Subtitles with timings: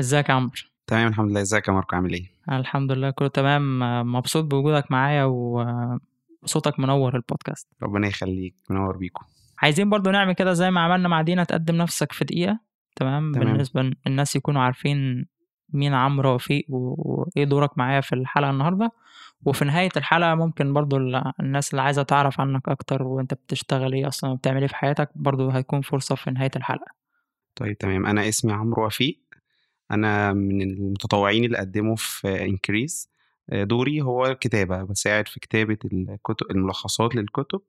[0.00, 0.50] ازيك يا عمرو؟
[0.86, 1.40] تمام الحمد لله.
[1.40, 3.78] ازيك يا ماركو؟ عامل إيه؟ الحمد لله كله تمام.
[4.12, 7.68] مبسوط بوجودك معايا وصوتك منور البودكاست.
[7.82, 9.26] ربنا يخليك منور بيكم
[9.58, 12.58] عايزين برضو نعمل كده زي ما عملنا مع دينا تقدم نفسك في دقيقة
[12.96, 13.46] تمام, تمام.
[13.52, 15.26] بالنسبة الناس يكونوا عارفين
[15.72, 18.90] مين عمرو وفيق وايه دورك معايا في الحلقة النهاردة.
[19.44, 24.08] وفي نهاية الحلقة ممكن برضو ال- الناس اللي عايزة تعرف عنك أكتر وأنت بتشتغل إيه
[24.08, 26.86] أصلا وبتعمل إيه في حياتك برضو هيكون فرصة في نهاية الحلقة.
[27.54, 28.06] طيب تمام.
[28.06, 29.20] أنا اسمي عمرو وفيق.
[29.90, 33.10] أنا من المتطوعين اللي قدموا في انكريز
[33.52, 37.60] دوري هو الكتابة بساعد في كتابة الكتب الملخصات للكتب.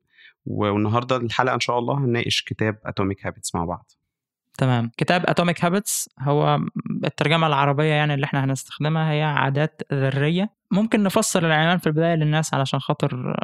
[0.46, 3.92] والنهاردة الحلقة إن شاء الله هنناقش كتاب Atomic Habits مع بعض.
[4.58, 4.92] تمام.
[4.98, 6.60] كتاب Atomic Habits هو
[7.04, 10.50] الترجمة العربية يعني اللي إحنا هنستخدمها هي عادات ذرية.
[10.72, 13.36] ممكن نفسر العنوان في البداية للناس علشان خاطر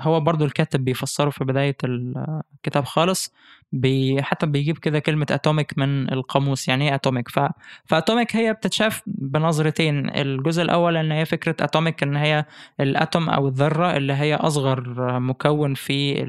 [0.00, 3.32] هو برضو الكاتب بيفسره في بداية الكتاب خالص
[3.72, 7.40] بي حتى بيجيب كده كلمة atomic من القاموس يعني إيه atomic ف...
[7.86, 12.44] ف atomic هي بتتشاف بنظرتين الجزء الأول إن هي فكرة atomic إن هي
[12.80, 14.80] ال atom أو الذرة اللي هي أصغر
[15.20, 16.22] مكون في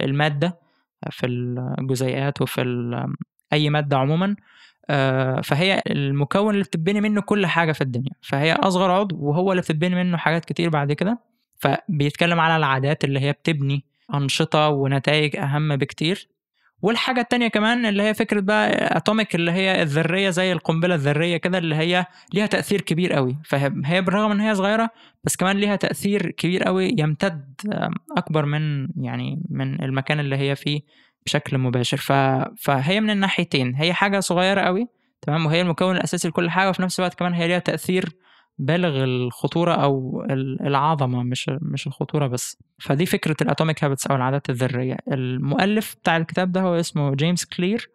[0.00, 0.58] المادة
[1.10, 3.06] في الجزيئات وفي ال...
[3.52, 4.36] أي مادة عموما.
[4.90, 9.62] آه، فهي المكون اللي بتتبني منه كل حاجة في الدنيا فهي أصغر عضو وهو اللي
[9.62, 11.18] بتتبني منه حاجات كتير بعد كده.
[11.58, 16.28] فبيتكلم على العادات اللي هي بتبني أنشطة ونتائج أهم بكتير
[16.82, 21.58] والحاجة التانية كمان اللي هي فكرة بقى اتوميك اللي هي الذرية زي القنبلة الذرية كده
[21.58, 24.90] اللي هي ليها تأثير كبير قوي فهي بالرغم إن هي صغيرة
[25.24, 27.54] بس كمان ليها تأثير كبير قوي يمتد
[28.16, 30.80] أكبر من يعني من المكان اللي هي فيه
[31.26, 31.96] بشكل مباشر.
[32.58, 34.88] فهي من الناحيتين هي حاجة صغيرة قوي
[35.22, 38.08] تمام وهي المكون الأساسي لكل حاجة وفي نفس الوقت كمان هي ليها تأثير
[38.58, 40.24] بالغ الخطورة أو
[40.60, 42.58] العظمة مش مش الخطورة بس.
[42.78, 44.96] فدي فكرة ال Atomic Habits أو العادات الذرية.
[45.12, 47.90] المؤلف بتاع الكتاب ده هو اسمه جيمس كلير.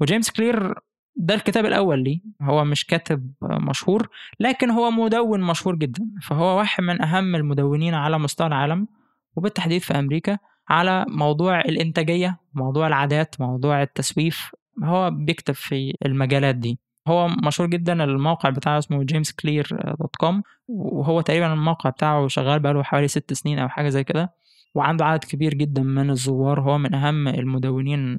[0.00, 0.74] وجيمس كلير
[1.16, 2.20] ده الكتاب الأول ليه.
[2.42, 4.08] هو مش كاتب مشهور
[4.40, 6.06] لكن هو مدون مشهور جدا.
[6.22, 8.88] فهو واحد من أهم المدونين على مستوى العالم.
[9.36, 14.50] وبالتحديد في أمريكا على موضوع الإنتاجية موضوع العادات موضوع التسويف.
[14.84, 16.78] هو بيكتب في المجالات دي.
[17.10, 19.68] هو مشهور جدا الموقع بتاعه اسمه جيمس كلير
[19.98, 24.34] dot com وهو تقريبا الموقع بتاعه شغال بقاله حوالي ست سنين أو حاجة زي كده.
[24.74, 28.18] وعنده عدد كبير جدا من الزوار هو من أهم المدونين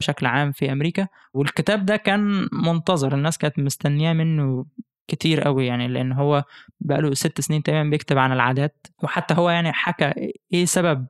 [0.00, 1.08] بشكل عام في أمريكا.
[1.34, 4.66] والكتاب ده كان منتظر الناس كانت مستنياه منه
[5.08, 6.44] كتير قوي يعني لأن هو
[6.80, 8.86] بقاله ست سنين تقريبا بيكتب عن العادات.
[9.02, 10.12] وحتى هو يعني حكى
[10.52, 11.06] إيه سبب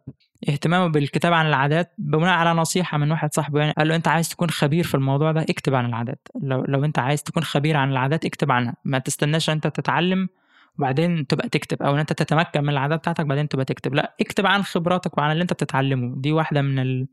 [0.48, 3.60] اهتمامه بالكتاب عن العادات بناء على نصيحة من واحد صاحبه.
[3.60, 6.28] يعني قال له أنت عايز تكون خبير في الموضوع ده اكتب عن العادات.
[6.42, 8.74] لو لو أنت عايز تكون خبير عن العادات اكتب عنها.
[8.84, 10.28] ما تستناش أنت تتعلم
[10.78, 13.94] وبعدين تبقى تكتب أو إن أنت تتمكن من العادات بتاعتك بعدين تبقى تكتب.
[13.94, 16.14] لا اكتب عن خبراتك وعن اللي أنت بتتعلمه.
[16.16, 17.06] دي واحدة من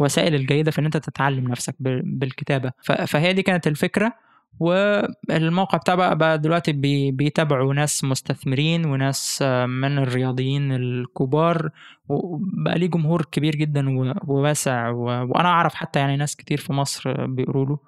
[0.00, 2.72] الوسائل الجيدة في إن أنت تتعلم نفسك بالكتابة.
[3.06, 4.29] فهي دي كانت الفكرة.
[4.58, 11.70] والموقع بتاعه بقى, دلوقتي بي بيتابعوا ناس مستثمرين وناس من الرياضيين الكبار
[12.08, 17.66] وبقى ليه جمهور كبير جدا وواسع وأنا أعرف حتى يعني ناس كتير في مصر بيقولوا
[17.66, 17.78] له.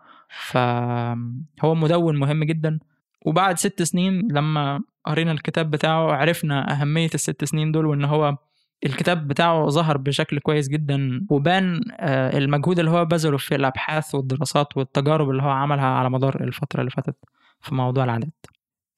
[0.51, 2.79] فهو مدون مهم جدا.
[3.27, 8.37] وبعد ست سنين لما قرينا الكتاب بتاعه عرفنا أهمية الست سنين دول وإن هو
[8.87, 14.77] الكتاب بتاعه ظهر بشكل كويس جدا وبان آه، المجهود اللي هو بذله في الأبحاث والدراسات
[14.77, 17.17] والتجارب اللي هو عملها على مدار الفترة اللي فاتت
[17.61, 18.47] في موضوع العادات.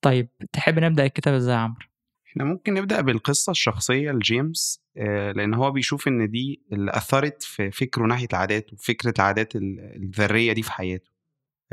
[0.01, 1.87] طيب تحب نبدأ الكتاب إزاي يا عمرو؟
[2.27, 7.71] إحنا ممكن نبدأ بالقصة الشخصية لجيمس آه، لأن هو بيشوف إن دي اللي أثرت في
[7.71, 11.14] فكره ناحية العادات وفكرة العادات الذرية دي في حياته.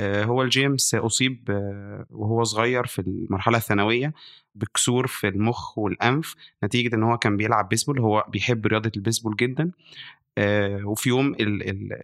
[0.02, 1.50] هو الجيمس أصيب
[2.10, 4.14] وهو صغير في المرحلة الثانوية
[4.56, 9.72] بكسور في المخ والأنف نتيجة إن هو كان بيلعب بيسبول هو بيحب رياضة البيسبول جدا
[10.38, 11.36] آه، وفي يوم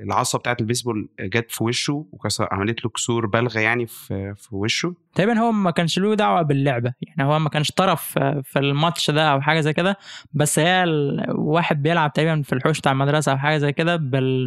[0.01, 2.05] العصا بتاعت البيسبول جت في وشه
[2.39, 4.93] وعملت له كسور بالغه يعني في في وشه.
[5.15, 9.31] تقريبا هو ما كانش له دعوة باللعبة يعني هو ما كانش طرف في الماتش ده
[9.31, 9.97] أو حاجة زي كده
[10.33, 10.85] بس هي
[11.29, 13.95] واحد بيلعب تقريبا في الحوش بتاع المدرسة أو حاجة زي كده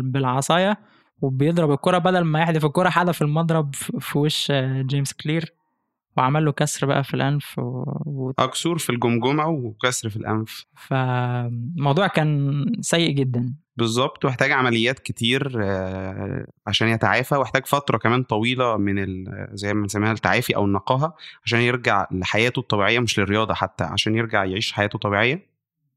[0.02, 0.78] بالعصاية
[1.22, 4.52] وبيضرب الكرة بدل ما يحدف الكرة حدف المضرب في وش
[4.86, 5.54] جيمس كلير.
[6.16, 8.32] وعمل له كسر بقى في الأنف و...
[8.38, 10.66] أكسور في الجمجمة وكسر في الأنف.
[10.88, 13.54] فالموضوع كان سيء جدا.
[13.76, 20.12] بالظبط واحتاج عمليات كتير آه، عشان يتعافى واحتاج فترة كمان طويلة من زي ما بنسميها
[20.12, 21.14] التعافي أو النقاهة
[21.44, 25.50] عشان يرجع لحياته الطبيعية مش للرياضة حتى عشان يرجع يعيش حياته طبيعية.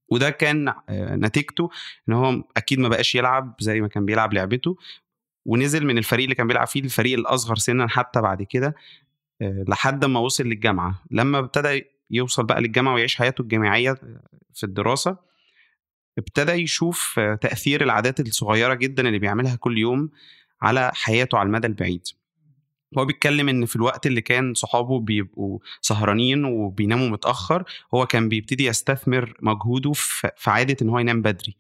[0.10, 1.69] وده كان آه، نتيجته
[2.10, 4.76] إن هو أكيد ما بقاش يلعب زي ما كان بيلعب لعبته.
[5.45, 8.75] ونزل من الفريق اللي كان بيلعب فيه الفريق الأصغر سنا حتى بعد كده
[9.42, 11.04] آه، لحد ما وصل للجامعة.
[11.12, 13.94] لما ابتدى يوصل بقى للجامعة ويعيش حياته الجامعية
[14.54, 15.18] في الدراسة
[16.18, 20.10] ابتدى يشوف آه، تأثير العادات الصغيرة جدا اللي بيعملها كل يوم
[20.62, 22.07] على حياته على المدى البعيد.
[22.98, 27.63] هو بيتكلم إن في الوقت اللي كان صحابه بيبقوا سهرانين وبيناموا متأخر
[27.94, 31.56] هو كان بيبتدي يستثمر مجهوده في عادة إن هو ينام بدري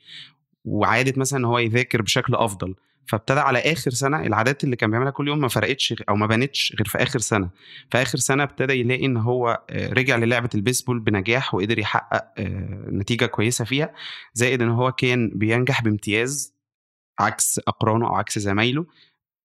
[0.65, 2.75] وعادة مثلا إن هو يذاكر بشكل أفضل.
[3.07, 6.75] فابتدى على آخر سنة العادات اللي كان بيعملها كل يوم ما فرقتش أو ما بانتش
[6.77, 7.49] غير في آخر سنة.
[7.91, 12.85] في آخر سنة ابتدى يلاقي إن هو آه، رجع للعبة البيسبول بنجاح وقدر يحقق آه،
[12.91, 13.93] نتيجة كويسة فيها
[14.33, 16.53] زائد إن هو كان بينجح بامتياز
[17.19, 18.85] عكس أقرانه أو عكس زمايله.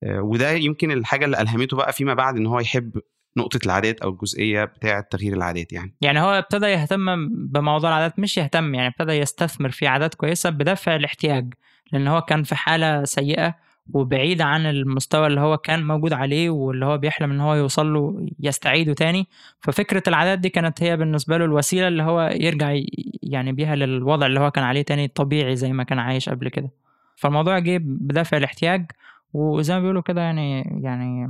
[0.02, 3.00] آه، وده يمكن الحاجة اللي ألهمته بقى فيما بعد إن هو يحب
[3.36, 5.94] نقطة العادات أو الجزئية بتاعة تغيير العادات يعني.
[6.00, 10.96] يعني هو ابتدى يهتم بموضوع العادات مش يهتم يعني ابتدى يستثمر في عادات كويسة بدافع
[10.96, 11.54] الاحتياج.
[11.92, 13.54] لأن هو كان في حالة سيئة
[13.94, 18.26] وبعيد عن المستوى اللي هو كان موجود عليه واللي هو بيحلم إن هو يوصل له
[18.40, 19.26] يستعيده تاني.
[19.60, 22.80] ففكرة العادات دي كانت هي بالنسبة له الوسيلة اللي هو يرجع
[23.22, 26.70] يعني بيها للوضع اللي هو كان عليه تاني طبيعي زي ما كان عايش قبل كده.
[27.16, 28.86] فالموضوع جه بدافع الاحتياج
[29.32, 31.28] وزي ما بيقولوا كده يعني يعني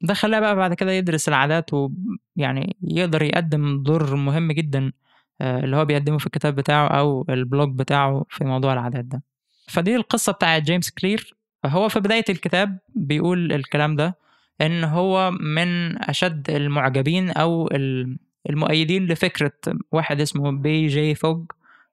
[0.00, 4.92] ده خلاه بقى بعد كده يدرس العادات ويعني يقدر يقدم دور مهم جدا
[5.40, 9.22] آه، اللي هو بيقدمه في الكتاب بتاعه أو ال blog بتاعه في موضوع العادات ده.
[9.72, 11.34] فدي القصة بتاعت جيمس كلير.
[11.66, 14.16] هو في بداية الكتاب بيقول الكلام ده
[14.60, 17.68] إن هو من أشد المعجبين أو
[18.50, 19.52] المؤيدين لفكرة
[19.92, 21.44] واحد اسمه بي جي فوج.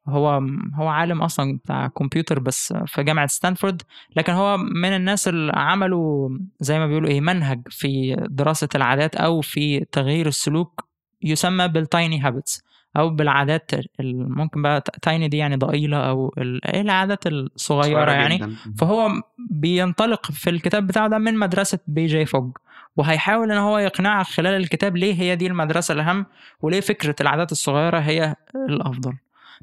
[0.07, 0.41] هو
[0.75, 3.81] هو عالم أصلا بتاع كمبيوتر بس في جامعة ستانفورد.
[4.15, 6.29] لكن هو من الناس اللي عملوا
[6.59, 10.85] زي ما بيقولوا إيه منهج في دراسة العادات أو في تغيير السلوك
[11.21, 12.63] يسمى بال tiny habits.
[12.97, 18.37] أو بالعادات ممكن بقى tiny دي يعني ضئيلة أو إيه العادات الصغيرة يعني.
[18.37, 18.55] جداً.
[18.77, 19.09] فهو
[19.49, 22.51] بينطلق في الكتاب بتاعه ده من مدرسة بي جي فوج
[22.97, 26.25] وهيحاول إن هو يقنعك خلال الكتاب ليه هي دي المدرسة الأهم
[26.61, 28.35] وليه فكرة العادات الصغيرة هي
[28.69, 29.13] الأفضل.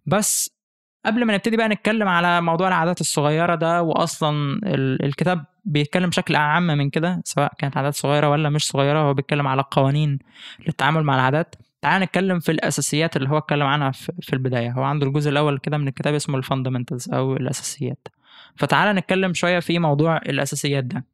[0.06, 0.56] بس
[1.06, 4.60] قبل ما نبتدي بقى نتكلم على موضوع العادات الصغيرة ده وأصلا
[5.04, 9.46] الكتاب بيتكلم بشكل أعم من كده سواء كانت عادات صغيرة ولا مش صغيرة هو بيتكلم
[9.46, 10.18] على قوانين
[10.66, 11.54] للتعامل مع العادات.
[11.86, 13.90] تعال نتكلم في الأساسيات اللي هو اتكلم عنها
[14.20, 14.70] في البداية.
[14.70, 18.08] هو عنده الجزء الأول كده من الكتاب اسمه الفاندمنتالز أو الأساسيات.
[18.56, 21.04] فتعال نتكلم شوية في موضوع الأساسيات ده.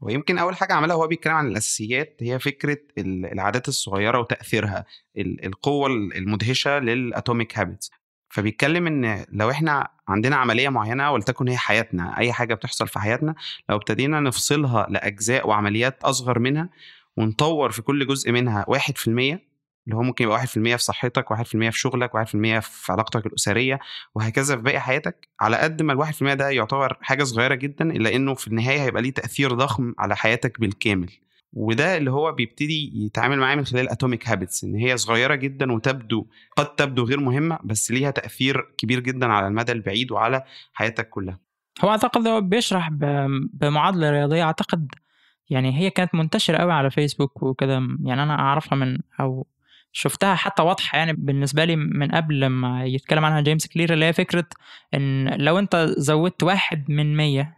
[0.00, 4.84] ويمكن أول حاجة عملها هو بيتكلم عن الأساسيات هي فكرة العادات الصغيرة وتأثيرها
[5.16, 7.90] القوة المدهشة للأتوميك هابتس.
[8.28, 13.34] فبيتكلم إن لو إحنا عندنا عملية معينة ولتكن هي حياتنا أي حاجة بتحصل في حياتنا
[13.68, 16.68] لو ابتدينا نفصلها لأجزاء وعمليات أصغر منها
[17.16, 19.49] ونطور في كل جزء منها 1%
[19.86, 20.46] اللي هو ممكن يبقى 1%
[20.76, 23.78] في صحتك 1% في شغلك 1% في علاقتك الأسرية
[24.14, 28.16] وهكذا في باقي حياتك على قد ما ال 1% ده يعتبر حاجة صغيرة جدا إلا
[28.16, 31.10] إنه في النهاية هيبقى ليه تأثير ضخم على حياتك بالكامل.
[31.52, 36.26] وده اللي هو بيبتدي يتعامل معاه من خلال Atomic Habits إن هي صغيرة جدا وتبدو
[36.56, 41.38] قد تبدو غير مهمة بس ليها تأثير كبير جدا على المدى البعيد وعلى حياتك كلها.
[41.84, 42.88] هو أعتقد هو بيشرح
[43.52, 44.88] بمعادلة رياضية أعتقد
[45.50, 47.72] يعني هي كانت منتشرة قوي على فيسبوك وكده
[48.04, 49.46] يعني أنا أعرفها من أو
[49.92, 54.12] شفتها حتى واضحة يعني بالنسبة لي من قبل لما يتكلم عنها جيمس كلير اللي هي
[54.12, 54.46] فكرة
[54.94, 57.56] إن لو أنت زودت واحد من مية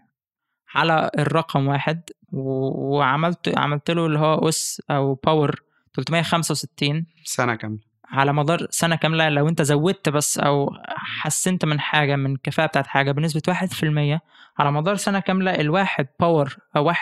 [0.74, 2.02] على الرقم واحد
[2.32, 5.62] وعملت عملت له اللي هو أس أو power
[5.94, 7.78] 365 سنة كاملة.
[8.08, 12.86] على مدار سنة كاملة لو أنت زودت بس أو حسنت من حاجة من الكفاءه بتاعت
[12.86, 14.20] حاجة بنسبة 1%
[14.58, 16.98] على مدار سنة كاملة الواحد power أو 1.01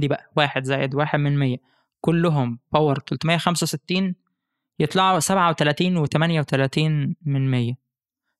[0.00, 1.56] دي بقى واحد زائد واحد من 100
[2.00, 4.14] كلهم power 365
[4.80, 7.74] يطلعوا 37 و 38 من 100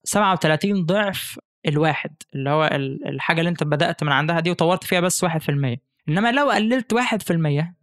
[0.04, 2.64] 37 ضعف الواحد اللي هو
[3.06, 5.28] الحاجة اللي انت بدأت من عندها دي وطورت فيها بس 1%
[6.08, 7.32] انما لو قللت 1%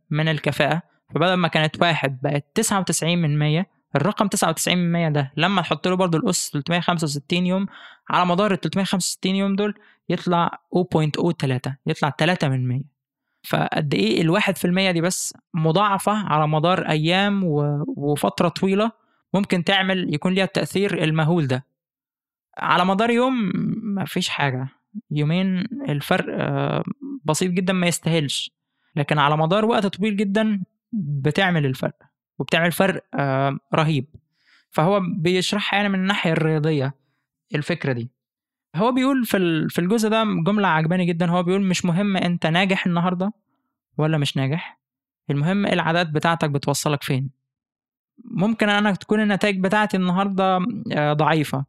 [0.09, 0.81] من الكفاءة
[1.15, 5.87] فبدل ما كانت واحد بقت 99 من 100 الرقم 99 من 100 ده لما تحط
[5.87, 7.65] له برضه الأس 365 يوم
[8.09, 9.73] على مدار ال 365 يوم دول
[10.09, 12.96] يطلع 0.03 يطلع 3 من 100
[13.47, 17.41] فقد إيه الواحد في المية دي بس مضاعفة على مدار أيام
[17.97, 18.91] وفترة طويلة
[19.33, 21.65] ممكن تعمل يكون ليها التأثير المهول ده.
[22.57, 23.51] على مدار يوم
[23.83, 24.67] ما فيش حاجة.
[25.11, 26.83] يومين الفرق آه،
[27.25, 28.51] بسيط جدا ما يستاهلش.
[28.95, 30.63] لكن على مدار وقت طويل جدا
[30.93, 31.95] بتعمل الفرق
[32.39, 34.05] وبتعمل فرق آه، رهيب.
[34.71, 36.93] فهو بيشرحها يعني من الناحية الرياضية
[37.55, 38.09] الفكرة دي.
[38.77, 41.29] هو بيقول في في الجزء ده جملة عجباني جدا.
[41.29, 43.31] هو بيقول مش مهم أنت ناجح النهاردة
[43.97, 44.79] ولا مش ناجح.
[45.29, 47.29] المهم العادات بتاعتك بتوصلك فين.
[48.25, 50.59] ممكن أنا تكون النتائج بتاعتي النهاردة
[50.93, 51.65] آه، ضعيفة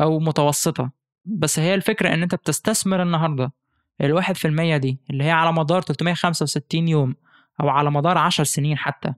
[0.00, 0.90] أو متوسطة
[1.24, 3.52] بس هي الفكرة إن أنت بتستثمر النهاردة.
[4.00, 7.14] الواحد في المية دي اللي هي على مدار 365 يوم
[7.60, 9.14] أو على مدار 10 سنين حتى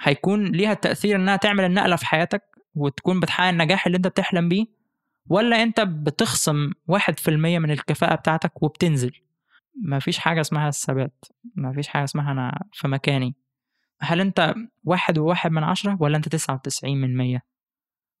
[0.00, 2.42] هيكون ليها التأثير إنها تعمل النقلة في حياتك
[2.74, 4.77] وتكون بتحقق النجاح اللي أنت بتحلم بيه.
[5.28, 9.12] ولا انت بتخصم واحد في المية من الكفاءة بتاعتك وبتنزل؟
[9.82, 11.24] مفيش حاجة اسمها الثبات
[11.56, 13.34] مفيش حاجة اسمها أنا في مكاني.
[14.00, 14.54] هل أنت
[14.84, 17.42] واحد وواحد من عشرة ولا أنت تسعة وتسعين من مية؟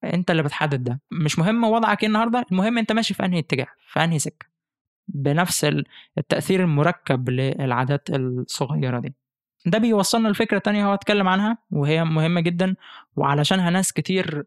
[0.04, 1.00] أنت اللي بتحدد ده.
[1.10, 4.46] مش مهم وضعك إيه النهاردة المهم أنت ماشي في أنهي اتجاه في أنهي سكة.
[5.08, 5.70] بنفس
[6.18, 9.14] التأثير المركب للعادات الصغيرة دي.
[9.66, 12.76] ده بيوصلنا لفكرة تانية هو اتكلم عنها وهي مهمة جدا
[13.16, 14.44] وعلشانها ناس كتير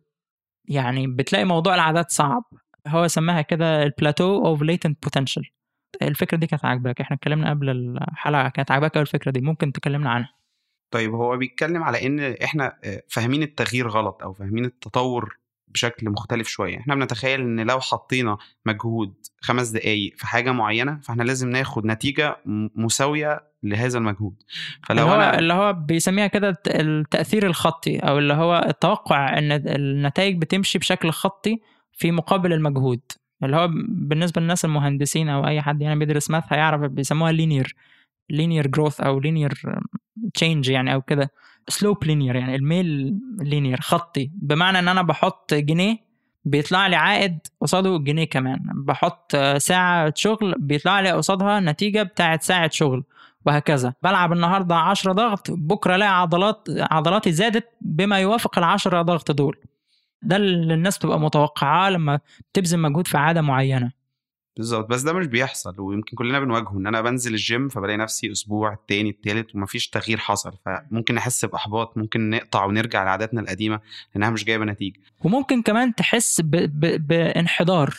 [0.65, 2.43] يعني بتلاقي موضوع العادات صعب.
[2.87, 5.50] هو سماها كده ال plateau of latent potential
[6.01, 7.01] الفكرة دي كانت عاجباك.
[7.01, 9.41] إحنا اتكلمنا قبل الحلقة كانت عاجباك الفكرة دي.
[9.41, 10.33] ممكن تكلمنا عنها.
[10.91, 15.37] طيب هو بيتكلم على إن إحنا آه، فاهمين التغيير غلط أو فاهمين التطور
[15.73, 16.79] بشكل مختلف شوية.
[16.79, 22.37] إحنا بنتخيل إن لو حطينا مجهود خمس دقايق في حاجة معينة فإحنا لازم ناخد نتيجة
[22.75, 24.35] مساوية لهذا المجهود.
[24.83, 25.39] فلو اللي هو أنا...
[25.39, 31.59] اللي هو بيسميها كده التأثير الخطي أو اللي هو التوقع إن النتائج بتمشي بشكل خطي
[31.93, 33.01] في مقابل المجهود.
[33.43, 37.75] اللي هو بالنسبة للناس المهندسين أو أي حد يعني بيدرس math هيعرف بيسموها linear
[38.29, 39.61] linear growth أو linear
[40.33, 41.31] change يعني أو كده.
[41.67, 44.31] slope linear يعني الميل linear خطي.
[44.35, 45.97] بمعنى إن أنا بحط جنيه
[46.45, 48.59] بيطلع لي عائد قصاده جنيه كمان.
[48.75, 53.03] بحط ساعة شغل بيطلع لي قصادها نتيجة بتاعت ساعة شغل
[53.45, 53.93] وهكذا.
[54.03, 59.57] بلعب النهاردة عشرة ضغط بكرة ألاقي عضلات عضلاتي زادت بما يوافق العشرة ضغط دول.
[60.21, 62.19] ده اللي الناس تبقى متوقعاه لما
[62.53, 63.91] تبذل مجهود في عادة معينة.
[64.58, 68.74] بالظبط بس ده مش بيحصل ويمكن كلنا بنواجهه إن أنا بنزل الجيم فبلاقي نفسي أسبوع
[68.74, 70.53] التاني التالت ومفيش تغيير حصل.
[70.65, 73.79] فممكن نحس بإحباط ممكن نقطع ونرجع لعاداتنا القديمة
[74.15, 75.00] لأنها مش جايبة نتيجة.
[75.24, 76.51] وممكن كمان تحس ب...
[76.51, 77.08] ب...
[77.08, 77.96] بانحدار.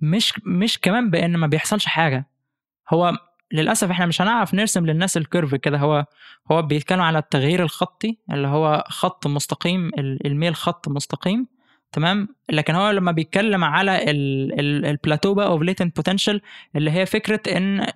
[0.00, 2.26] مش مش كمان بإن ما بيحصلش حاجة.
[2.90, 3.12] هو
[3.52, 5.78] للأسف إحنا مش هنعرف نرسم للناس ال curve كده.
[5.78, 6.06] هو
[6.52, 11.46] هو بيتكلم على التغيير الخطي اللي هو خط مستقيم الميل خط مستقيم.
[11.92, 14.10] تمام؟ لكن هو لما بيتكلم على
[14.90, 16.40] البلاتو بقى of latent potential
[16.76, 17.86] اللي هي فكرة إن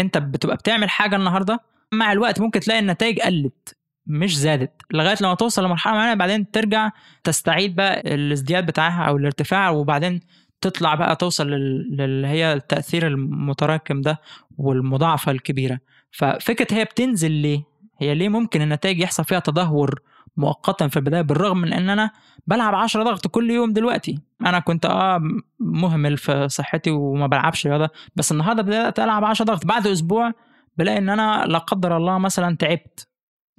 [0.00, 1.60] أنت بتبقى بتعمل حاجة النهارده
[1.92, 6.90] مع الوقت ممكن تلاقي النتائج قلت مش زادت لغاية لما توصل لمرحلة معينة بعدين ترجع
[7.24, 10.20] تستعيد بقى الازدياد بتاعها أو الارتفاع وبعدين
[10.60, 14.20] تطلع بقى توصل للي هي التأثير المتراكم ده
[14.58, 15.78] والمضاعفة الكبيرة.
[16.10, 17.62] ففكرة هي بتنزل ليه؟
[17.98, 20.00] هي ليه ممكن النتائج يحصل فيها تدهور
[20.36, 22.10] مؤقتا في البداية بالرغم من إن أنا
[22.46, 24.18] بلعب 10 ضغط كل يوم دلوقتي.
[24.46, 25.20] أنا كنت آه
[25.60, 29.66] مهمل في صحتي وما بلعبش رياضة بس النهارده بدأت ألعب 10 ضغط.
[29.66, 30.32] بعد أسبوع
[30.78, 33.08] بلاقي إن أنا لا قدر الله مثلا تعبت.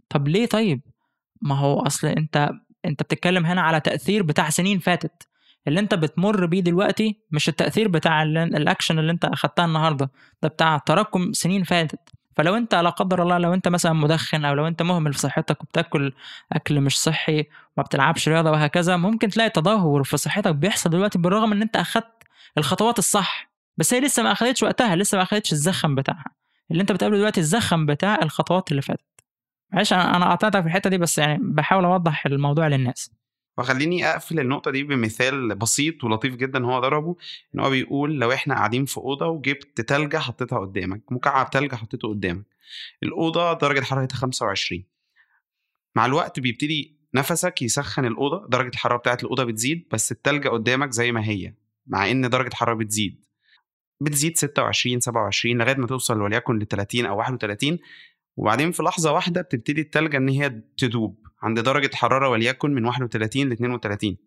[0.09, 0.81] طب ليه طيب؟
[1.41, 2.49] ما هو أصل أنت
[2.85, 5.27] أنت بتتكلم هنا على تأثير بتاع سنين فاتت.
[5.67, 10.11] اللي أنت بتمر بيه دلوقتي مش التأثير بتاع الأكشن اللي أنت أخدتها النهارده
[10.43, 11.99] ده بتاع تراكم سنين فاتت.
[12.37, 15.63] فلو انت لا قدر الله لو انت مثلا مدخن أو لو انت مهمل في صحتك
[15.63, 16.13] وبتاكل
[16.51, 17.37] أكل مش صحي
[17.77, 22.23] وما بتلعبش رياضة وهكذا ممكن تلاقي تدهور في صحتك بيحصل دلوقتي بالرغم إن انت أخدت
[22.57, 26.31] الخطوات الصح بس هي لسه ما أخدتش وقتها لسه ما أخدتش الزخم بتاعها.
[26.71, 29.03] اللي انت بتقابله دلوقتي الزخم بتاع الخطوات اللي فاتت.
[29.73, 33.11] معلش أنا قطعتك في الحتة دي بس يعني بحاول أوضح الموضوع للناس.
[33.57, 37.15] وخليني أقفل النقطة دي بمثال بسيط ولطيف جدا هو ضربه
[37.55, 42.07] إن هو بيقول لو إحنا قاعدين في أوضة وجبت تلجه حطيتها قدامك مكعب تلجه حطيته
[42.09, 42.45] قدامك
[43.03, 44.83] الأوضة درجة حرارتها 25
[45.95, 51.11] مع الوقت بيبتدي نفسك يسخن الأوضة درجة الحرارة بتاعت الأوضة بتزيد بس التلجه قدامك زي
[51.11, 51.53] ما هي
[51.87, 53.25] مع إن درجة الحرارة بتزيد.
[54.01, 57.79] بتزيد 26 27 لغاية ما توصل وليكن ل 30 أو 31
[58.37, 63.49] وبعدين في لحظة واحدة بتبتدي التلجه إن هي تدوب عند درجة حرارة وليكن من 31
[63.49, 64.17] ل 32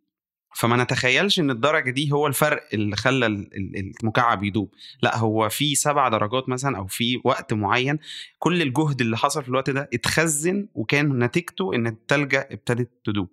[0.57, 3.27] فما نتخيلش إن الدرجة دي هو الفرق اللي خلى
[4.03, 4.75] المكعب يدوب.
[5.03, 7.99] لا هو في سبع درجات مثلا أو في وقت معين
[8.39, 13.29] كل الجهد اللي حصل في الوقت ده اتخزن وكان نتيجته إن التلجه ابتدت تدوب.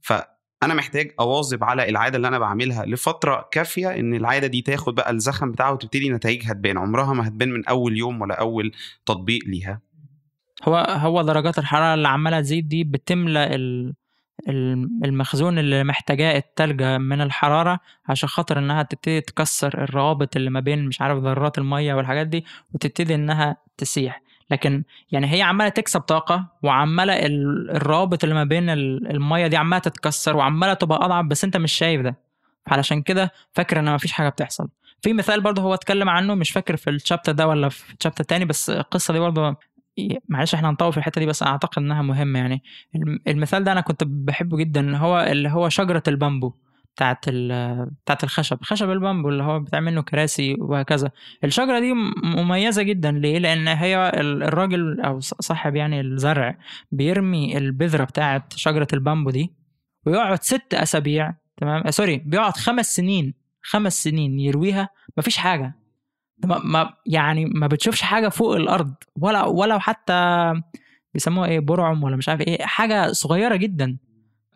[0.00, 5.10] فأنا محتاج أواظب على العادة اللي أنا بعملها لفترة كافية إن العادة دي تاخد بقى
[5.10, 8.72] الزخم بتاعها وتبتدي نتائجها تبان عمرها ما هتبان من أول يوم ولا أول
[9.06, 9.80] تطبيق ليها.
[10.64, 13.44] هو هو درجات الحرارة اللي عمالة تزيد دي بتملى
[15.04, 20.84] المخزون اللي محتاجاه التلجة من الحرارة عشان خاطر إنها تبتدي تكسر الروابط اللي ما بين
[20.84, 22.44] مش عارف ذرات المية والحاجات دي
[22.74, 24.22] وتبتدي إنها تسيح.
[24.50, 30.36] لكن يعني هي عمالة تكسب طاقة وعمالة الروابط اللي ما بين المية دي عمالة تتكسر
[30.36, 32.16] وعمالة تبقى أضعف بس أنت مش شايف ده.
[32.66, 34.68] علشان كده فاكر إن مفيش حاجة بتحصل.
[35.02, 38.44] في مثال برضه هو اتكلم عنه مش فاكر في الشابتر ده ولا في الشابتر التاني
[38.44, 39.56] بس القصة دي برضه
[40.28, 42.62] معلش إحنا هنطول في الحتة دي بس أعتقد إنها مهمة يعني.
[43.28, 46.52] المثال ده أنا كنت بحبه جدا هو اللي هو شجرة البامبو
[46.94, 48.58] بتاعت بتاعت الخشب.
[48.62, 51.10] خشب البامبو اللي هو بتعمل منه كراسي وهكذا.
[51.44, 53.12] الشجرة دي مميزة جدا.
[53.12, 56.58] ليه؟ لأن هي الراجل أو صاحب يعني الزرع
[56.92, 59.52] بيرمي البذرة بتاعت شجرة البامبو دي
[60.06, 64.88] ويقعد ست أسابيع تمام؟ sorry بيقعد خمس سنين خمس سنين يرويها
[65.18, 65.74] مفيش حاجة.
[66.44, 70.52] ما ما يعني ما بتشوفش حاجة فوق الأرض ولا ولا حتى
[71.14, 73.96] بيسموها إيه برعم ولا مش عارف إيه حاجة صغيرة جدا.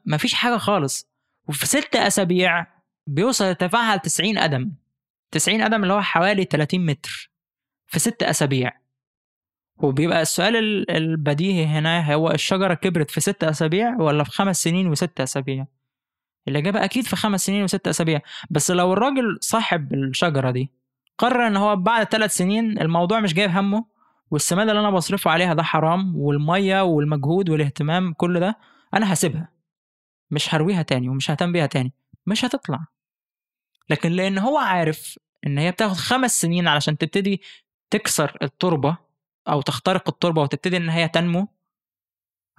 [0.04, 1.10] ما فيش حاجة خالص.
[1.48, 2.66] وفي ست أسابيع
[3.06, 4.72] بيوصل ارتفاعها ل 90 قدم.
[5.30, 7.30] 90 قدم اللي هو حوالي 30 متر
[7.86, 8.72] في ست أسابيع.
[9.78, 14.86] وبيبقى السؤال ال- البديهي هنا هو الشجرة كبرت في ست أسابيع ولا في خمس سنين
[14.86, 15.66] وست أسابيع؟
[16.48, 18.20] الإجابة أكيد في خمس سنين وست أسابيع.
[18.50, 20.70] بس لو الراجل صاحب الشجرة دي
[21.20, 23.84] قرر إن هو بعد ثلاث سنين الموضوع مش جايب همه
[24.30, 28.58] والسماد اللي أنا بصرفه عليها ده حرام والمية والمجهود والاهتمام كل ده
[28.94, 29.48] أنا هسيبها.
[30.30, 31.92] مش هرويها تاني ومش ههتم بيها تاني.
[32.26, 32.86] مش هتطلع.
[33.90, 37.40] لكن لأن هو عارف إن هي بتاخد خمس سنين علشان تبتدي
[37.90, 38.96] تكسر التربة
[39.48, 41.48] أو تخترق التربة وتبتدي إن هي تنمو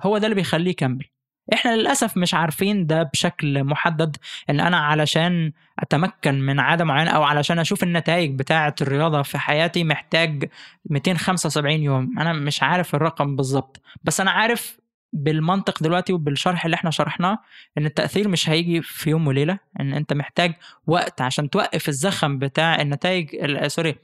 [0.01, 1.06] هو ده اللي بيخليه يكمل.
[1.53, 4.17] إحنا للأسف مش عارفين ده بشكل محدد
[4.50, 9.83] إن أنا علشان أتمكن من عادة معينة أو علشان أشوف النتائج بتاعة الرياضة في حياتي
[9.83, 10.50] محتاج
[10.89, 14.77] 275 يوم أنا مش عارف الرقم بالظبط بس أنا عارف
[15.13, 17.38] بالمنطق دلوقتي وبالشرح اللي إحنا شرحناه
[17.77, 20.53] إن التأثير مش هيجي في يوم وليلة إن أنت محتاج
[20.88, 23.95] وقت عشان توقف الزخم بتاع النتائج ال- سوري.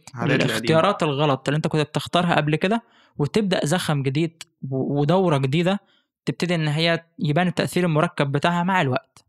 [0.46, 2.84] الاختيارات الغلط اللي أنت كنت بتختارها قبل كده
[3.17, 5.79] وتبدأ زخم جديد ودورة جديدة
[6.27, 9.25] تبتدي إن هي يبان التأثير المركب بتاعها مع الوقت.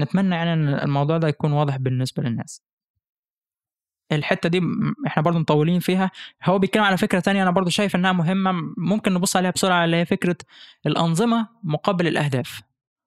[0.00, 2.62] نتمنى يعني إن الموضوع ده يكون واضح بالنسبة للناس.
[4.12, 4.60] الحتة دي
[5.06, 6.10] إحنا برضو مطولين فيها.
[6.44, 8.52] هو بيتكلم على فكرة تانية أنا برضو شايف إنها مهمة.
[8.76, 10.36] ممكن نبص عليها بسرعة اللي هي فكرة
[10.86, 12.60] الأنظمة مقابل الأهداف.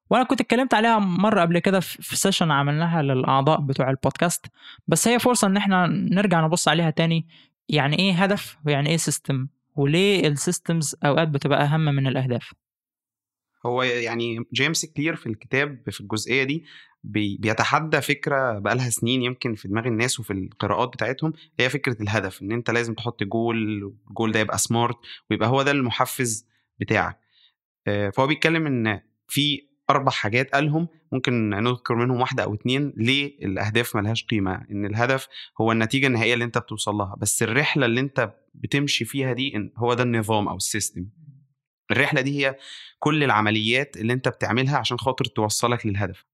[0.10, 4.46] وأنا كنت اتكلمت عليها مرة قبل كده في سيشن عملناها للأعضاء بتوع البودكاست
[4.88, 7.28] بس هي فرصة إن إحنا نرجع نبص عليها تاني.
[7.70, 12.54] يعني إيه هدف؟ ويعني إيه system وليه ال systems أوقات بتبقى أهم من الأهداف؟
[13.66, 16.64] هو يعني جيمس كلير في الكتاب في الجزئية دي
[17.04, 22.42] بي- بيتحدى فكرة بقالها سنين يمكن في دماغ الناس وفي القراءات بتاعتهم هي فكرة الهدف
[22.42, 23.58] إن أنت لازم تحط goal
[24.10, 24.96] ال goal ده يبقى smart
[25.32, 26.48] ويبقى هو ده المحفز
[26.80, 27.20] بتاعك.
[27.88, 33.46] آه، فهو بيتكلم إن في أربع حاجات قالهم ممكن نذكر منهم واحدة أو اتنين ليه
[33.46, 34.66] الأهداف ملهاش قيمة.
[34.72, 35.28] إن الهدف
[35.62, 39.94] هو النتيجة النهائية اللي أنت بتوصل لها بس الرحلة اللي أنت بتمشي فيها دي هو
[39.94, 41.06] ده النظام أو ال system
[41.92, 42.56] الرحلة دي هي
[43.00, 46.26] كل العمليات اللي أنت بتعملها عشان خاطر توصلك للهدف.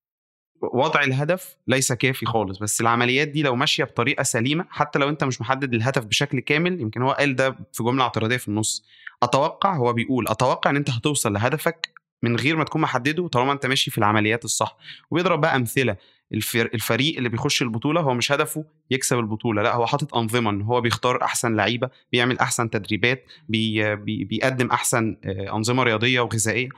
[0.62, 5.24] وضع الهدف ليس كافي خالص بس العمليات دي لو ماشية بطريقة سليمة حتى لو أنت
[5.24, 8.86] مش محدد الهدف بشكل كامل يمكن هو قال ده في جملة اعتراضية في النص.
[9.24, 11.90] أتوقع هو بيقول أتوقع إن أنت هتوصل لهدفك
[12.24, 14.78] من غير ما تكون محدده طالما أنت ماشي في العمليات الصح.
[15.12, 15.98] وبيضرب بقى أمثلة
[16.34, 20.82] الفريق اللي بيخش البطولة هو مش هدفه يكسب البطولة لأ هو حاطط أنظمة إن هو
[20.82, 26.70] بيختار أحسن لعيبة بيعمل أحسن تدريبات بي بي بيقدم أحسن آه، أنظمة رياضية وغذائية.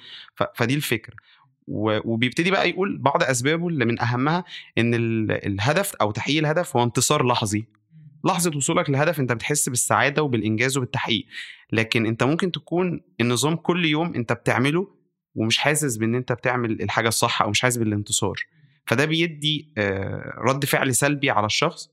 [0.55, 1.15] فدي الفكرة.
[1.67, 4.43] وبيبتدي بقى يقول بعض أسبابه اللي من أهمها
[4.77, 7.65] إن ال- الهدف أو تحقيق الهدف هو انتصار لحظي.
[8.25, 11.25] لحظة وصولك للهدف أنت بتحس بالسعادة وبالإنجاز وبالتحقيق.
[11.71, 14.87] لكن أنت ممكن تكون النظام كل يوم أنت بتعمله
[15.35, 18.39] ومش حاسس بإن أنت بتعمل الحاجة الصح أو مش حاسس بالانتصار.
[18.85, 21.89] فده بيدي آه، رد فعل سلبي على الشخص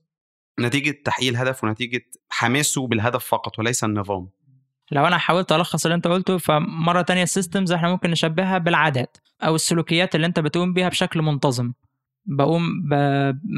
[0.59, 4.29] نتيجة تحقيق الهدف ونتيجة حماسه بالهدف فقط وليس النظام.
[4.91, 9.55] لو أنا حاولت ألخص اللي أنت قلته فمرة تانية السيستمز إحنا ممكن نشبهها بالعادات أو
[9.55, 11.73] السلوكيات اللي أنت بتقوم بيها بشكل منتظم.
[12.25, 12.93] بقوم ب...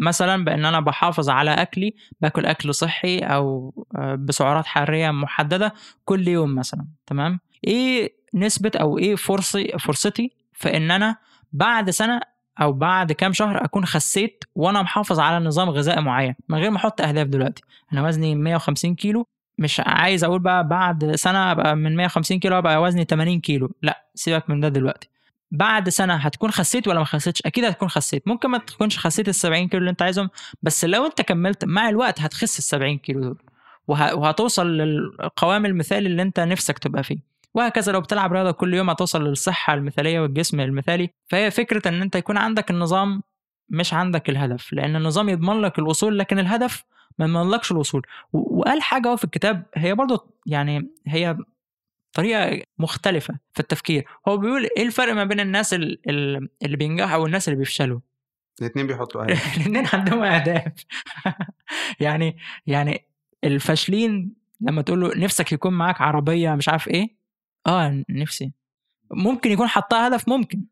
[0.06, 5.74] مثلا بإن أنا بحافظ على أكلي باكل أكل صحي أو آه، بسعرات حرارية محددة
[6.06, 11.18] كل يوم مثلا تمام؟ إيه نسبة أو إيه فرصي فرصتي في إن أنا
[11.54, 12.22] بعد سنة
[12.62, 16.78] أو بعد كام شهر أكون خسيت وأنا محافظ على نظام غذائي معين من غير ما
[16.78, 17.64] أحط أهداف دلوقتي.
[17.94, 19.26] أنا وزني 150 كيلو
[19.58, 24.06] مش عايز أقول بقى بعد سنة أبقى من 150 كيلو أبقى وزني 80 كيلو لأ
[24.16, 25.10] سيبك من ده دلوقتي.
[25.52, 28.28] بعد سنة هتكون خسيت ولا ما خسيتش؟ أكيد هتكون خسيت.
[28.28, 30.30] ممكن ما تكونش خسيت ال 70 كيلو اللي أنت عايزهم
[30.62, 33.38] بس لو أنت كملت مع الوقت هتخس ال 70 كيلو دول
[33.88, 34.16] وه...
[34.16, 37.31] وهتوصل للقوام المثالي اللي أنت نفسك تبقى فيه.
[37.54, 41.10] وهكذا لو بتلعب رياضة كل يوم هتوصل للصحة المثالية والجسم المثالي.
[41.30, 43.24] فهي فكرة إن أنت يكون عندك النظام
[43.70, 46.84] مش عندك الهدف لأن النظام يضمن لك الوصول لكن الهدف
[47.20, 48.06] ما يضمنلكش الوصول.
[48.34, 51.38] وقال حاجة هو في الكتاب هي برضه يعني هي
[52.14, 54.06] طريقة مختلفة في التفكير.
[54.28, 58.00] هو بيقول إيه الفرق ما بين الناس ال- ال- اللي بينجحوا والناس اللي بيفشلوا؟
[58.62, 59.56] الاثنين بيحطوا أهداف.
[59.58, 60.74] الاثنين عندهم أهداف.
[62.00, 62.38] يعني
[62.68, 63.06] يعني
[63.44, 67.21] الفاشلين لما تقول له نفسك يكون معاك عربية مش عارف إيه
[67.68, 68.54] آه نفسي.
[69.12, 70.66] ممكن يكون حطها هدف ممكن.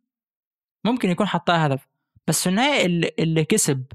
[0.86, 1.88] ممكن يكون حطها هدف.
[2.28, 3.86] بس في النهاية اللي, اللي كسب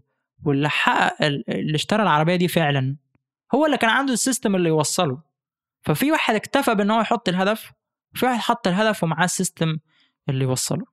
[0.44, 2.96] واللي حقق ال- اللي اشترى العربية دي فعلا
[3.54, 5.22] هو اللي كان عنده ال system اللي يوصله.
[5.83, 7.72] ففي واحد اكتفى بإن هو يحط الهدف
[8.14, 9.79] وفي واحد حط الهدف ومعاه ال system
[10.28, 10.85] اللي يوصله.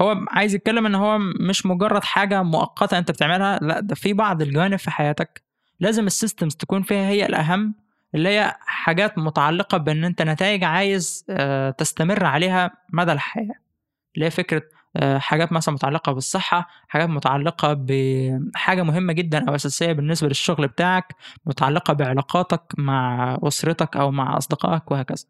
[0.00, 4.42] هو عايز يتكلم إن هو مش مجرد حاجة مؤقتة أنت بتعملها لأ ده في بعض
[4.42, 5.42] الجوانب في حياتك
[5.80, 7.74] لازم ال systems تكون فيها هي الأهم
[8.14, 13.54] اللي هي حاجات متعلقة بإن أنت نتائج عايز آه، تستمر عليها مدى الحياة.
[14.14, 14.62] اللي هي فكرة
[14.96, 21.14] آه، حاجات مثلا متعلقة بالصحة حاجات متعلقة بحاجه مهمة جدا أو أساسية بالنسبة للشغل بتاعك
[21.46, 25.24] متعلقة بعلاقاتك مع أسرتك أو مع أصدقائك وهكذا.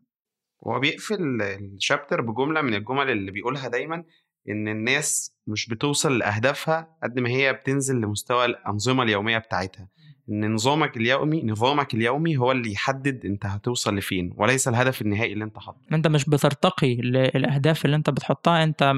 [0.66, 4.04] هو بيقفل الشابتر بجملة من الجمل اللي بيقولها دايما
[4.48, 9.88] إن الناس مش بتوصل لأهدافها قد ما هي بتنزل لمستوى الأنظمة اليومية بتاعتها.
[10.28, 15.44] إن نظامك اليومي نظامك اليومي هو اللي يحدد أنت هتوصل لفين وليس الهدف النهائي اللي
[15.44, 15.78] أنت حاطه.
[15.92, 18.94] أنت مش بترتقي للأهداف اللي أنت بتحطها أنت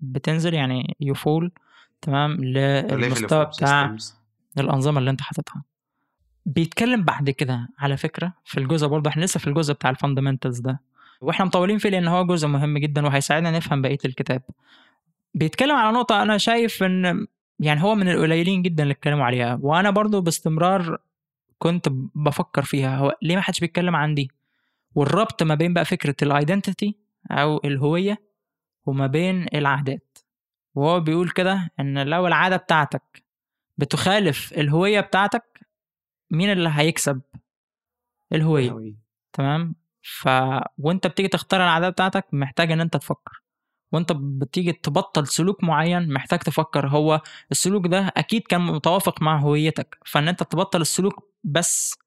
[0.00, 1.52] بتنزل يعني يفول
[2.02, 3.96] تمام للمستوى بتاع
[4.58, 5.62] الأنظمة اللي أنت حاططها.
[6.46, 10.60] بيتكلم بعد كده على فكرة في الجزء برضه إحنا لسه في الجزء بتاع ال fundamentals
[10.60, 10.80] ده.
[11.20, 14.42] وإحنا مطولين فيه لأن هو جزء مهم جدا وهيساعدنا نفهم بقية الكتاب.
[15.34, 17.26] بيتكلم على نقطة أنا شايف إن
[17.60, 19.58] يعني هو من القليلين جدا اللي اتكلموا عليها.
[19.62, 20.98] وأنا برضو باستمرار
[21.58, 22.96] كنت بفكر فيها.
[22.96, 24.30] هو ليه ما حدش بيتكلم عن دي؟
[24.94, 26.96] والربط ما بين بقى فكرة ال identity
[27.30, 28.22] أو الهوية
[28.86, 30.18] وما بين العادات.
[30.74, 33.22] وهو بيقول كده إن لو العادة بتاعتك
[33.78, 35.60] بتخالف الهوية بتاعتك
[36.30, 37.20] مين اللي هيكسب؟
[38.32, 38.70] الهوية.
[39.32, 40.28] تمام؟ ف
[40.78, 43.42] وأنت بتيجي تختار العادات بتاعتك محتاج إن أنت تفكر.
[43.92, 47.20] وانت بتيجي تبطل سلوك معين محتاج تفكر هو
[47.50, 49.98] السلوك ده أكيد كان متوافق مع هويتك.
[50.06, 51.98] فإن أنت تبطل السلوك بس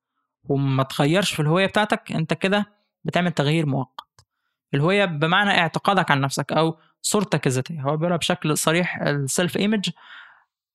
[0.49, 2.65] وما تغيرش في الهوية بتاعتك أنت كده
[3.03, 4.25] بتعمل تغيير مؤقت.
[4.73, 9.89] الهوية بمعنى اعتقادك عن نفسك أو صورتك الذاتية هو بيقولها بشكل صريح السيلف ايمج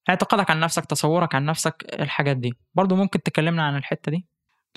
[0.09, 2.53] اعتقادك عن نفسك تصورك عن نفسك الحاجات دي.
[2.75, 4.25] برضو ممكن تكلمنا عن الحتة دي؟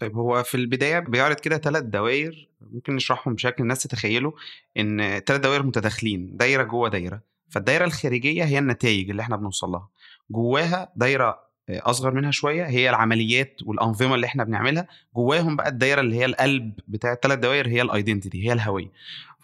[0.00, 4.32] طيب هو في البداية بيعرض كده ثلاث دوائر ممكن نشرحهم بشكل الناس تتخيله
[4.76, 9.88] إن ثلاث دوائر متداخلين دايرة جوه دايرة فالدايرة الخارجية هي النتائج اللي إحنا بنوصل لها
[10.30, 14.86] جواها دايرة أصغر منها شوية هي العمليات والأنظمة اللي إحنا بنعملها
[15.16, 18.90] جواهم بقى الدايرة اللي هي القلب بتاع الثلاث دوائر هي ال identity هي الهوية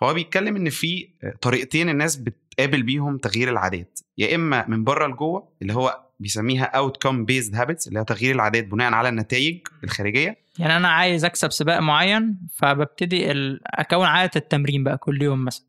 [0.01, 1.09] فهو بيتكلم إن في
[1.41, 7.25] طريقتين الناس بتقابل بيهم تغيير العادات يا إما من بره لجوه اللي هو بيسميها outcome
[7.25, 10.37] based habits اللي هي تغيير العادات بناء على النتائج الخارجية.
[10.59, 13.31] يعني أنا عايز أكسب سباق معين فببتدي
[13.67, 15.67] أكون عادة التمرين بقى كل يوم مثلا.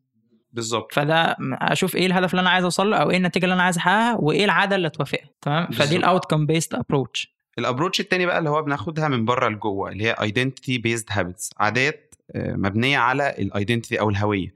[0.52, 0.92] بالظبط.
[0.92, 3.76] فده أشوف إيه الهدف اللي أنا عايز أوصل له أو إيه النتيجة اللي أنا عايز
[3.76, 5.28] أحققها وإيه العادة اللي توافقها.
[5.42, 9.48] تمام؟ فدي ال outcome based approach ال approach التاني بقى اللي هو بناخدها من بره
[9.48, 14.54] لجوه اللي هي identity based habits عادات آه، مبنية على ال identity أو الهوية.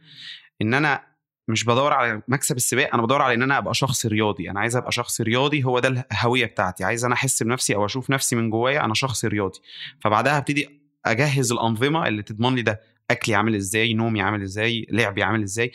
[0.62, 1.02] إن أنا
[1.48, 4.50] مش بدور على مكسب السباق أنا بدور على إن أنا أبقى شخص رياضي.
[4.50, 6.84] أنا عايز أبقى شخص رياضي هو ده الهوية بتاعتي.
[6.84, 9.58] عايز أنا أحس بنفسي أو أشوف نفسي من جوايا أنا شخص رياضي.
[10.00, 15.22] فبعدها هبتدي أجهز الأنظمة اللي تضمن لي ده أكلي عامل إزاي نومي عامل إزاي لعبي
[15.22, 15.72] عامل إزاي.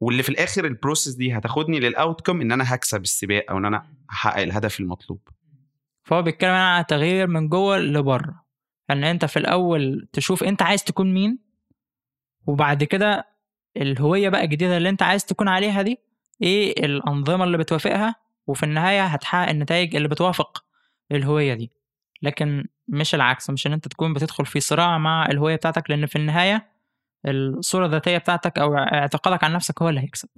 [0.00, 3.64] واللي في الآخر ال process دي هتاخدني لل outcome إن أنا هكسب السباق أو إن
[3.64, 5.20] أنا هحقق الهدف المطلوب.
[6.04, 8.44] فهو بيتكلم عن تغيير من جوه لبره.
[8.90, 11.38] ان أنت في الأول تشوف أنت عايز تكون مين
[12.46, 13.26] وبعد كده
[13.76, 15.98] الهوية بقى الجديدة اللي أنت عايز تكون عليها دي
[16.42, 18.14] إيه الأنظمة اللي بتوافقها
[18.46, 20.64] وفي النهاية هتحقق النتائج اللي بتوافق
[21.12, 21.72] الهوية دي.
[22.22, 26.16] لكن مش العكس مش إن أنت تكون بتدخل في صراع مع الهوية بتاعتك لأن في
[26.16, 26.70] النهاية
[27.26, 30.28] الصورة الذاتية بتاعتك أو اعتقادك عن نفسك هو اللي هيكسب.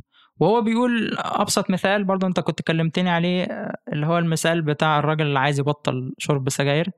[0.41, 3.45] وهو بيقول أبسط مثال برضو أنت كنت كلمتني عليه
[3.93, 6.91] اللي هو المثال بتاع الراجل اللي عايز يبطل شرب سجاير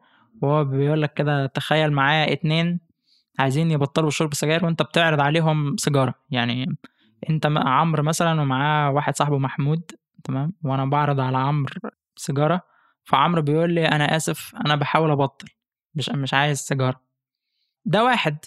[0.42, 2.80] وهو بيقول لك كده تخيل معايا اتنين
[3.38, 6.14] عايزين يبطلوا شرب سجاير وانت بتعرض عليهم سيجارة.
[6.30, 6.76] يعني
[7.30, 9.90] انت عمرو مثلا ومعاه واحد صاحبه محمود
[10.24, 11.74] تمام؟ وأنا بعرض على عمرو
[12.16, 12.62] سيجارة
[13.04, 15.48] فعمرو بيقول لي أنا آسف أنا بحاول أبطل
[15.94, 17.00] مش مش عايز سيجارة.
[17.84, 18.38] ده واحد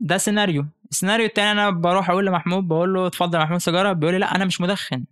[0.00, 0.66] ده سيناريو.
[0.90, 4.34] السيناريو التاني أنا بروح أقول لمحمود بقول له اتفضل يا محمود سيجارة بيقول لي لا
[4.34, 5.04] أنا مش مدخن.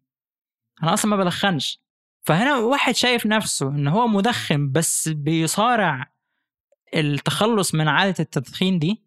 [0.82, 1.80] أنا أصلا ما بدخنش.
[2.22, 6.12] فهنا واحد شايف نفسه إن هو مدخن بس بيصارع
[6.94, 9.05] التخلص من عادة التدخين دي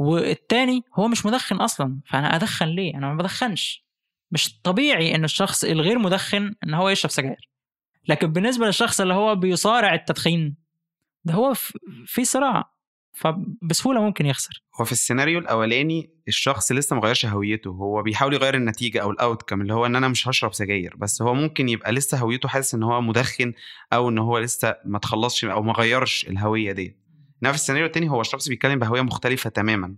[0.00, 2.00] والتاني هو مش مدخن أصلا.
[2.06, 3.84] فأنا أدخن ليه؟ أنا ما بدخنش.
[4.30, 7.50] مش طبيعي إن الشخص الغير مدخن إن هو يشرب سجاير.
[8.08, 10.56] لكن بالنسبة للشخص اللي هو بيصارع التدخين
[11.24, 11.54] ده هو
[12.06, 12.70] في صراع.
[13.12, 14.62] فبسهولة ممكن يخسر.
[14.80, 17.70] هو في السيناريو الأولاني الشخص لسه ما غيرش هويته.
[17.70, 20.96] هو بيحاول يغير النتيجة أو الاوت كم اللي هو إن أنا مش هشرب سجاير.
[20.96, 23.52] بس هو ممكن يبقى لسه هويته حاسس إن هو مدخن
[23.92, 26.96] أو إن هو لسه ما تخلصش أو ما غيرش الهوية دي
[27.42, 29.94] نفس السيناريو التاني هو الشخص بيتكلم بهوية مختلفة تماما.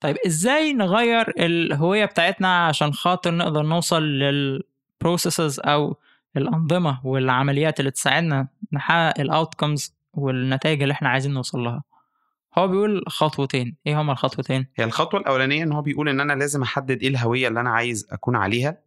[0.00, 5.96] طيب إزاي نغير الهوية بتاعتنا عشان خاطر نقدر نوصل لل processes أو
[6.36, 11.82] الأنظمة والعمليات اللي تساعدنا نحقق ال outcomes والنتائج اللي إحنا عايزين نوصل لها؟
[12.58, 13.76] هو بيقول خطوتين.
[13.86, 17.48] إيه هما الخطوتين؟ هي الخطوة الأولانية إن هو بيقول إن أنا لازم أحدد إيه الهوية
[17.48, 18.78] اللي أنا عايز أكون عليها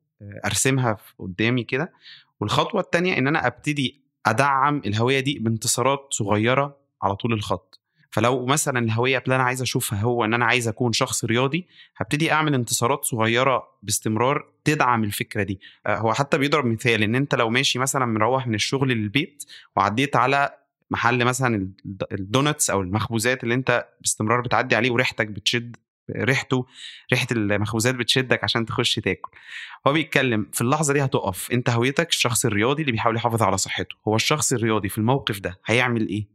[0.46, 1.94] أرسمها قدامي كده.
[2.40, 7.80] والخطوة الثانية إن أنا أبتدي أدعم الهوية دي بانتصارات صغيرة على طول الخط.
[8.12, 12.32] فلو مثلا الهوية اللي أنا عايز أشوفها هو إن أنا عايز أكون شخص رياضي هبتدي
[12.32, 15.60] أعمل انتصارات صغيرة باستمرار تدعم الفكرة دي.
[15.86, 19.44] آه، هو حتى بيضرب مثال إن أنت لو ماشي مثلا مروح من الشغل للبيت
[19.76, 20.50] وعديت على
[20.92, 21.70] محل مثلا
[22.12, 25.76] ال donuts أو المخبوزات اللي أنت باستمرار بتعدي عليه وريحتك بتشد
[26.16, 26.66] ريحته
[27.14, 29.32] ريحة المخبوزات بتشدك عشان تخش تاكل.
[29.88, 31.52] هو بيتكلم في اللحظة دي هتقف.
[31.52, 33.96] أنت هويتك الشخص الرياضي اللي بيحاول يحافظ على صحته.
[34.08, 36.28] هو الشخص الرياضي في الموقف ده هيعمل إيه؟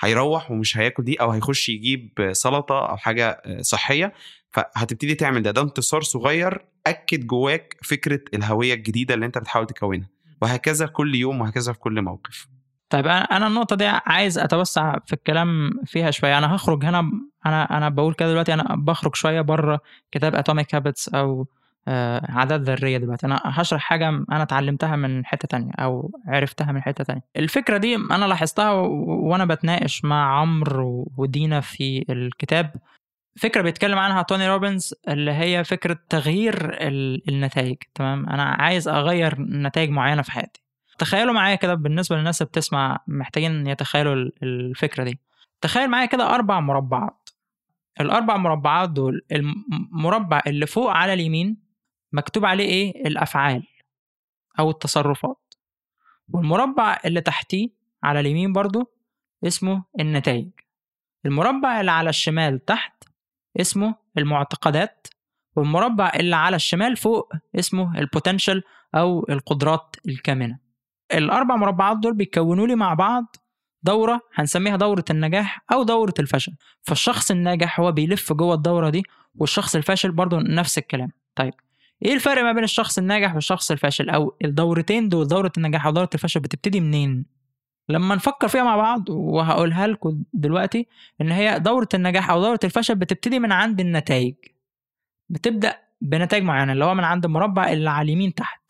[0.00, 4.12] هيروح ومش هياكل دي أو هيخش يجيب سلطة أو حاجة صحية
[4.50, 5.50] فهتبتدي تعمل ده.
[5.50, 10.08] ده انتصار صغير أكد جواك فكرة الهوية الجديدة اللي أنت بتحاول تكونها.
[10.42, 12.46] وهكذا كل يوم وهكذا في كل موقف.
[12.90, 16.38] طيب أنا النقطة دي عايز أتوسع في الكلام فيها شوية.
[16.38, 17.10] أنا هخرج هنا
[17.46, 19.80] أنا أنا بقول كده دلوقتي أنا بخرج شوية بره
[20.12, 21.46] كتاب Atomic Habits أو
[22.28, 23.26] عادات ذريه دلوقتي.
[23.26, 27.22] أنا هشرح حاجة أنا اتعلمتها من حتة تانية أو عرفتها من حتة تانية.
[27.36, 32.72] الفكرة دي أنا لاحظتها وأنا بتناقش مع عمرو ودينا في الكتاب.
[33.36, 36.76] فكرة بيتكلم عنها توني روبنز اللي هي فكرة تغيير
[37.28, 40.62] النتائج تمام؟ أنا عايز أغير نتائج معينة في حياتي.
[40.98, 45.20] تخيلوا معايا كده بالنسبة للناس اللي بتسمع محتاجين يتخيلوا الفكرة دي.
[45.60, 47.30] تخيل معايا كده أربع مربعات.
[48.00, 51.69] الأربع مربعات دول المربع اللي فوق على اليمين
[52.12, 53.66] مكتوب عليه إيه؟ الأفعال
[54.58, 55.54] أو التصرفات.
[56.28, 57.68] والمربع اللي تحتيه
[58.02, 58.92] على اليمين برضو
[59.46, 60.50] اسمه النتائج.
[61.26, 63.04] المربع اللي على الشمال تحت
[63.60, 65.06] اسمه المعتقدات.
[65.56, 68.62] والمربع اللي على الشمال فوق اسمه البوتنشال
[68.94, 70.58] أو القدرات الكامنة.
[71.14, 73.36] الأربع مربعات دول بيكونوا لي مع بعض
[73.82, 76.52] دورة هنسميها دورة النجاح أو دورة الفشل.
[76.82, 79.02] فالشخص الناجح هو بيلف جوه الدورة دي
[79.34, 81.12] والشخص الفاشل برضه نفس الكلام.
[81.34, 81.54] طيب
[82.04, 86.40] إيه الفرق ما بين الشخص الناجح والشخص الفاشل؟ أو الدورتين دول دورة النجاح ودوره الفشل
[86.40, 87.24] بتبتدي منين؟
[87.88, 90.86] لما نفكر فيها مع بعض وهقولها لكم دلوقتي
[91.20, 94.34] إن هي دورة النجاح أو دورة الفشل بتبتدي من عند النتائج.
[95.28, 98.60] بتبدأ بنتائج معينة اللي هو من عند المربع اللي على اليمين تحت.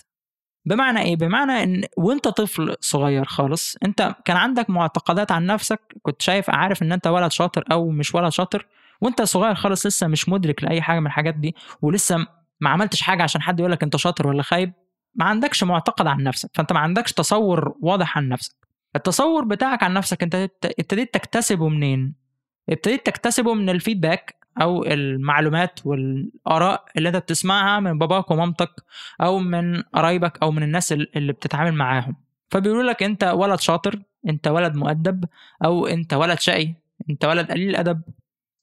[0.65, 6.23] بمعنى إيه؟ بمعنى إن وأنت طفل صغير خالص أنت كان عندك معتقدات عن نفسك كنت
[6.23, 8.67] شايف عارف إن أنت ولد شاطر أو مش ولد شاطر
[9.01, 12.27] وأنت صغير خالص لسه مش مدرك لأي حاجة من الحاجات دي ولسه
[12.61, 14.73] ما عملتش حاجة عشان حد يقول لك أنت شاطر ولا خايب
[15.15, 18.55] ما عندكش معتقد عن نفسك فأنت ما عندكش تصور واضح عن نفسك.
[18.97, 22.15] التصور بتاعك عن نفسك أنت ابتديت تكتسبه منين؟
[22.69, 28.71] ابتديت تكتسبه من الفيدباك أو المعلومات والآراء اللي أنت بتسمعها من باباك ومامتك
[29.21, 32.17] أو من قرايبك أو من الناس اللي بتتعامل معاهم.
[32.51, 35.25] فبيقولوا لك أنت ولد شاطر أنت ولد مؤدب
[35.65, 36.75] أو أنت ولد شقي
[37.11, 38.03] أنت ولد قليل الأدب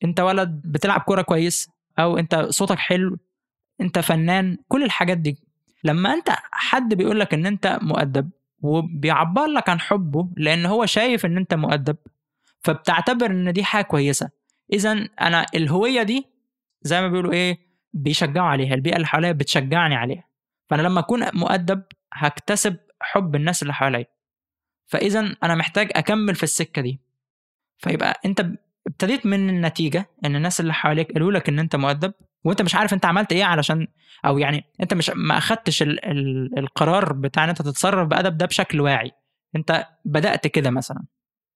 [0.04, 3.18] أنت ولد بتلعب كورة كويس أو أنت صوتك حلو
[3.82, 5.38] انت فنان كل الحاجات دي.
[5.84, 8.30] لما انت حد بيقول لك ان انت مؤدب
[8.62, 11.98] وبيعبر لك عن حبه لأن هو شايف ان انت مؤدب
[12.60, 14.30] فبتعتبر إن دي حاجة كويسة.
[14.74, 16.26] إذا أنا الهوية دي
[16.82, 17.60] زي ما بيقولوا إيه
[17.94, 20.24] بيشجعوا عليها البيئة اللي حواليا بتشجعني عليها.
[20.70, 24.06] فأنا لما أكون مؤدب هكتسب حب الناس اللي حواليا.
[24.86, 27.00] فإذا أنا محتاج أكمل في السكة دي.
[27.78, 28.46] فيبقى أنت
[28.88, 32.14] ابتديت من النتيجة إن الناس اللي حواليك قالوا لك إن أنت مؤدب
[32.46, 33.88] وانت مش عارف انت عملت إيه علشان
[34.26, 38.46] أو يعني انت مش ما اخدتش ال ال القرار بتاع ان انت تتصرف بأدب ده
[38.46, 39.12] بشكل واعي.
[39.56, 41.06] انت بدأت كده مثلا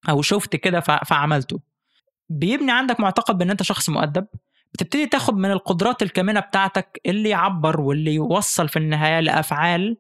[0.10, 1.60] أو شفت كده فعملته.
[2.30, 4.28] بيبني عندك معتقد بأن انت شخص مؤدب.
[4.74, 9.98] بتبتدي تاخد من القدرات الكامنة بتاعتك اللي يعبر واللي يوصل في النهاية لأفعال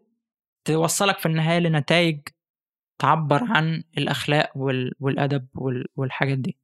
[0.65, 2.19] توصلك في النهاية لنتائج
[2.99, 4.51] تعبر عن الأخلاق
[4.99, 5.47] والأدب
[5.95, 6.57] والحاجات دي.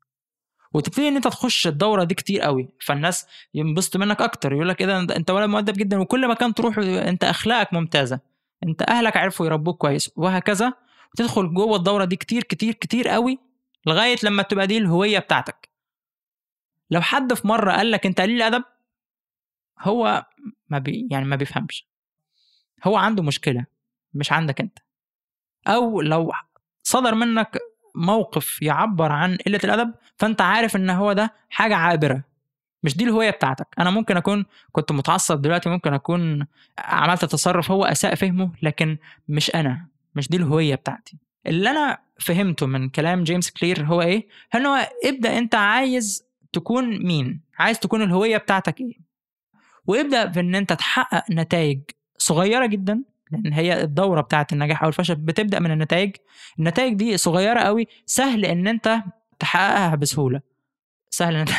[0.74, 2.70] وتبتدي إن أنت تخش الدورة دي كتير قوي.
[2.82, 4.54] فالناس ينبسطوا منك أكتر.
[4.54, 8.20] يقول لك إيه ده أنت ولد مؤدب جدا وكل مكان تروح أنت أخلاقك ممتازة.
[8.64, 10.74] أنت أهلك عرفوا يربوك كويس وهكذا.
[11.14, 13.40] وتدخل جوه الدورة دي كتير كتير كتير قوي
[13.86, 15.70] لغاية لما تبقى دي الهوية بتاعتك.
[16.92, 18.64] لو حد في مرة قال لك أنت قليل ادب
[19.80, 20.26] هو
[20.70, 21.88] ما بي يعني ما بيفهمش.
[22.84, 23.66] هو عنده مشكلة
[24.14, 24.80] مش عندك أنت.
[25.68, 26.32] أو لو
[26.84, 27.58] صدر منك
[27.98, 32.24] موقف يعبر عن قلة الأدب فأنت عارف إن هو ده حاجة عابرة
[32.84, 33.68] مش دي الهويه بتاعتك.
[33.80, 36.48] أنا ممكن أكون كنت متعصب دلوقتي ممكن أكون
[36.80, 41.18] عملت تصرف هو أساء فهمه لكن مش أنا مش دي الهويه بتاعتي.
[41.48, 47.06] اللي أنا فهمته من كلام جيمس كلير هو إيه؟ إن هو ابدأ أنت عايز تكون
[47.06, 48.98] مين؟ عايز تكون الهويه بتاعتك إيه؟
[49.86, 51.80] وابدأ في ان أنت تحقق نتائج
[52.18, 56.16] صغيرة جدا لأن هي الدورة بتاعه النجاح أو الفشل بتبدأ من النتائج.
[56.60, 57.88] النتائج دي صغيرة قوي.
[58.06, 59.00] سهل إن أنت
[59.40, 60.42] تحققها بسهولة.
[61.10, 61.50] سهل إن أنت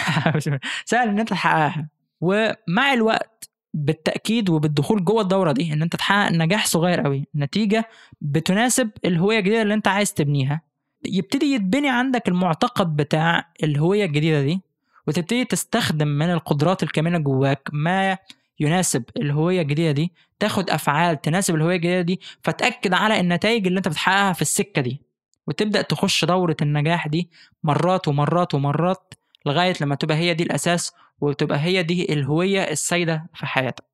[0.84, 1.88] سهل إن أنت تحققها.
[2.20, 7.24] ومع الوقت بالتأكيد وبالدخول جوه الدورة دي إن أنت تحقق نجاح صغير قوي.
[7.36, 7.88] نتيجة
[8.20, 10.60] بتناسب الهوية الجديدة اللي أنت عايز تبنيها.
[11.04, 14.60] يبتدي يتبني عندك المعتقد بتاع الهوية الجديدة دي
[15.06, 17.68] وتبتدي تستخدم من القدرات الكامنه جواك.
[17.72, 18.18] ما
[18.60, 23.88] يناسب الهوية الجديدة دي تاخد أفعال تناسب الهوية الجديدة دي فتأكد على النتائج اللي أنت
[23.88, 25.02] بتحققها في السكة دي.
[25.46, 27.30] وتبدأ تخش دورة النجاح دي
[27.62, 29.14] مرات ومرات ومرات
[29.46, 33.84] لغاية لما تبقى هي دي الأساس وتبقى هي دي الهوية السائده في حياتك.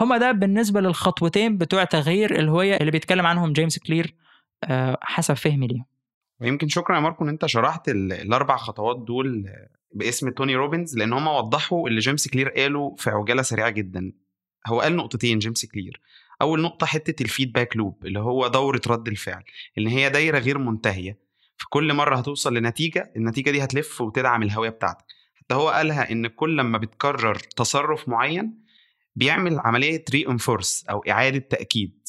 [0.00, 4.14] هما ده بالنسبة للخطوتين بتوع تغيير الهوية اللي بيتكلم عنهم جيمس كلير
[4.64, 5.84] آه، حسب فهمي ليهم.
[6.40, 9.50] ويمكن شكرا يا ماركو إن أنت شرحت الأربع خطوات دول
[9.94, 14.12] باسم Tony Robbins لأن هم وضحوا اللي جيمس كلير قاله في عجالة سريعة جدا.
[14.66, 16.00] هو قال نقطتين جيمس كلير.
[16.42, 19.44] أول نقطة حتة ال feedback loop اللي هو دورة رد الفعل
[19.78, 21.18] إن هي دايرة غير منتهية.
[21.56, 25.04] في كل مرة هتوصل لنتيجة النتيجة دي هتلف وتدعم الهوية بتاعتك.
[25.34, 28.62] حتى هو قالها إن كل لما بتكرر تصرف معين
[29.16, 30.26] بيعمل عملية re
[30.90, 32.08] أو إعادة تأكيد.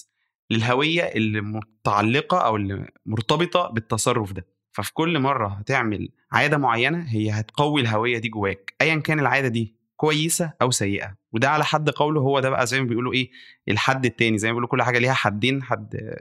[0.54, 4.46] للهوية اللي متعلقة أو اللي مرتبطة بالتصرف ده.
[4.72, 9.76] ففي كل مرة هتعمل عادة معينة هي هتقوي الهوية دي جواك ايا كان العادة دي
[9.96, 11.16] كويسة أو سيئة.
[11.32, 13.30] وده على حد قوله هو ده بقى زي ما بيقولوا إيه
[13.70, 14.38] الحد التاني.
[14.38, 16.16] زي ما بيقولوا كل حاجة ليها حدين حد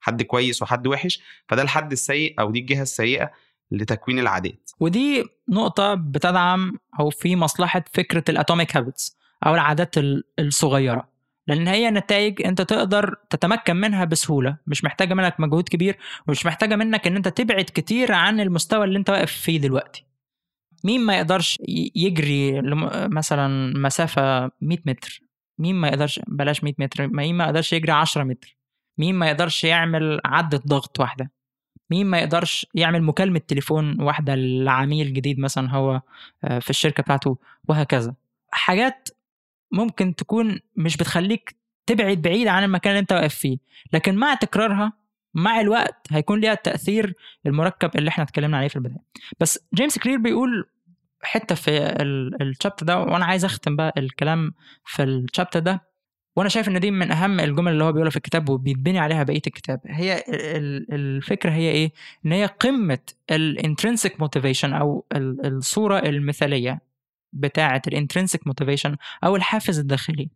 [0.00, 1.20] حد كويس وحد وحش.
[1.48, 3.30] فده الحد السيء أو دي الجهة السيئة
[3.70, 4.70] لتكوين العادات.
[4.80, 9.94] ودي نقطة بتدعم أو في مصلحة فكرة الأتوميك هابتس أو العادات
[10.38, 11.13] الصغيرة.
[11.46, 16.76] لأن هي نتائج أنت تقدر تتمكن منها بسهولة مش محتاجة منك مجهود كبير ومش محتاجة
[16.76, 20.06] منك إن أنت تبعد كتير عن المستوى اللي أنت واقف فيه دلوقتي.
[20.84, 21.58] مين ما يقدرش
[21.96, 22.62] يجري
[23.08, 25.20] مثلا مسافة 100 متر
[25.58, 28.56] مين ما يقدرش بلاش 100 متر مين ما يقدرش يجري 10 متر
[28.98, 31.30] مين ما يقدرش يعمل عدة ضغط واحدة
[31.90, 36.00] مين ما يقدرش يعمل مكالمة تليفون واحدة لعميل جديد مثلا هو
[36.44, 38.14] آه، في الشركة بتاعته وهكذا.
[38.50, 39.08] حاجات
[39.74, 41.56] ممكن تكون مش بتخليك
[41.86, 43.58] تبعد بعيد عن المكان اللي انت واقف فيه.
[43.92, 44.92] لكن مع تكرارها
[45.34, 47.14] مع الوقت هيكون ليها التاثير
[47.46, 49.04] المركب اللي إحنا اتكلمنا عليه في البداية.
[49.40, 50.68] بس جيمس كلير بيقول
[51.22, 51.70] حتة في
[52.40, 55.94] الشابتر ده وأنا عايز أختم بقى الكلام في الشابتر ده.
[56.36, 59.42] وأنا شايف إن دي من أهم الجمل اللي هو بيقولها في الكتاب وبيتبني عليها بقية
[59.46, 59.80] الكتاب.
[59.86, 60.24] هي
[60.92, 61.92] الفكرة هي إيه؟
[62.26, 62.98] إن هي قمة
[63.30, 66.80] ال intrinsic motivation أو الصورة المثالية.
[67.34, 70.30] بتاعة ال intrinsic motivation أو الحافز الداخلي.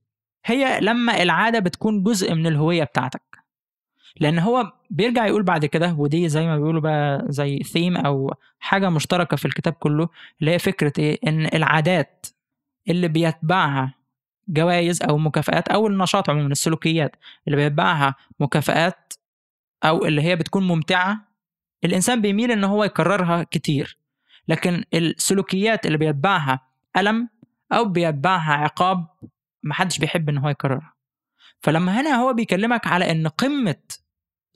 [0.44, 3.22] هي لما العادة بتكون جزء من الهوية بتاعتك.
[4.20, 8.88] لأن هو بيرجع يقول بعد كده ودي زي ما بيقولوا بقى زي ثيم أو حاجة
[8.88, 10.08] مشتركة في الكتاب كله
[10.40, 12.26] اللي هي فكرة إيه؟ إن العادات
[12.88, 13.94] اللي بيتبعها
[14.48, 19.12] جوائز أو مكافآت أو النشاط عموما السلوكيات اللي بيتبعها مكافآت
[19.84, 21.28] أو اللي هي بتكون ممتعة
[21.84, 23.98] الإنسان بيميل إن هو يكررها كتير.
[24.48, 26.67] لكن السلوكيات اللي بيتبعها
[27.00, 27.28] ألم
[27.72, 29.06] أو بيتبعها عقاب
[29.62, 30.94] محدش بيحب إن هو يكررها.
[31.61, 33.82] فلما هنا هو بيكلمك على إن قمة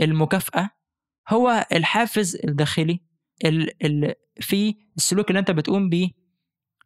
[0.00, 0.70] المكافأة
[1.28, 3.00] هو الحافز الداخلي
[3.44, 6.10] اللي في السلوك اللي أنت بتقوم بيه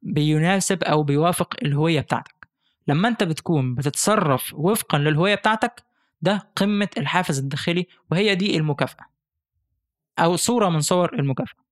[0.02, 2.48] بيناسب أو بيوافق الهوية بتاعتك.
[2.88, 5.84] لما أنت بتكون بتتصرف وفقا للهوية بتاعتك
[6.20, 9.06] ده قمة الحافز الداخلي وهي دي المكافأة
[10.18, 11.64] أو صورة من صور المكافأة.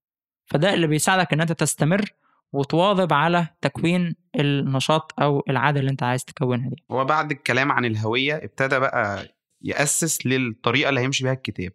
[0.46, 2.10] فده اللي بيساعدك إن أنت تستمر
[2.54, 6.76] وتواظب على تكوين النشاط أو العادة اللي أنت عايز تكونها دي.
[6.90, 9.28] هو بعد الكلام عن الهوية ابتدى بقى
[9.62, 11.72] يأسس للطريقة اللي هيمشي بيها الكتاب.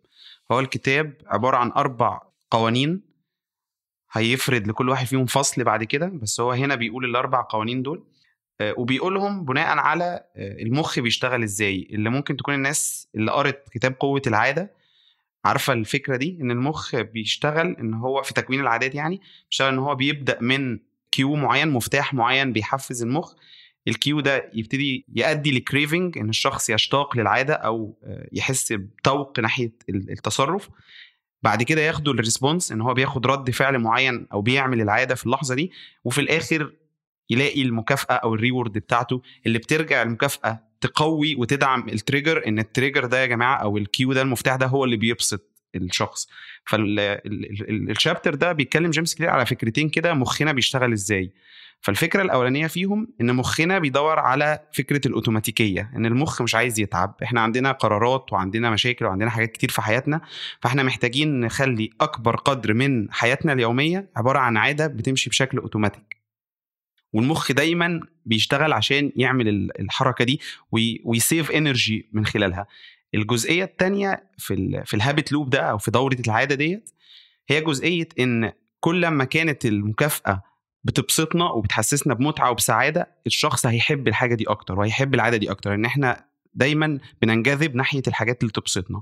[0.51, 3.01] هو الكتاب عبارة عن أربع قوانين
[4.11, 8.03] هيفرد لكل واحد فيهم فصل بعد كده بس هو هنا بيقول الأربع قوانين دول
[8.61, 10.03] آه، وبيقولهم بناء على
[10.35, 14.73] آه، المخ بيشتغل إزاي اللي ممكن تكون الناس اللي قرت كتاب قوة العادة
[15.45, 19.95] عارفة الفكرة دي؟ إن المخ بيشتغل إن هو في تكوين العادات يعني بيشتغل إن هو
[19.95, 20.79] بيبدأ من
[21.11, 23.33] cue معين مفتاح معين بيحفز المخ.
[23.87, 29.39] ال cue ده يبتدي يؤدي ل craving إن الشخص يشتاق للعادة أو آه، يحس بتوق
[29.39, 30.69] ناحية التصرف.
[31.43, 35.25] بعد كده ياخدوا ال response إن هو بياخد رد فعل معين أو بيعمل العادة في
[35.25, 35.71] اللحظة دي.
[36.03, 36.73] وفي الآخر
[37.29, 42.65] يلاقي المكافأة أو ال reward بتاعته اللي بترجع المكافأة تقوي وتدعم ال trigger إن ال
[42.65, 46.27] trigger ده يا جماعة أو ال cue ده المفتاح ده هو اللي بيبسط الشخص.
[46.65, 51.31] فال chapter ده بيتكلم جيمس كلير على فكرتين كده مخنا بيشتغل إزاي.
[51.81, 57.15] فالفكرة الأولانية فيهم إن مخنا بيدور على فكرة الأوتوماتيكية إن المخ مش عايز يتعب.
[57.23, 60.21] إحنا عندنا قرارات وعندنا مشاكل وعندنا حاجات كتير في حياتنا
[60.61, 66.18] فإحنا محتاجين نخلي أكبر قدر من حياتنا اليومية عبارة عن عادة بتمشي بشكل أوتوماتيك.
[67.13, 70.39] والمخ دايما بيشتغل عشان يعمل الحركة دي
[71.05, 72.67] وي save energy من خلالها.
[73.15, 76.89] الجزئية الثانية في ال في ال habit loop ده أو في دورة العادة ديت
[77.49, 80.41] هي جزئية إن كل ما كانت المكافأة
[80.83, 86.25] بتبسطنا وبتحسسنا بمتعة وبسعادة الشخص هيحب الحاجة دي أكتر وهيحب العادة دي أكتر إن إحنا
[86.53, 89.01] دايما بننجذب ناحية الحاجات اللي تبسطنا.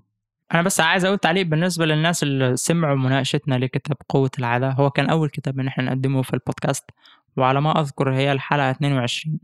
[0.53, 5.09] أنا بس عايز أقول تعليق بالنسبة للناس اللي سمعوا مناقشتنا لكتاب قوة العادة هو كان
[5.09, 6.83] أول كتاب إن إحنا نقدمه في البودكاست.
[7.37, 9.39] وعلى ما أذكر هي الحلقة 22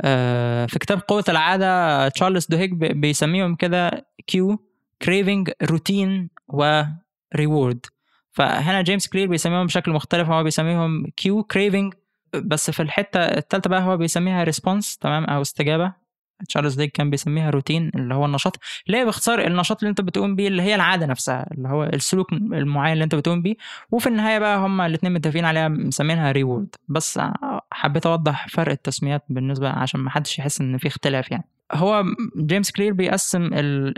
[0.00, 4.58] آه، في كتاب قوة العادة تشارلز دويج بيسميهم كده cue
[5.02, 7.86] craving routine و reward
[8.30, 11.94] فهنا جيمس كلير بيسميهم بشكل مختلف هو بيسميهم cue craving
[12.34, 16.03] بس في الحتة الثالثه بقى هو بيسميها response تمام أو استجابة.
[16.48, 20.36] تشارلز دويج كان بيسميها روتين اللي هو النشاط اللي هي باختصار النشاط اللي انت بتقوم
[20.36, 23.54] بيه اللي هي العادة نفسها اللي هو السلوك المعين اللي انت بتقوم بيه.
[23.90, 27.20] وفي النهاية بقى هما الاثنين متفقين عليها مسمينها reward بس
[27.72, 31.44] حبيت أوضح فرق التسميات بالنسبة عشان ما حدش يحس إن في اختلاف يعني.
[31.72, 32.04] هو
[32.36, 33.42] جيمس كلير بيقسم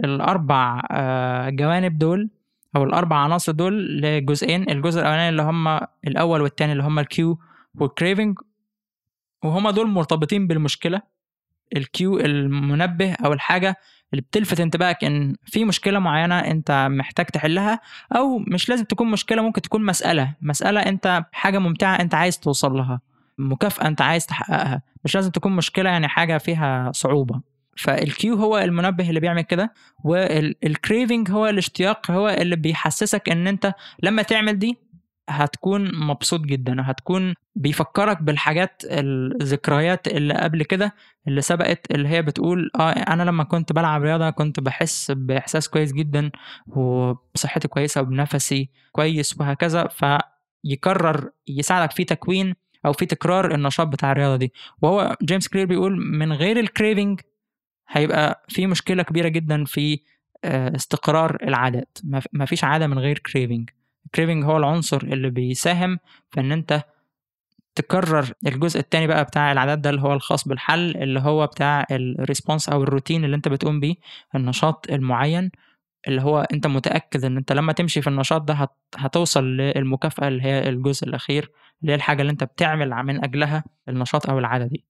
[0.05, 2.31] الأربع آه، جوانب دول
[2.77, 4.71] أو الأربع عناصر دول لجزئين.
[4.71, 7.39] الجزء الأولاني اللي هم الأول والثاني اللي هم ال cue
[7.75, 8.39] وال craving
[9.45, 11.16] وهما دول مرتبطين بالمشكلة.
[11.77, 13.77] ال cue المنبه أو الحاجة
[14.13, 17.81] اللي بتلفت انتباهك إن في مشكلة معينة أنت محتاج تحلها
[18.17, 20.35] أو مش لازم تكون مشكلة ممكن تكون مسألة.
[20.43, 23.01] مسألة أنت حاجة ممتعة أنت عايز توصل لها.
[23.39, 24.83] مكافأة أنت عايز تحققها.
[25.05, 27.41] مش لازم تكون مشكلة يعني حاجة فيها صعوبة.
[27.77, 29.73] فال cue هو المنبه اللي بيعمل كده
[30.05, 34.79] وال craving هو الاشتياق هو اللي بيحسسك إن أنت لما تعمل دي
[35.29, 40.95] هتكون مبسوط جدا وهتكون بيفكرك بالحاجات الذكريات اللي قبل كده
[41.29, 45.93] اللي سبقت اللي هي بتقول آه أنا لما كنت بلعب رياضة كنت بحس بإحساس كويس
[45.93, 46.31] جدا
[46.67, 49.89] وبصحتي كويسة وبنفسي كويس وهكذا.
[49.89, 52.55] فيكرر يساعدك في تكوين
[52.87, 54.53] أو في تكرار النشاط بتاع الرياضة دي.
[54.83, 57.21] وهو جيمس كلير بيقول من غير ال craving
[57.89, 60.01] هيبقى في مشكلة كبيرة جدا في
[60.45, 61.99] آه، استقرار العادات.
[62.33, 63.71] ما فيش عادة من غير craving
[64.07, 65.99] ال craving هو العنصر اللي بيساهم
[66.31, 66.85] في إن أنت
[67.75, 72.00] تكرر الجزء الثاني بقى بتاع العادات ده اللي هو الخاص بالحل اللي هو بتاع ال
[72.00, 73.95] response أو الروتين اللي أنت بتقوم بيه
[74.35, 75.51] النشاط المعين
[76.09, 80.69] اللي هو أنت متأكد إن أنت لما تمشي في النشاط ده هتوصل للمكافأة اللي هي
[80.69, 81.51] الجزء الأخير
[81.83, 84.85] اللي هي الحاجة اللي أنت بتعمل من أجلها النشاط أو العادة دي.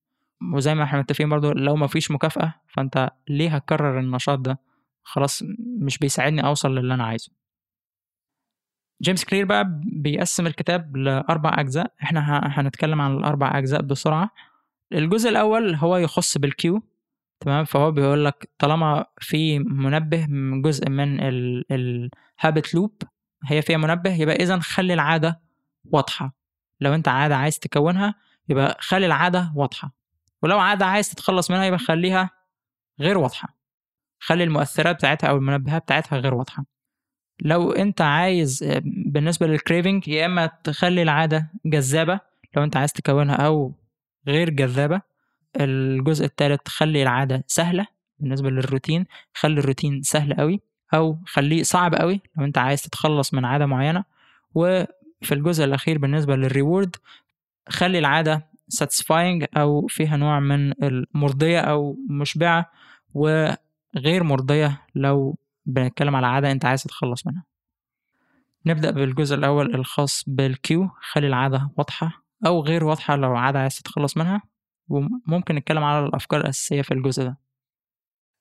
[0.54, 4.58] وزي ما إحنا متفقين برضو لو ما فيش مكافأة فأنت ليه هتكرر النشاط ده؟
[5.02, 5.42] خلاص
[5.80, 7.32] مش بيساعدني أوصل للي أنا عايزه.
[9.02, 11.92] جيمس كلير بقى بيقسم الكتاب لأربع أجزاء.
[12.02, 14.30] إحنا هنتكلم عن الأربع أجزاء بسرعة.
[14.92, 16.82] الجزء الأول هو يخص بال cue
[17.40, 21.20] تمام؟ فهو بيقول لك طالما في منبه من جزء من
[21.70, 23.02] ال habit loop
[23.44, 25.40] هي فيها منبه يبقى إذا خلي العادة
[25.84, 26.34] واضحة.
[26.80, 28.14] لو أنت عادة عايز تكونها
[28.48, 29.92] يبقى خلي العادة واضحة.
[30.42, 32.30] ولو عادة عايز تتخلص منها يبقى خليها
[33.00, 33.56] غير واضحة.
[34.20, 36.64] خلي المؤثرات بتاعتها أو المنبهات بتاعتها غير واضحة.
[37.40, 42.20] لو انت عايز آه، بالنسبة لل craving يا اما تخلي العادة جذابة
[42.56, 43.72] لو انت عايز تكونها أو
[44.28, 45.00] غير جذابة.
[45.60, 47.86] الجزء الثالث تخلي العادة سهلة
[48.18, 49.06] بالنسبة للروتين.
[49.34, 50.60] خلي الروتين سهل قوي
[50.94, 54.04] أو خليه صعب قوي لو انت عايز تتخلص من عادة معينة.
[54.54, 56.96] وفي الجزء الأخير بالنسبة لل reward
[57.68, 62.70] خلي العادة satisfying أو فيها نوع من المرضية أو مشبعة
[63.14, 65.36] وغير مرضية لو
[65.66, 67.44] بنتكلم على عادة أنت عايز تتخلص منها.
[68.66, 70.90] نبدأ بالجزء الأول الخاص بال cue.
[71.00, 74.42] خلي العادة واضحة أو غير واضحة لو عادة عايز تتخلص منها.
[74.88, 77.38] وممكن نتكلم على الأفكار الأساسية في الجزء ده.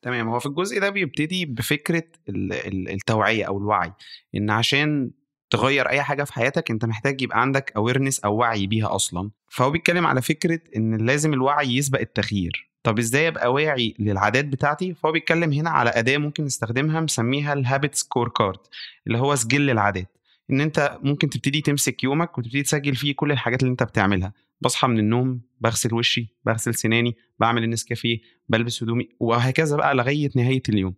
[0.02, 0.30] تمام.
[0.30, 3.94] هو في الجزء ده بيبتدي بفكرة التوعية أو الوعي.
[4.36, 5.12] إن عشان
[5.50, 9.32] تغير أي حاجة في حياتك أنت محتاج يبقى عندك awareness أو وعي بيها أصلا.
[9.56, 14.94] فهو بيتكلم على فكرة إن لازم الوعي يسبق التغيير طب إزاي أبقى واعي للعادات بتاعتي؟
[14.94, 18.60] فهو بيتكلم هنا على أداة ممكن نستخدمها مسميها ال habit scorecard
[19.08, 20.18] اللي هو سجل العادات
[20.52, 24.34] إن أنت ممكن تبتدي تمسك يومك وتبتدي تسجل فيه كل الحاجات اللي أنت بتعملها.
[24.62, 28.18] بصحى من النوم بغسل وشي بغسل سناني بعمل النسكافيه
[28.50, 30.94] بلبس هدومي وهكذا بقى لغاية نهاية اليوم.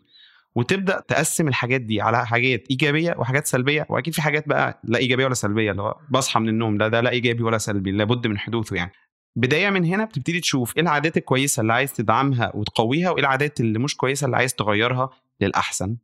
[0.58, 5.26] وتبدأ تقسم الحاجات دي على حاجات إيجابية وحاجات سلبية وأكيد في حاجات بقى لا إيجابية
[5.26, 8.39] ولا سلبية اللي هو بصحى من النوم ده ده لا إيجابي ولا سلبي لابد من
[8.39, 8.91] حدوثه يعني.
[9.36, 13.80] بداية من هنا بتبتدي تشوف إيه العادات الكويسة اللي عايز تدعمها وتقويها وإيه العادات اللي
[13.80, 15.10] مش كويسة اللي عايز تغيرها
[15.41, 15.97] للأحسن.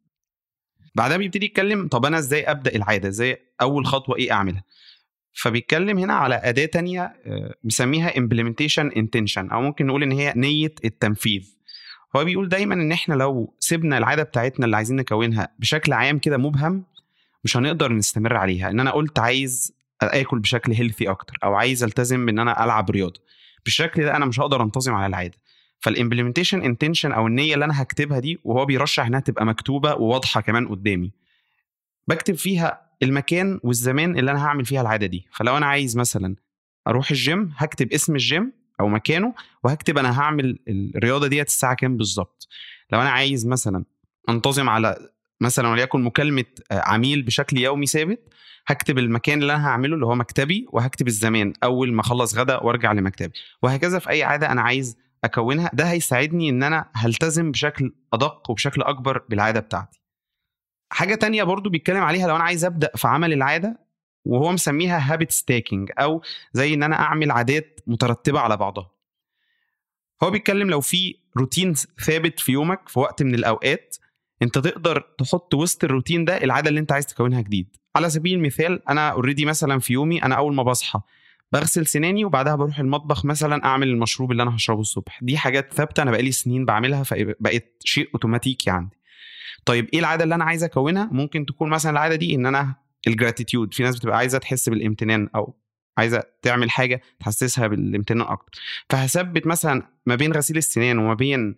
[0.95, 4.64] بعدها بيبتدي يتكلم طب أنا إزاي أبدأ العادة؟ إزاي أول خطوة إيه أعملها؟
[5.34, 10.76] فبيتكلم هنا على أداة تانية آه، مسميها implementation intention أو ممكن نقول إن هي نية
[10.86, 11.56] التنفيذ.
[12.16, 16.38] هو بيقول دايما إن إحنا لو سيبنا العادة بتاعتنا اللي عايزين نكونها بشكل عام كده
[16.38, 16.86] مبهم
[17.43, 18.70] مش هنقدر نستمر عليها.
[18.70, 23.20] إن أنا قلت عايز آكل بشكل هيلثي أكتر أو عايز ألتزم بإن أنا ألعب رياضة.
[23.66, 25.38] بالشكل ده أنا مش هقدر أنتظم على العادة.
[25.80, 30.41] فال implementation intention أو النية اللي أنا هكتبها دي وهو بيرشح إنها تبقى مكتوبة وواضحة
[30.41, 31.11] كمان قدامي.
[32.07, 35.28] بكتب فيها المكان والزمان اللي أنا هعمل فيها العادة دي.
[35.32, 36.36] فلو أنا عايز مثلا
[36.88, 42.48] أروح الجيم هكتب اسم الجيم أو مكانه وهكتب أنا هعمل الرياضة ديت الساعة كام بالظبط.
[42.92, 43.86] لو أنا عايز مثلا
[44.30, 45.10] أنتظم على
[45.42, 48.34] مثلا وليكن مكالمة آه، عميل بشكل يومي ثابت
[48.68, 52.92] هكتب المكان اللي أنا هعمله اللي هو مكتبي وهكتب الزمان أول ما أخلص غدا وأرجع
[52.92, 53.34] لمكتبي.
[53.62, 55.70] وهكذا في أي عادة أنا عايز أكونها.
[55.74, 60.00] ده هيساعدني إن أنا هلتزم بشكل أدق وبشكل أكبر بالعادة بتاعتي.
[60.92, 63.80] حاجة تانية برضو بيتكلم عليها لو أنا عايز أبدأ في عمل العادة
[64.26, 66.22] وهو مسميها habit stacking أو
[66.54, 68.92] زي إن أنا أعمل عادات مترتبة على بعضها.
[70.24, 71.74] هو بيتكلم لو في روتين
[72.06, 73.96] ثابت في يومك في وقت من الأوقات
[74.42, 77.76] أنت تقدر تحط وسط الروتين ده العادة اللي أنت عايز تكونها جديد.
[77.96, 81.00] على سبيل المثال أنا already مثلا في يومي أنا أول ما بصحى
[81.52, 85.20] بغسل سناني وبعدها بروح المطبخ مثلا أعمل المشروب اللي أنا هشربه الصبح.
[85.24, 88.96] دي حاجات ثابتة أنا بقالي سنين بعملها فبقت شيء أوتوماتيكي عندي
[89.66, 92.76] طيب إيه العادة اللي أنا عايز أكونها؟ ممكن تكون مثلا العادة دي إن أنا
[93.08, 93.74] ال gratitude.
[93.74, 95.54] في ناس بتبقى عايزة تحس بالامتنان أو
[95.97, 98.62] عايزة تعمل حاجة تحسسها بالامتنان أكتر.
[98.89, 101.56] فهثبت مثلا ما بين غسيل السنان وما بين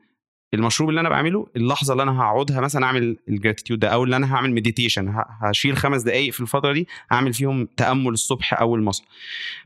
[0.53, 4.15] المشروب اللي أنا بعمله اللحظة اللي أنا هقعدها مثلا أعمل ال gratitude ده أو اللي
[4.15, 8.91] أنا هعمل meditation هشيل خمس دقائق في الفترة دي أعمل فيهم تأمل الصبح أول ما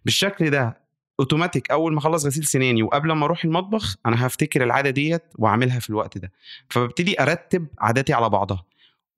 [0.06, 4.90] بالشكل ده اوتوماتيك أول ما أخلص غسيل سناني وقبل ما أروح المطبخ أنا هفتكر العادة
[4.90, 6.32] ديت وأعملها في الوقت ده.
[6.70, 8.66] فببتدي أرتب عاداتي على بعضها.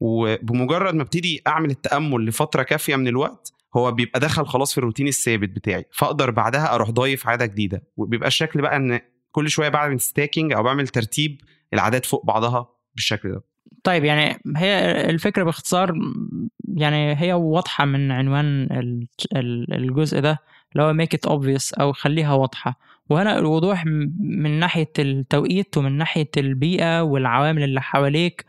[0.02, 5.08] وبمجرد ما ابتدي اعمل التامل لفتره كافيه من الوقت هو بيبقى دخل خلاص في الروتين
[5.08, 5.86] الثابت بتاعي.
[5.91, 7.84] فاقدر بعدها أروح ضايف عاده جديده.
[7.97, 8.99] وبيبقى الشكل بقى ان
[9.32, 11.41] كل شوية بعمل stacking أو بعمل ترتيب
[11.74, 13.43] العادات فوق بعضها بالشكل ده.
[13.84, 14.80] طيب يعني هي
[15.10, 15.93] الفكرة باختصار
[16.76, 18.68] يعني هي واضحة من عنوان
[19.74, 20.39] الجزء ده
[20.76, 22.80] اللي هو make it obvious أو خليها واضحة.
[23.10, 23.86] وهنا الوضوح
[24.20, 28.45] من ناحية التوقيت ومن ناحية البيئة والعوامل اللي حواليك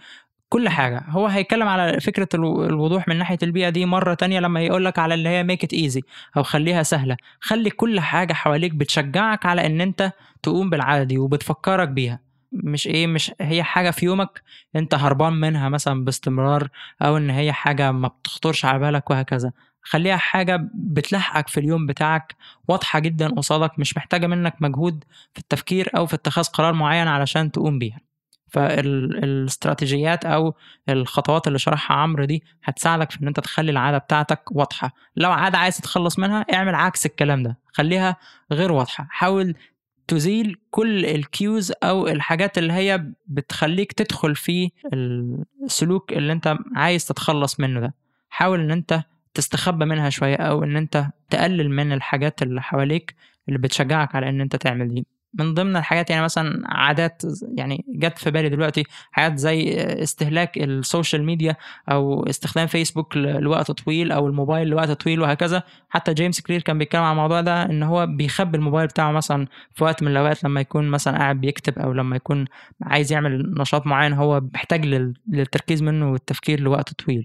[0.52, 1.04] كل حاجة.
[1.08, 5.14] هو هيتكلم على فكرة الوضوح من ناحية البيئة دي مرة تانية لما يقول لك على
[5.14, 6.02] اللي هي ميك ات ايزي
[6.36, 7.16] أو خليها سهلة.
[7.40, 12.20] خلي كل حاجة حواليك بتشجعك على إن أنت تقوم بالعاده دي وبتفكرك بيها.
[12.52, 14.42] مش إيه مش هي حاجة في يومك
[14.76, 16.68] أنت هربان منها مثلا باستمرار
[17.02, 19.52] أو إن هي حاجة ما بتخطرش على بالك وهكذا.
[19.82, 22.36] خليها حاجة بتلحقك في اليوم بتاعك
[22.68, 27.52] واضحة جدا قصادك مش محتاجة منك مجهود في التفكير أو في اتخاذ قرار معين علشان
[27.52, 28.11] تقوم بيها.
[28.52, 30.54] فالاستراتيجيات أو
[30.88, 34.92] الخطوات اللي شرحها عمرو دي هتساعدك في إن أنت تخلي العادة بتاعتك واضحة.
[35.16, 38.16] لو عادة عايز تتخلص منها اعمل عكس الكلام ده خليها
[38.52, 39.06] غير واضحة.
[39.10, 39.54] حاول
[40.08, 44.70] تزيل كل ال cues أو الحاجات اللي هي بتخليك تدخل في
[45.64, 47.94] السلوك اللي أنت عايز تتخلص منه ده.
[48.30, 49.02] حاول إن أنت
[49.34, 53.14] تستخبى منها شوية أو إن أنت تقلل من الحاجات اللي حواليك
[53.48, 55.06] اللي بتشجعك على إن أنت تعمل دي.
[55.34, 57.22] من ضمن الحاجات يعني مثلا عادات
[57.56, 61.56] يعني جت في بالي دلوقتي حاجات زي استهلاك ال social media
[61.90, 65.62] أو استخدام فيسبوك لوقت طويل أو الموبايل لوقت طويل وهكذا.
[65.88, 69.84] حتى جيمس كلير كان بيتكلم عن الموضوع ده إن هو بيخبي الموبايل بتاعه مثلا في
[69.84, 72.44] وقت من الأوقات لما يكون مثلا قاعد بيكتب أو لما يكون
[72.82, 74.86] عايز يعمل نشاط معين هو محتاج
[75.28, 77.24] للتركيز منه والتفكير لوقت طويل.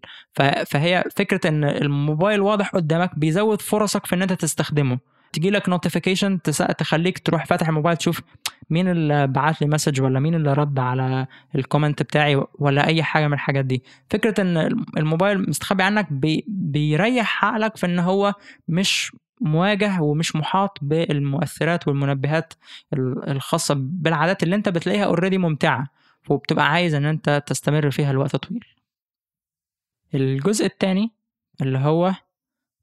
[0.65, 5.16] فهي فكرة إن الموبايل واضح قدامك بيزود فرصك في إن أنت تستخدمه.
[5.37, 6.41] تجي لك notification
[6.77, 8.21] تخليك تروح فاتح الموبايل تشوف
[8.69, 13.03] مين اللي بعت لي message ولا مين اللي رد على ال comment بتاعي ولا أي
[13.03, 13.83] حاجة من الحاجات دي.
[14.09, 14.57] فكرة إن
[14.97, 18.33] الموبايل مستخبي عنك بي بيريح عقلك في إن هو
[18.67, 22.53] مش مواجه ومش محاط بالمؤثرات والمنبهات
[23.27, 25.87] الخاصة بالعادات اللي أنت بتلاقيها already ممتعة
[26.29, 28.65] وبتبقى عايز إن أنت تستمر فيها لوقت طويل.
[30.15, 31.11] الجزء الثاني
[31.61, 32.13] اللي هو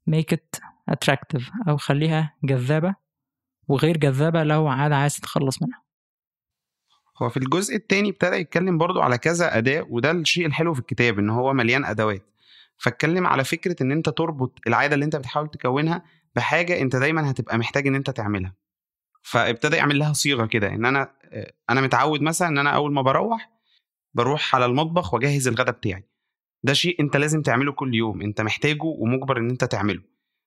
[0.09, 2.95] make it attractive أو خليها جذابة
[3.67, 5.81] وغير جذابة لو عاده عايز تتخلص منها.
[7.21, 11.19] هو في الجزء الثاني ابتدى يتكلم برضو على كذا أداة وده الشيء الحلو في الكتاب
[11.19, 12.25] إن هو مليان أدوات.
[12.77, 16.03] فاتكلم على فكرة إن أنت تربط العادة اللي أنت بتحاول تكونها
[16.35, 18.53] بحاجة أنت دايما هتبقى محتاج إن أنت تعملها.
[19.21, 21.11] فابتدى يعمل لها صيغة كده إن أنا
[21.69, 23.49] أنا متعود مثلا إن أنا أول ما بروح
[24.13, 26.03] بروح على المطبخ وأجهز الغداء بتاعي.
[26.63, 30.01] ده شيء أنت لازم تعمله كل يوم أنت محتاجه ومجبر إن أنت تعمله.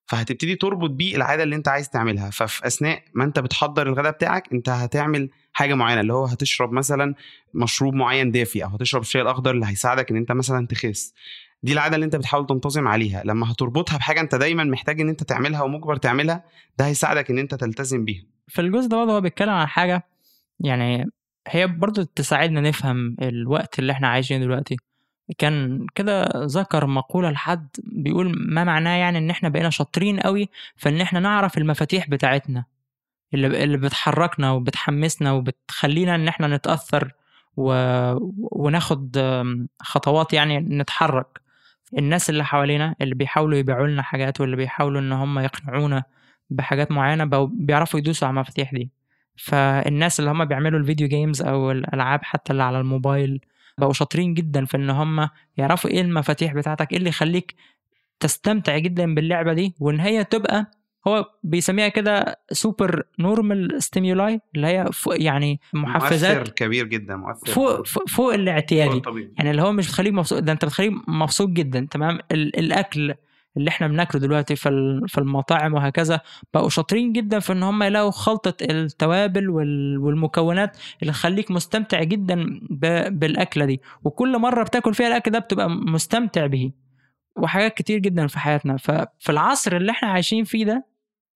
[0.08, 2.30] فهتبتدي تربط بيه العادة اللي انت عايز تعملها.
[2.30, 7.14] ففي أثناء ما انت بتحضر الغداء بتاعك انت هتعمل حاجة معينة اللي هو هتشرب مثلا
[7.54, 11.14] مشروب معين دافي أو هتشرب الشاي الأخضر اللي هيساعدك إن انت مثلا تخس.
[11.62, 13.22] دي العادة اللي انت بتحاول تنتظم عليها.
[13.24, 16.44] لما هتربطها بحاجة انت دايما محتاج إن انت تعملها ومجبر تعملها
[16.78, 18.24] ده هيساعدك إن انت تلتزم بيها.
[18.48, 20.02] في الجزء ده برضه هو بيتكلم عن حاجة
[20.60, 21.04] يعني
[21.48, 24.76] هي برضه تساعدنا نفهم الوقت اللي إحنا عايشين دلوقتي.
[25.38, 30.88] كان كده ذكر مقولة لحد بيقول ما معناه يعني إن إحنا بقينا شاطرين قوي في
[30.88, 32.64] إن إحنا نعرف المفاتيح بتاعتنا
[33.34, 37.12] اللي اللي بتحركنا وبتحمسنا وبتخلينا إن إحنا نتأثر
[37.56, 37.72] و...
[38.36, 39.18] وناخد
[39.82, 41.40] خطوات يعني نتحرك.
[41.98, 46.02] الناس اللي حوالينا اللي بيحاولوا يبيعوا لنا حاجات واللي بيحاولوا إن هم يقنعونا
[46.50, 46.92] بحاجات
[47.24, 48.90] بقوا بيعرفوا يدوسوا على المفاتيح دي.
[49.36, 53.40] فالناس اللي هم بيعملوا الفيديو جيمز أو الألعاب حتى اللي على الموبايل
[53.78, 57.54] بقوا شاطرين جدا في إن هم يعرفوا إيه المفاتيح بتاعتك إيه اللي يخليك
[58.20, 60.70] تستمتع جدا باللعبة دي وإن هي تبقى
[61.06, 67.52] هو بيسميها كده supernormal stimuli اللي هي فوق يعني محفزات مؤثر كبير جدا مؤثر.
[67.52, 69.02] فوق فوق, فوق الاعتيادي.
[69.02, 69.18] فوق.
[69.38, 73.14] يعني اللي هو مش بتخليك مبسوط ده أنت بتخليك مبسوط جدا تمام؟ ال- الأكل
[73.56, 76.20] اللي إحنا بناكله دلوقتي في ال- في المطاعم وهكذا
[76.54, 82.60] بقوا شاطرين جدا في إن هم يلاقوا خلطة التوابل وال- والمكونات اللي تخليك مستمتع جدا
[83.10, 83.80] بالأكلة دي.
[84.04, 86.72] وكل مرة بتاكل فيها الأكل ده بتبقى مستمتع به.
[87.36, 88.76] وحاجات كتير جدا في حياتنا.
[88.76, 90.86] ففي العصر اللي إحنا عايشين فيه ده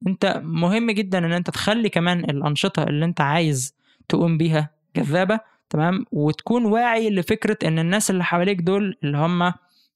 [0.07, 3.75] أنت مهم جدا إن أنت تخلي كمان الأنشطة اللي أنت عايز
[4.09, 5.41] تقوم بيها جذابة
[5.71, 9.53] تمام؟ وتكون واعي لفكرة إن الناس اللي حواليك دول اللي هم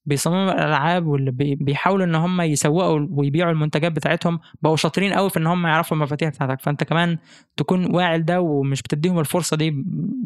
[0.07, 5.39] بيصمموا الألعاب واللي بي- بيحاولوا إن هم يسوقوا ويبيعوا المنتجات بتاعتهم بقوا شاطرين قوي في
[5.39, 6.61] إن هم يعرفوا المفاتيح بتاعتك.
[6.61, 7.17] فأنت كمان
[7.57, 9.83] تكون واعي لده ومش بتديهم الفرصة دي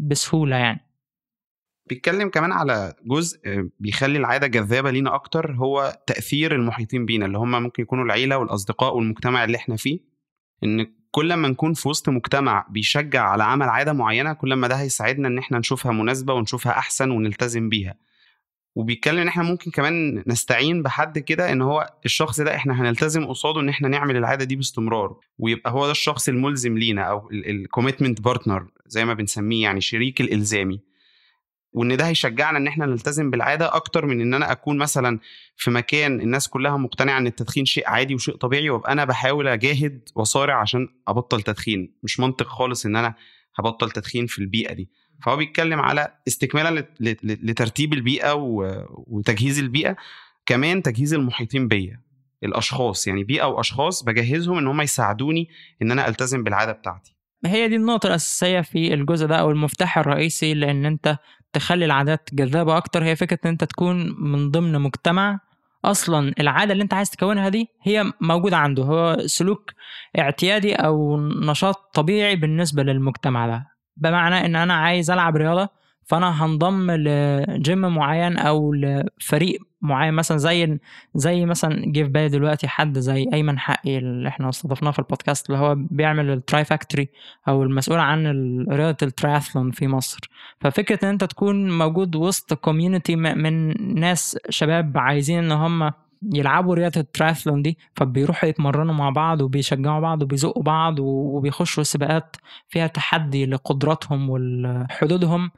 [0.08, 0.88] بسهولة يعني.
[1.90, 3.40] بيتكلم كمان على جزء
[3.80, 8.96] بيخلي العادة جذابة لينا أكتر هو تأثير المحيطين بينا اللي هم ممكن يكونوا العيلة والأصدقاء
[8.96, 10.00] والمجتمع اللي إحنا فيه.
[10.64, 14.76] إن كل ما نكون في وسط مجتمع بيشجع على عمل عادة معينة كل ما ده
[14.76, 17.96] هيساعدنا إن إحنا نشوفها مناسبة ونشوفها أحسن ونلتزم بيها.
[18.76, 23.60] وبيتكلم إن إحنا ممكن كمان نستعين بحد كده إن هو الشخص ده إحنا هنلتزم قصاده
[23.62, 28.22] إن إحنا نعمل العادة دي باستمرار ويبقى هو ده الشخص الملزم لينا أو ال commitment
[28.22, 30.80] partner زي ما بنسميه يعني شريك الإلزامي.
[31.74, 35.20] وإن ده هيشجعنا إن إحنا نلتزم بالعادة أكتر من إن أنا أكون مثلا
[35.56, 40.10] في مكان الناس كلها مقتنعة إن التدخين شيء عادي وشيء طبيعي وأبقى أنا بحاول أجاهد
[40.16, 43.16] واصارع عشان أبطل تدخين مش منطق خالص إن أنا
[43.60, 44.90] هبطل تدخين في البيئة دي.
[45.24, 48.34] فهو بيتكلم على استكمالا لت- لت- لترتيب البيئة
[49.08, 49.96] وتجهيز البيئة
[50.46, 52.00] كمان تجهيز المحيطين بيا
[52.44, 55.50] الأشخاص يعني بيئة وأشخاص بجهزهم إن هم يساعدوني
[55.82, 57.16] إن أنا ألتزم بالعادة بتاعتي.
[57.46, 61.18] هي دي النقطة الأساسية في الجزء ده أو المفتاح الرئيسي لأن أنت
[61.54, 63.04] تخلي العادات جذابة أكتر.
[63.04, 65.40] هي فكرة إن أنت تكون من ضمن مجتمع
[65.86, 68.84] أصلا العادة اللي أنت عايز تكونها دي هي موجودة عنده.
[68.84, 69.72] هو سلوك
[70.20, 73.71] اعتيادي أو نشاط طبيعي بالنسبة للمجتمع ده.
[73.98, 75.70] بمعنى إن أنا عايز ألعب رياضة
[76.06, 80.80] فأنا هنضم لجيم معين أو لفريق معين مثلا زي
[81.16, 85.50] زي مثلا جه في بالي دلوقتي حد زي أيمن حقي اللي إحنا استضفناه في البودكاست
[85.50, 87.10] اللي هو بيعمل ال Tri Factory
[87.48, 88.26] أو المسؤول عن
[88.70, 90.20] رياضة التراثلون في مصر.
[90.62, 95.92] ففكرة إن أنت تكون موجود وسط community من ناس شباب عايزين إن هم
[96.34, 102.36] يلعبوا رياضة التراثلون دي فبيروحوا يتمرنوا مع بعض وبيشجعوا بعض وبيزقوا بعض وبيخشوا سباقات
[102.70, 105.52] فيها تحدي لقدراتهم وحدودهم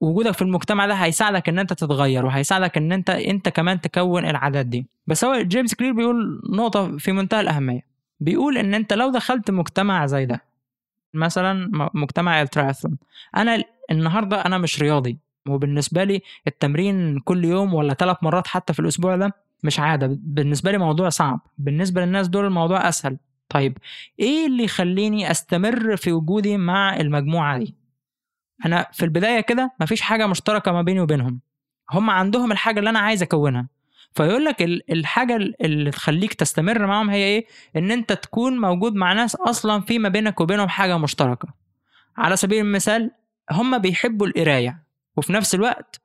[0.00, 4.66] وجودك في المجتمع ده هيساعدك إن أنت تتغير وهيساعدك إن أنت أنت كمان تكون العادات
[4.66, 4.86] دي.
[5.06, 7.80] بس هو جيمس كلير بيقول نقطة في منتهى الأهمية.
[8.20, 10.44] بيقول إن أنت لو دخلت مجتمع زي ده
[11.14, 12.98] مثلا مجتمع التراثلون
[13.36, 15.18] أنا النهارده أنا مش رياضي.
[15.48, 20.18] وبالنسبة لي التمرين كل يوم ولا ثلاث مرات حتى في الأسبوع ده مش عادة.
[20.22, 21.40] بالنسبة لي موضوع صعب.
[21.58, 23.18] بالنسبة للناس دول الموضوع أسهل.
[23.48, 23.78] طيب
[24.20, 27.74] إيه اللي يخليني أستمر في وجودي مع المجموعة دي؟
[28.66, 31.40] أنا في البداية كده مفيش حاجة مشتركة ما بيني وبينهم.
[31.90, 33.68] هم عندهم الحاجة اللي أنا عايز أكونها.
[34.14, 39.12] فيقول لك ال- الحاجة اللي تخليك تستمر معاهم هي إيه؟ إن أنت تكون موجود مع
[39.12, 41.48] ناس أصلا في ما بينك وبينهم حاجة مشتركة.
[42.16, 43.10] على سبيل المثال
[43.50, 44.82] هم بيحبوا القراية.
[45.18, 46.00] وفي نفس الوقت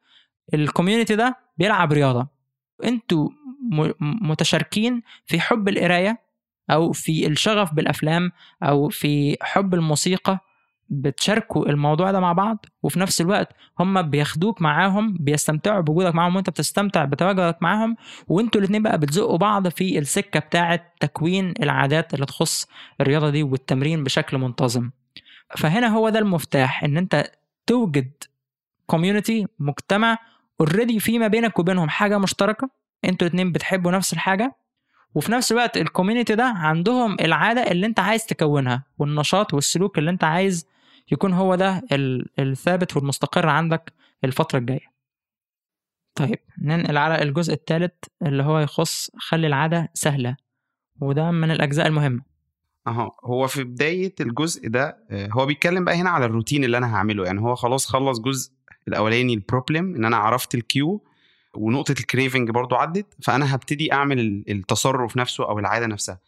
[0.53, 2.27] الكوميونتي ده بيلعب رياضة.
[2.83, 3.29] أنتوا
[4.01, 6.19] متشاركين في حب القراية
[6.69, 8.31] أو في الشغف بالأفلام
[8.63, 10.39] أو في حب الموسيقى
[10.89, 13.49] بتشاركوا الموضوع ده مع بعض وفي نفس الوقت
[13.79, 17.95] هم بياخدوك معاهم بيستمتعوا بوجودك معاهم وانت بتستمتع بتواجدك معاهم
[18.27, 22.67] وانتوا الاتنين بقى بتزقوا بعض في السكة بتاعة تكوين العادات اللي تخص
[23.01, 24.89] الرياضة دي والتمرين بشكل منتظم.
[25.57, 27.31] فهنا هو ده المفتاح إن أنت
[27.67, 28.11] توجد
[28.85, 30.17] community مجتمع
[30.59, 32.69] already في ما بينك وبينهم حاجة مشتركة
[33.05, 34.55] أنتوا الاتنين بتحبوا نفس الحاجة
[35.15, 40.09] وفي نفس الوقت ال community ده عندهم العادة اللي انت عايز تكونها والنشاط والسلوك اللي
[40.11, 40.65] انت عايز
[41.11, 44.93] يكون هو ده ال- الثابت والمستقر عندك الفترة الجاية.
[46.15, 50.35] طيب ننقل على الجزء الثالث اللي هو يخص خلي العادة سهلة
[51.01, 52.21] وده من الأجزاء المهمة.
[52.87, 56.95] أهو هو في بداية الجزء ده آه، هو بيتكلم بقى هنا على الروتين اللي أنا
[56.95, 58.51] هعمله يعني هو خلاص خلص جزء
[58.87, 61.03] الأولاني ال problem إن أنا عرفت ال cue
[61.55, 66.19] ونقطة ال craving برضو عدت فأنا هبتدي أعمل ال- التصرف نفسه أو العادة نفسها.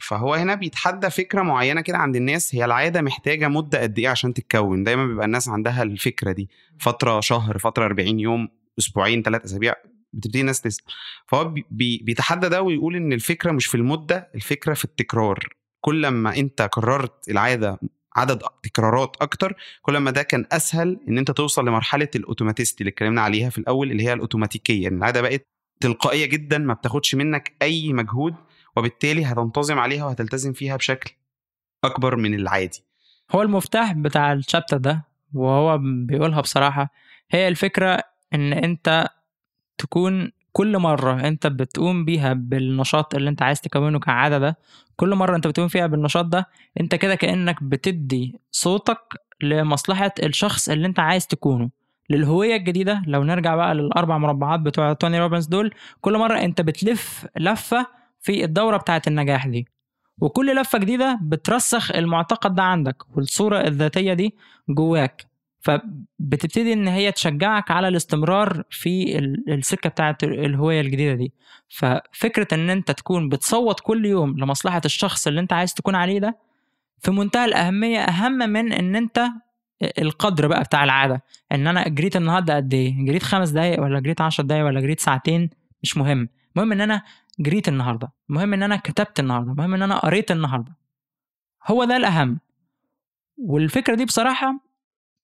[0.00, 4.34] فهو هنا بيتحدى فكرة معينة كده عند الناس هي العادة محتاجة مدة قد إيه عشان
[4.34, 6.48] تتكون؟ دايما بيبقى الناس عندها الفكرة دي.
[6.80, 8.48] فترة شهر فترة 40 يوم
[8.78, 9.74] أسبوعين ثلاث أسابيع
[10.12, 10.84] بتبتدي الناس تسال
[11.26, 15.48] فهو بي- بي- بيتحدى ده ويقول إن الفكرة مش في المدة الفكرة في التكرار.
[15.80, 17.80] كل ما أنت كررت العادة
[18.16, 22.90] عدد تكرارات أكتر كل ما ده كان أسهل إن أنت توصل لمرحلة ال automaticity اللي
[22.90, 25.46] اتكلمنا عليها في الأول اللي هي الأوتوماتيكية إن العادة بقت
[25.80, 28.34] تلقائية جدا ما بتاخدش منك أي مجهود
[28.76, 31.10] وبالتالي هتنتظم عليها وهتلتزم فيها بشكل
[31.84, 32.82] أكبر من العادي.
[33.34, 35.04] هو المفتاح بتاع الشابتر ده
[35.34, 36.92] وهو بيقولها بصراحة
[37.30, 38.02] هي الفكرة
[38.34, 39.08] إن أنت
[39.78, 44.58] تكون كل مرة أنت بتقوم بيها بالنشاط اللي أنت عايز تكونه كعادة ده
[44.96, 46.46] كل مرة أنت بتقوم فيها بالنشاط ده
[46.80, 48.98] أنت كده كأنك بتدي صوتك
[49.42, 51.70] لمصلحة الشخص اللي أنت عايز تكونه.
[52.10, 57.26] للهوية الجديدة لو نرجع بقى للأربع مربعات بتوع توني روبنز دول كل مرة أنت بتلف
[57.36, 57.86] لفة
[58.20, 59.66] في الدورة بتاعة النجاح دي.
[60.20, 64.34] وكل لفة جديدة بترسخ المعتقد ده عندك والصورة الذاتية دي
[64.68, 65.29] جواك.
[65.60, 71.32] فبتبتدي إن هي تشجعك على الاستمرار في ال- السكة بتاعت الهويه الجديدة دي.
[71.68, 76.38] ففكرة إن أنت تكون بتصوت كل يوم لمصلحة الشخص اللي أنت عايز تكون عليه ده
[76.98, 79.26] في منتهى الأهمية أهم من إن أنت
[79.98, 81.22] القدر بقى بتاع العادة.
[81.52, 85.00] إن أنا جريت النهارده قد إيه؟ جريت خمس دقايق ولا جريت عشر دقايق ولا جريت
[85.00, 85.50] ساعتين؟
[85.82, 86.28] مش مهم.
[86.56, 87.02] المهم إن أنا
[87.40, 88.12] جريت النهارده.
[88.30, 89.52] المهم إن أنا كتبت النهارده.
[89.52, 90.72] المهم إن أنا قريت النهارده.
[91.66, 92.38] هو ده الأهم.
[93.38, 94.69] والفكرة دي بصراحة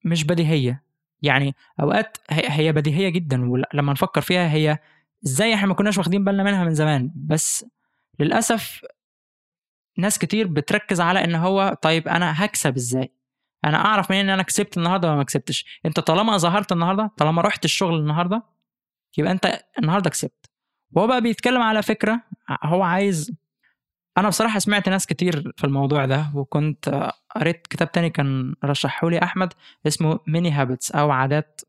[0.07, 0.83] مش بديهية.
[1.23, 4.79] يعني أوقات هي هي بديهية جدا ولما نفكر فيها هي
[5.27, 7.11] إزاي إحنا ما كناش واخدين بالنا منها من زمان.
[7.17, 7.67] بس
[8.21, 8.81] للأسف
[9.99, 13.13] ناس كتير بتركز على إن هو طيب أنا هكسب إزاي؟
[13.65, 17.43] أنا أعرف منين إن أنا كسبت النهارده ولا ما كسبتش؟ أنت طالما ظهرت النهارده طالما
[17.43, 18.43] رحت الشغل النهارده
[19.19, 20.51] يبقى أنت النهارده كسبت.
[20.93, 22.21] وهو بقى بيتكلم على فكرة
[22.65, 23.33] هو عايز
[24.19, 29.11] أنا بصراحة سمعت ناس كتير في الموضوع ده وكنت آه، قريت كتاب تاني كان رشحه
[29.11, 29.53] لي أحمد
[29.87, 31.61] اسمه Mini Habits أو عادات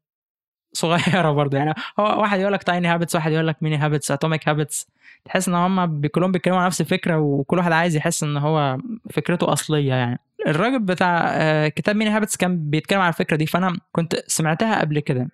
[0.73, 1.57] صغيرة برضه.
[1.57, 4.87] يعني هو واحد يقول لك Tiny Habits واحد يقول لك Mini Habits Atomic Habits
[5.25, 8.77] تحس إن هم كلهم بيتكلموا على نفس الفكرة وكل واحد عايز يحس إن هو
[9.11, 10.19] فكرته أصلية يعني.
[10.47, 14.99] الراجل بتاع آه، كتاب Mini Habits كان بيتكلم على الفكرة دي فأنا كنت سمعتها قبل
[14.99, 15.29] كده.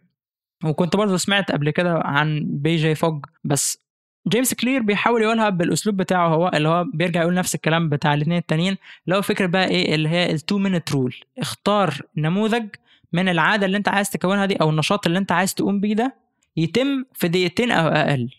[0.66, 3.83] وكنت برضه سمعت قبل كده عن بي جي فوج بس
[4.28, 8.38] جيمس كلير بيحاول يقولها بالأسلوب بتاعه هو اللي هو بيرجع يقول نفس الكلام بتاع الاثنين
[8.38, 8.78] التانيين
[9.14, 12.68] هو فكرة بقى إيه اللي هي ال two minute rule اختار نموذج
[13.14, 16.16] من العادة اللي أنت عايز تكونها دي أو النشاط اللي أنت عايز تقوم بيه ده
[16.58, 18.30] يتم في دقيقتين أو أقل.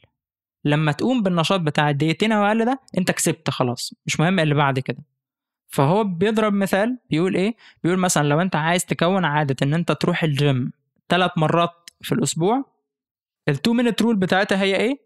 [0.64, 4.78] لما تقوم بالنشاط بتاع الدقيقتين أو أقل ده أنت كسبت خلاص مش مهم اللي بعد
[4.78, 4.99] كده.
[5.68, 7.55] فهو بيضرب مثال بيقول إيه
[7.85, 10.72] بيقول مثلا لو أنت عايز تكون عادة إن أنت تروح الجيم
[11.09, 12.64] ثلاث مرات في الأسبوع
[13.49, 14.99] ال two minute rule بتاعتها هي إيه؟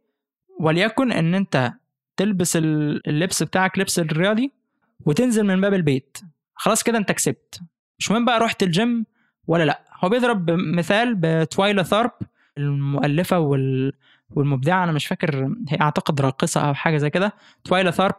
[0.61, 1.73] وليكن إن أنت
[2.17, 4.53] تلبس ال- اللبس بتاعك لبس الرياضي
[5.07, 6.19] وتنزل من باب البيت.
[6.55, 7.61] خلاص كده أنت كسبت.
[7.99, 9.07] مش مهم بقى رحت الجيم
[9.47, 9.81] ولا لأ.
[10.05, 12.11] هو بيضرب مثال بتوايلا ثارب
[12.59, 13.93] المؤلفة وال
[14.31, 17.33] والمبدعة أنا مش فاكر هي أعتقد راقصة أو حاجة زي كده.
[17.65, 18.15] توايلا ثارب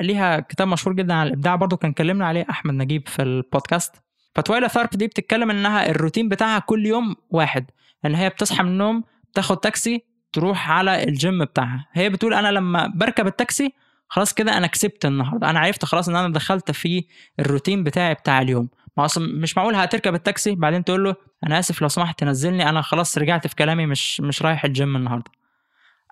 [0.00, 3.94] ليها كتاب مشهور جدا عن الإبداع برضو كان كلمنا عليه أحمد نجيب في البودكاست.
[4.34, 7.64] فتوايلا ثارب دي بتتكلم إنها الروتين بتاعها كل يوم واحد.
[8.04, 9.04] إن هي بتصحى من النوم
[9.34, 11.86] تاخد تاكسي تروح على الجيم بتاعها.
[11.92, 13.72] هي بتقول أنا لما بركب التاكسي
[14.08, 15.50] خلاص كده أنا كسبت النهارده.
[15.50, 17.04] أنا عرفت خلاص إن أنا دخلت في
[17.40, 18.68] الروتين بتاعي بتاع اليوم.
[18.96, 21.14] ما أصلا مش معقول هتركب التاكسي بعدين تقول له
[21.46, 25.30] أنا آسف لو سمحت تنزلني أنا خلاص رجعت في كلامي مش مش رايح الجيم النهارده.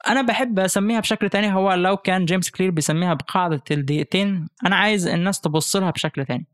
[0.08, 5.06] أنا بحب أسميها بشكل تاني هو لو كان جيمس كلير بيسميها بقاعدة الدقيقتين أنا عايز
[5.06, 6.46] الناس تبص لها بشكل تاني.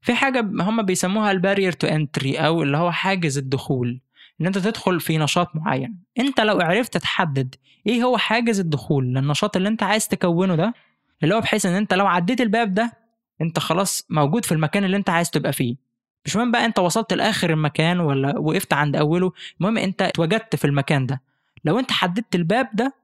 [0.00, 4.00] في حاجة هم بيسموها ال barrier to entry أو اللي هو حاجز الدخول.
[4.40, 5.98] إن أنت تدخل في نشاط معين.
[6.18, 7.54] أنت لو عرفت تحدد
[7.86, 10.74] إيه هو حاجز الدخول للنشاط اللي أنت عايز تكونه ده
[11.22, 12.92] اللي هو بحيث إن أنت لو عديت الباب ده
[13.40, 15.76] أنت خلاص موجود في المكان اللي أنت عايز تبقى فيه.
[16.24, 20.64] مش مهم بقى أنت وصلت لآخر المكان ولا وقفت عند أوله المهم أنت اتوجدت في
[20.64, 21.22] المكان ده.
[21.64, 22.94] لو أنت حددت الباب ده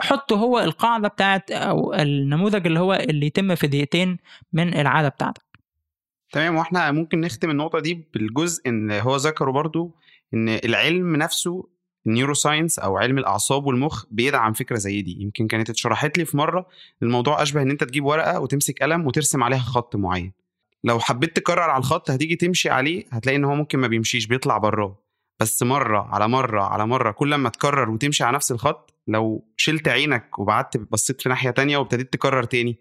[0.00, 4.18] حطه هو القاعدة بتاعت أو النموذج اللي هو اللي يتم في دقيقتين
[4.52, 5.42] من العادة بتاعتك.
[6.32, 9.94] تمام وإحنا ممكن نختم النقطة دي بالجزء إن هو ذكره برضو
[10.34, 11.68] إن العلم نفسه
[12.06, 15.22] ال neuroscience أو علم الأعصاب والمخ بيدعم فكرة زي دي.
[15.22, 16.66] يمكن كانت اتشرحت لي في مرة
[17.02, 20.32] الموضوع أشبه إن أنت تجيب ورقة وتمسك قلم وترسم عليها خط معين.
[20.84, 24.58] لو حبيت تكرر على الخط هتيجي تمشي عليه هتلاقي إن هو ممكن ما بيمشيش بيطلع
[24.58, 25.02] براه.
[25.40, 29.88] بس مرة على مرة على مرة كل ما تكرر وتمشي على نفس الخط لو شلت
[29.88, 32.78] عينك وبعدت بصيت في ناحية تانية وابتديت تكرر تاني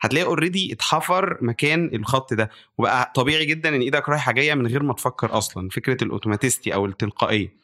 [0.00, 2.50] هتلاقي already اتحفر مكان الخط ده.
[2.78, 6.74] وبقى طبيعي جدا إن إيدك رايحة جاية من غير ما تفكر أصلا فكرة ال automaticity
[6.74, 7.56] أو التلقائية.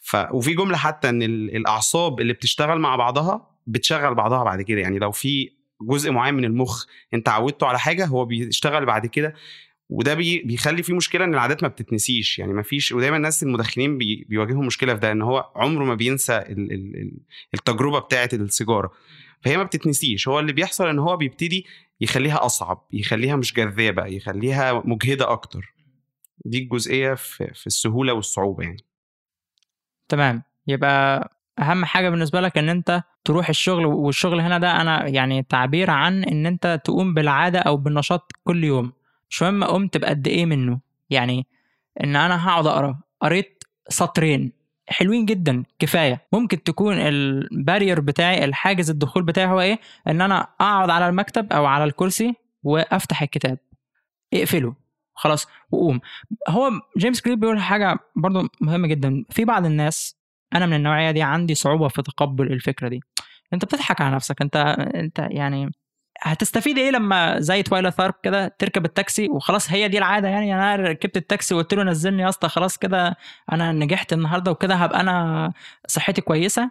[0.00, 0.16] ف...
[0.32, 4.80] وفي جملة حتى إن ال- الأعصاب اللي بتشتغل مع بعضها بتشغل بعضها بعد كده.
[4.80, 5.50] يعني لو في
[5.82, 9.34] جزء معين من المخ أنت عودته على حاجة هو بيشتغل بعد كده.
[9.88, 12.38] وده بي بيخلي في مشكلة إن العادات ما بتتنسيش.
[12.38, 15.94] يعني ما فيش ودايما الناس المدخنين بي بيواجهوا مشكلة في ده إن هو عمره ما
[15.94, 17.10] بينسى ال ال
[17.54, 18.92] التجربة بتاعة السيجارة.
[19.44, 20.28] فهي ما بتتنسيش.
[20.28, 21.66] هو اللي بيحصل إن هو بيبتدي
[22.00, 25.74] يخليها أصعب يخليها مش جذابة يخليها مجهدة أكتر.
[26.44, 28.84] دي الجزئية في, في السهولة والصعوبة يعني.
[30.08, 30.42] تمام.
[30.66, 35.90] يبقى أهم حاجة بالنسبة لك إن أنت تروح الشغل والشغل هنا ده أنا يعني تعبير
[35.90, 38.92] عن إن أنت تقوم بالعادة أو بالنشاط كل يوم.
[39.30, 40.80] مش مهم قمت بقد إيه منه.
[41.10, 41.46] يعني
[42.04, 43.00] إن أنا هقعد أقرأ.
[43.20, 44.52] قريت سطرين.
[44.88, 46.20] حلوين جدا كفاية.
[46.32, 49.78] ممكن تكون البارير بتاعي الحاجز الدخول بتاعي هو إيه؟
[50.08, 53.58] إن أنا أقعد على المكتب أو على الكرسي وأفتح الكتاب.
[54.34, 54.74] اقفله.
[55.14, 55.46] خلاص.
[55.70, 56.00] وقوم.
[56.48, 59.24] هو جيمس كلير بيقول حاجة برضو مهمة جدا.
[59.30, 60.16] في بعض الناس
[60.54, 63.00] أنا من النوعية دي عندي صعوبة في تقبل الفكرة دي.
[63.52, 64.42] أنت بتضحك على نفسك.
[64.42, 64.56] أنت
[64.94, 65.70] أنت يعني
[66.24, 70.54] هتستفيد إيه لما زي توايلا ثارب كده تركب التاكسي؟ وخلاص هي دي العادة يعني.
[70.54, 73.16] أنا ركبت التاكسي وقلت له نزلني يا اسطى خلاص كده
[73.52, 75.52] أنا نجحت النهارده وكده هبقى أنا
[75.88, 76.70] صحتي كويسة.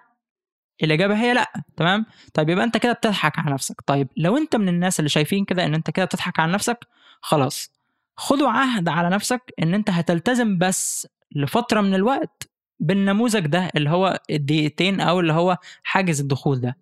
[0.84, 3.76] الإجابة هي لأ تمام؟ طيب يبقى أنت كده بتضحك على نفسك.
[3.86, 6.80] طيب لو أنت من الناس اللي شايفين كده إن أنت كده بتضحك على نفسك
[7.22, 7.72] خلاص.
[8.18, 12.50] خدوا عهد على نفسك إن أنت هتلتزم بس لفترة من الوقت
[12.80, 16.78] بالنموذج ده اللي هو الدقيقتين أو اللي هو حاجز الدخول ده.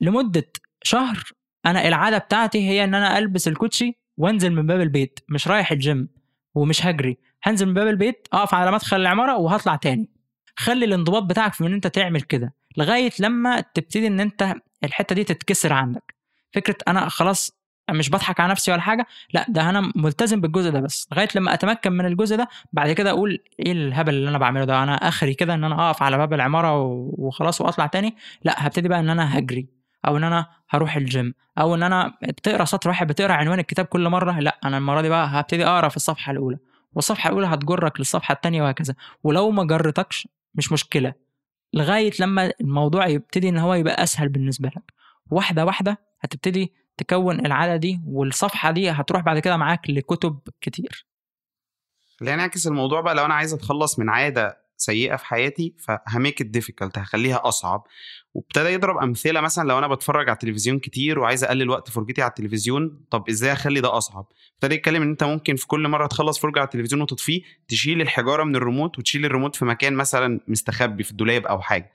[0.00, 0.50] لمدة
[0.82, 1.22] شهر
[1.66, 6.08] أنا العادة بتاعتي هي إن أنا ألبس الكوتشي وأنزل من باب البيت مش رايح الجيم
[6.54, 7.16] ومش هجري.
[7.42, 10.08] هنزل من باب البيت أقف على مدخل العمارة وهطلع تاني.
[10.56, 14.54] خلي الانضباط بتاعك في إن أنت تعمل كده لغاية لما تبتدي إن أنت
[14.84, 16.14] الحتة دي تتكسر عندك.
[16.52, 20.80] فكرة أنا خلاص مش بضحك على نفسي ولا حاجة لأ ده أنا ملتزم بالجزء ده
[20.80, 21.08] بس.
[21.12, 24.82] لغاية لما أتمكن من الجزء ده بعد كده أقول إيه الهبل اللي أنا بعمله ده؟
[24.82, 26.76] أنا آخري كده إن أنا أقف على باب العمارة
[27.18, 29.79] وخلاص وأطلع تاني؟ لأ هبتدي بقى إن أنا هجري.
[30.06, 34.08] أو إن أنا هروح الجيم أو إن أنا بتقرأ سطر واحد بتقرأ عنوان الكتاب كل
[34.08, 36.58] مرة لأ أنا المرة دي بقى هبتدي أقرأ في الصفحة الأولى
[36.92, 38.94] والصفحة الأولى هتجرك للصفحة الثانية وهكذا
[39.24, 41.14] ولو ما جرتكش مش مشكلة
[41.72, 44.92] لغاية لما الموضوع يبتدي إن هو يبقى أسهل بالنسبة لك.
[45.30, 51.06] واحدة واحدة هتبتدي تكون العادة دي والصفحة دي هتروح بعد كده معاك لكتب كتير.
[52.20, 56.98] خلينا نعكس الموضوع بقى لو أنا عايز أتخلص من عادة سيئة في حياتي فهميك ديفيكالت
[56.98, 57.86] هخليها أصعب.
[58.34, 62.28] وابتدى يضرب أمثلة مثلا لو أنا بتفرج على التلفزيون كتير وعايز أقلل وقت فرجتي على
[62.28, 66.38] التلفزيون طب إزاي أخلي ده أصعب؟ ابتدى يتكلم إن أنت ممكن في كل مرة تخلص
[66.38, 71.10] فرجة على التلفزيون وتطفيه تشيل الحجارة من الريموت وتشيل الريموت في مكان مثلا مستخبي في
[71.10, 71.92] الدولاب أو حاجة.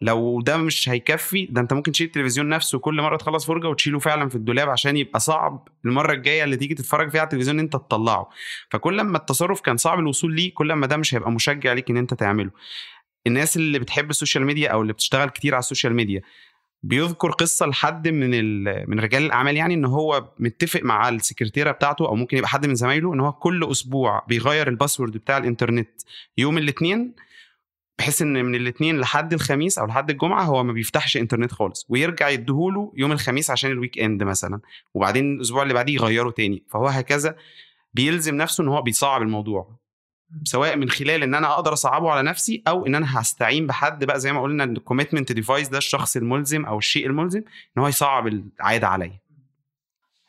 [0.00, 3.98] لو ده مش هيكفي ده أنت ممكن تشيل التلفزيون نفسه كل مرة تخلص فرجة وتشيله
[3.98, 7.72] فعلا في الدولاب عشان يبقى صعب المرة الجاية اللي تيجي تتفرج فيها على التلفزيون أنت
[7.72, 8.28] تطلعه.
[8.70, 11.96] فكل ما التصرف كان صعب الوصول ليه كل ما ده مش هيبقى مشجع ليك إن
[11.96, 12.50] أنت تعمله.
[13.26, 16.20] الناس اللي بتحب ال social media أو اللي بتشتغل كتير على ال social media
[16.82, 18.30] بيذكر قصة لحد من
[18.90, 22.74] من رجال الأعمال يعني إن هو متفق مع السكرتيرة بتاعته أو ممكن يبقى حد من
[22.74, 25.88] زمايله إن هو كل أسبوع بيغير ال password بتاع الإنترنت
[26.38, 27.14] يوم الاثنين
[27.98, 32.28] بحيث إن من الاثنين لحد الخميس أو لحد الجمعة هو ما بيفتحش إنترنت خالص ويرجع
[32.28, 34.60] يديهوله يوم الخميس عشان ال weekend مثلا
[34.94, 37.36] وبعدين الأسبوع اللي بعديه يغيره تاني فهو هكذا
[37.94, 39.76] بيلزم نفسه إن هو بيصعب الموضوع.
[40.44, 44.20] سواء من خلال إن أنا أقدر أصعبه على نفسي أو إن أنا هستعين بحد بقى
[44.20, 47.38] زي ما قلنا إن ال commitment device ده الشخص الملزم أو الشيء الملزم
[47.76, 49.18] إن هو يصعب العادة عليا.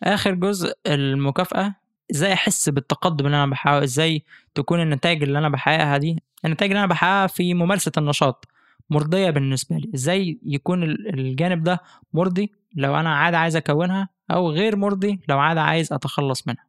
[0.04, 1.76] آخر جزء المكافأة
[2.12, 4.24] إزاي أحس بالتقدم اللي أنا بحققه؟ إزاي
[4.56, 8.45] تكون النتائج اللي أنا بحققها دي؟ النتائج اللي أنا بحققها في ممارسة النشاط
[8.89, 9.91] مرضية بالنسبة لي.
[9.95, 11.80] إزاي يكون الجانب ده
[12.14, 16.68] مرضي لو أنا عادة عايز أكونها أو غير مرضي لو عادة عايز أتخلص منها؟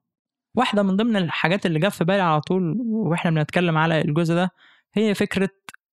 [0.59, 4.51] واحدة من ضمن الحاجات اللي جت في بالي على طول وإحنا بنتكلم على الجزء ده
[4.95, 5.51] هي فكرة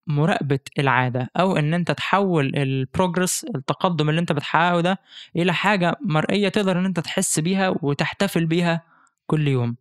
[0.07, 4.99] مراقبة العادة أو إن أنت تحول البروجرس التقدم اللي أنت بتحققه ده
[5.35, 8.81] إلى حاجة مرئية تقدر إن أنت تحس بيها وتحتفل بيها
[9.27, 9.75] كل يوم.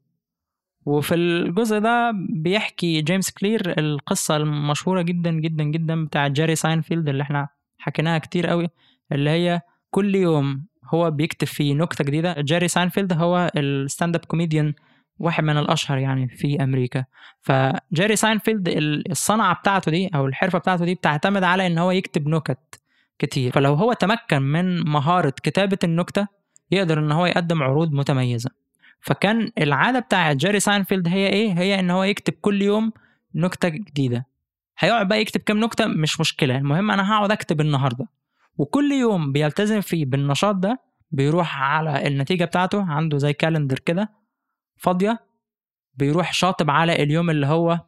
[0.87, 7.23] وفي الجزء ده بيحكي جيمس كلير القصة المشهورة جدا جدا جدا بتاع جيري ساينفيلد اللي
[7.23, 8.69] إحنا حكيناها كتير قوي
[9.13, 9.61] اللي هي
[9.91, 10.65] كل يوم
[10.95, 12.35] هو بيكتب فيه نكتة جديدة.
[12.41, 14.75] جيري ساينفيلد هو ال stand-up comedian
[15.19, 17.05] واحد من الأشهر يعني في أمريكا.
[17.41, 18.69] فجيري ساينفيلد
[19.11, 22.81] الصنعة بتاعته دي أو الحرفة بتاعته دي بتعتمد على إن هو يكتب نكت
[23.19, 23.53] كتير.
[23.53, 26.27] فلو هو تمكن من مهارة كتابة النكتة
[26.71, 28.51] يقدر إن هو يقدم عروض متميزة.
[29.01, 32.93] فكان العادة بتاعت جيري ساينفيلد هي إيه؟ هي إن هو يكتب كل يوم
[33.35, 34.27] نكتة جديدة.
[34.79, 36.57] هيقعد بقى يكتب كام نكتة؟ مش مشكلة.
[36.59, 38.07] المهم أنا هقعد أكتب النهارده.
[38.59, 40.81] وكل يوم بيلتزم فيه بالنشاط ده
[41.11, 44.13] بيروح على النتيجة بتاعته عنده زي calendar كده
[44.77, 45.19] فاضية
[45.95, 47.81] بيروح شاطب على اليوم اللي هو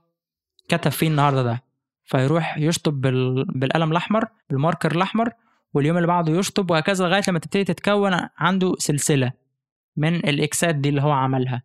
[0.69, 1.63] كتب فيه النهارده ده.
[2.05, 5.33] فيروح يشطب بالقلم الأحمر بال marker الأحمر
[5.75, 9.33] واليوم اللي بعده يشطب وهكذا لغاية لما تبتدي تتكون عنده سلسلة
[9.97, 11.63] من ال X ات دي اللي هو عملها.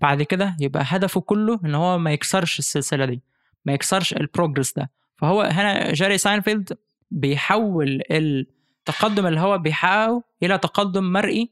[0.00, 3.22] بعد كده يبقى هدفه كله إن هو ما يكسرش السلسلة دي
[3.64, 4.90] ما يكسرش ال progress ده.
[5.16, 6.78] فهو هنا جيري ساينفيلد
[7.10, 11.50] بيحول التقدم اللي هو بيحققه إلى تقدم مرئي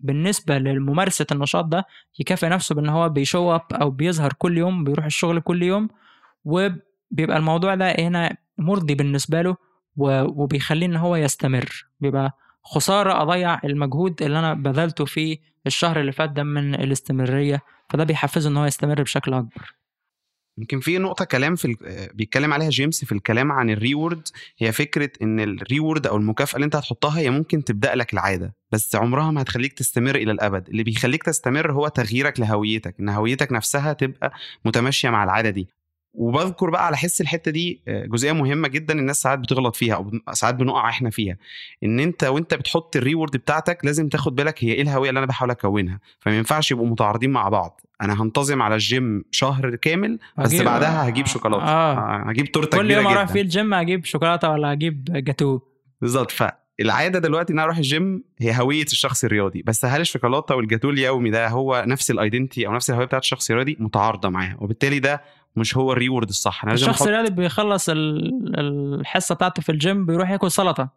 [0.00, 1.84] بالنسبة لممارسة النشاط ده
[2.18, 5.88] يكافئ نفسه بإن هو بي show up أو بيظهر كل يوم بيروح الشغل كل يوم
[6.44, 9.56] وبيبقى الموضوع ده هنا مرضي بالنسبة له
[9.96, 11.86] وبيخليه إن هو يستمر.
[12.00, 17.60] بيبقى خسارة أضيع المجهود اللي أنا بذلته في الشهر اللي فات ده من الاستمرارية
[17.90, 19.74] فده بيحفزه إن هو يستمر بشكل أكبر.
[20.58, 21.76] يمكن في نقطة كلام في
[22.14, 24.28] بيتكلم عليها جيمس في الكلام عن ال reward.
[24.58, 28.54] هي فكرة إن ال reward أو المكافأة اللي أنت هتحطها هي ممكن تبدأ لك العادة
[28.72, 30.68] بس عمرها ما هتخليك تستمر إلى الأبد.
[30.68, 34.32] اللي بيخليك تستمر هو تغييرك لهويتك إن هويتك نفسها تبقى
[34.64, 35.68] متماشية مع العادة دي.
[36.14, 40.54] وبذكر بقى على حس الحتة دي جزئية مهمة جدا الناس ساعات بتغلط فيها أو ساعات
[40.54, 41.36] بنقع إحنا فيها.
[41.84, 45.26] إن أنت وأنت بتحط ال reward بتاعتك لازم تاخد بالك هي إيه الهوية اللي أنا
[45.26, 46.00] بحاول أكونها.
[46.20, 47.80] فما ينفعش يبقوا متعارضين مع بعض.
[48.02, 51.62] أنا هنتظم على الجيم شهر كامل بس هجيب- بعدها هجيب شوكولاتة.
[51.62, 51.94] آه.
[51.98, 52.28] آه.
[52.30, 55.62] هجيب تورتة كل يوم أروح فيه الجيم أجيب شوكولاتة ولا أجيب جاتوه.
[56.00, 56.30] بالظبط.
[56.30, 59.62] فالعادة دلوقتي إن أنا أروح الجيم هي هوية الشخص الرياضي.
[59.62, 63.50] بس هل الشوكولاتة والجاتوه اليومي ده هو نفس ال identity أو نفس الهوية بتاعت الشخص
[63.50, 65.22] الرياضي؟ متعارضة معاه وبالتالي ده
[65.56, 66.64] مش هو الريورد الصح.
[66.64, 68.60] لازم الشخص الرياضي بيخلص ال-
[69.00, 70.88] الحصة بتاعته في الجيم بيروح ياكل سلطة.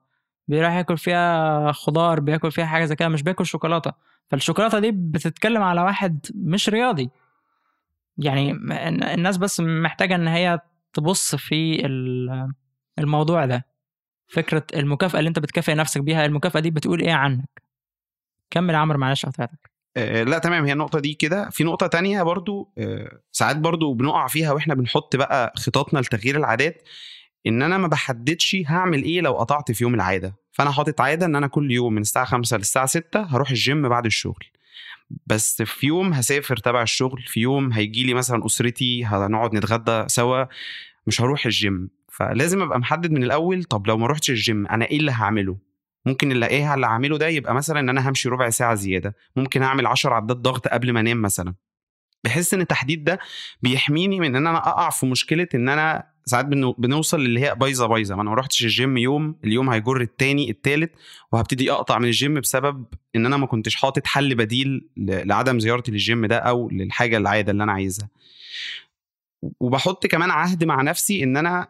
[0.48, 3.92] بيروح ياكل فيها خضار بياكل فيها حاجة زي كده مش بياكل شوكولاتة.
[4.30, 7.10] فالشوكولاتة دي بتتكلم على واحد مش رياضي.
[8.18, 8.52] يعني
[9.14, 10.60] الناس بس محتاجة إن هي
[10.94, 12.54] تبص في ال-
[13.00, 13.66] الموضوع ده.
[14.28, 17.62] فكرة المكافأة اللي أنت بتكافئ نفسك بيها المكافأة دي بتقول إيه عنك؟
[18.52, 19.73] كمل عمرو معلش قطعتك.
[20.24, 21.50] لا تمام هي النقطة دي كده.
[21.50, 26.84] في نقطة تانية برضو آه، ساعات برضو بنقع فيها وإحنا بنحط بقى خططنا لتغيير العادات
[27.48, 30.36] إن أنا ما بحددش هعمل إيه لو قطعت في يوم العادة.
[30.52, 34.06] فأنا حاطط عادة إن أنا كل يوم من الساعة 5 للساعة 6 هروح الجيم بعد
[34.06, 34.46] الشغل.
[35.28, 40.46] بس في يوم هسافر تبع الشغل في يوم هيجي لي مثلا أسرتي هنقعد نتغدى سوا
[41.08, 44.98] مش هروح الجيم فلازم أبقى محدد من الأول طب لو ما روحتش الجيم أنا إيه
[44.98, 45.58] اللي هعمله؟
[46.06, 49.16] ممكن إيه اللي هعمله ده يبقى مثلا إن أنا همشي ربع ساعة زيادة.
[49.36, 51.54] ممكن أعمل 10 عدات ضغط قبل ما أنام مثلا.
[52.24, 53.20] بحس إن التحديد ده
[53.62, 57.86] بيحميني من إن أنا أقع في مشكلة إن أنا ساعات بنو- بنوصل اللي هي بايظة
[57.88, 58.16] بايظة.
[58.16, 60.92] ما أنا ما رحتش الجيم يوم اليوم هيجر التاني التالت
[61.32, 62.86] وهبتدي أقطع من الجيم بسبب
[63.16, 67.64] إن أنا ما كنتش حاطط حل بديل لعدم زيارتي للجيم ده أو للحاجة العادة اللي
[67.64, 68.10] أنا عايزها.
[69.60, 71.68] وبحط كمان عهد مع نفسي إن أنا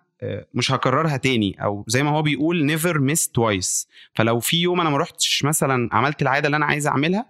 [0.54, 4.90] مش هكررها تاني أو زي ما هو بيقول never miss twice فلو في يوم أنا
[4.90, 7.26] ما رحتش مثلا عملت العادة اللي أنا عايز أعملها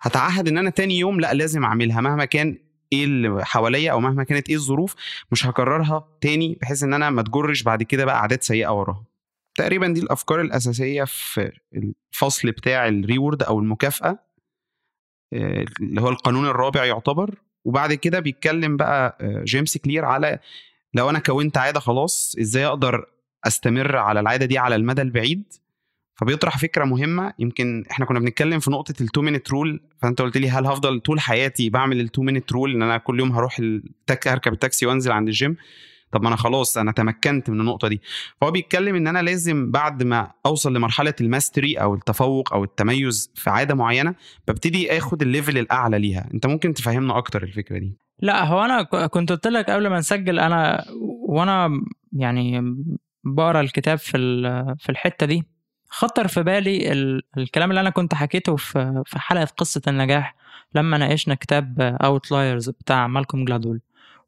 [0.00, 2.58] هتعهد إن أنا تاني يوم لأ لازم أعملها مهما كان
[2.92, 4.94] إيه اللي حواليا أو مهما كانت إيه الظروف
[5.32, 9.04] مش هكررها تاني بحيث إن أنا ما تجرش بعد كده بقى عادات سيئة وراها.
[9.54, 11.52] تقريبا دي الأفكار الأساسية في
[12.12, 14.18] الفصل بتاع ال reward أو المكافأة
[15.32, 17.34] آه، اللي هو القانون الرابع يعتبر.
[17.64, 20.38] وبعد كده بيتكلم بقى آه، جيمس كلير على
[20.94, 23.04] لو أنا كونت عادة خلاص إزاي أقدر
[23.46, 25.42] أستمر على العادة دي على المدى البعيد؟
[26.14, 30.36] فبيطرح فكرة مهمة يمكن إحنا كنا بنتكلم في نقطة ال two minute rule فأنت قلت
[30.36, 33.58] لي هل هفضل طول حياتي بعمل ال two minute rule إن أنا كل يوم هروح
[33.58, 35.56] ال tick هركب التاكسي وأنزل عند الجيم
[36.12, 38.00] طب ما أنا خلاص أنا تمكنت من النقطة دي.
[38.40, 43.30] فهو بيتكلم إن أنا لازم بعد ما أوصل لمرحلة ال mastery أو التفوق أو التميز
[43.34, 44.14] في عادة معينة
[44.48, 46.28] ببتدي آخد ال level الأعلى ليها.
[46.34, 47.96] أنت ممكن تفهمنا أكتر الفكرة دي.
[48.20, 50.84] لا هو أنا كنت قلت لك قبل ما نسجل أنا
[51.28, 51.80] وأنا
[52.12, 52.76] يعني
[53.24, 54.12] بقرأ الكتاب في
[54.78, 55.44] في الحتة دي
[55.88, 60.34] خطر في بالي ال- الكلام اللي أنا كنت حكيته في حلقة قصة النجاح
[60.74, 63.80] لما ناقشنا كتاب Outliers بتاع مالكوم جلادول.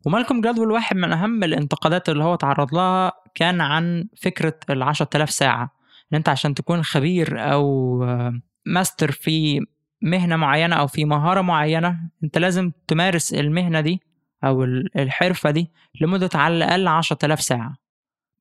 [0.07, 5.31] ومالكوم جلادول واحد من أهم الانتقادات اللي هو تعرض لها كان عن فكرة ال 10000
[5.31, 5.63] ساعة.
[6.13, 7.99] إن أنت عشان تكون خبير أو
[8.67, 9.61] ماستر في
[10.03, 14.01] مهنة معينة أو في مهارة معينة أنت لازم تمارس المهنة دي
[14.45, 15.71] أو ال- الحرفة دي
[16.01, 17.77] لمدة على الأقل 10000 ساعة.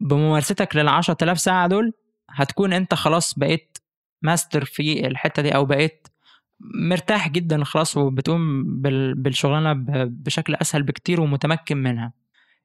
[0.01, 1.93] بممارستك لل 10000 ساعة دول
[2.29, 3.77] هتكون أنت خلاص بقيت
[4.21, 6.07] ماستر في الحتة دي أو بقيت
[6.75, 9.73] مرتاح جدا خلاص وبتقوم بال- بالشغلانة
[10.05, 12.13] بشكل أسهل بكتير ومتمكن منها.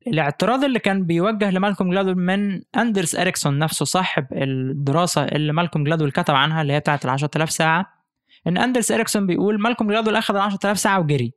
[0.06, 6.10] الاعتراض اللي كان بيوجه لمالكوم جلادول من أندرس إريكسون نفسه صاحب الدراسة اللي مالكوم جلادول
[6.10, 7.93] كتب عنها اللي هي بتاعت ال 10000 ساعة
[8.46, 11.32] إن أندرس إريكسون بيقول مالكوم جلادول أخذ ال 10000 ساعة وجري.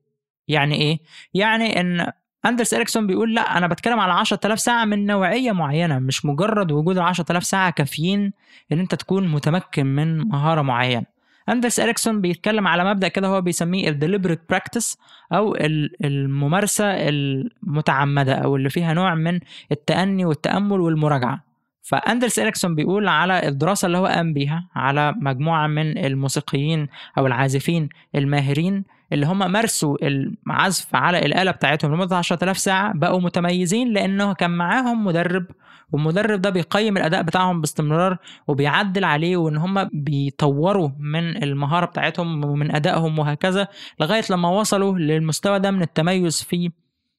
[0.47, 0.99] يعني إيه؟
[1.33, 2.11] يعني إن
[2.45, 6.97] أندرس إريكسون بيقول لأ أنا بتكلم على 10000 ساعة من نوعية معينة مش مجرد وجود
[6.97, 8.33] ال 10000 ساعة كافيين
[8.71, 11.05] إن أنت تكون متمكن من مهارة معينة.
[11.49, 14.97] أندرس إريكسون بيتكلم على مبدأ كده هو بيسميه ال deliberate practice
[15.33, 19.39] أو ال- الممارسة المتعمدة أو اللي فيها نوع من
[19.71, 21.46] التأني والتأمل والمراجعة.
[21.88, 27.89] فأندرس إريكسون بيقول على الدراسة اللي هو قام بيها على مجموعة من الموسيقيين أو العازفين
[28.15, 28.83] الماهرين
[29.13, 35.05] اللي هم مارسوا العزف على الآلة بتاعتهم لمدة 10000 ساعة بقوا متميزين لأنه كان معاهم
[35.05, 35.45] مدرب
[35.91, 38.17] والمدرب ده بيقيم الأداء بتاعهم باستمرار
[38.47, 43.67] وبيعدل عليه وإن هم بيطوروا من المهارة بتاعتهم ومن أدائهم وهكذا
[43.99, 46.71] لغاية لما وصلوا للمستوى ده من التميز في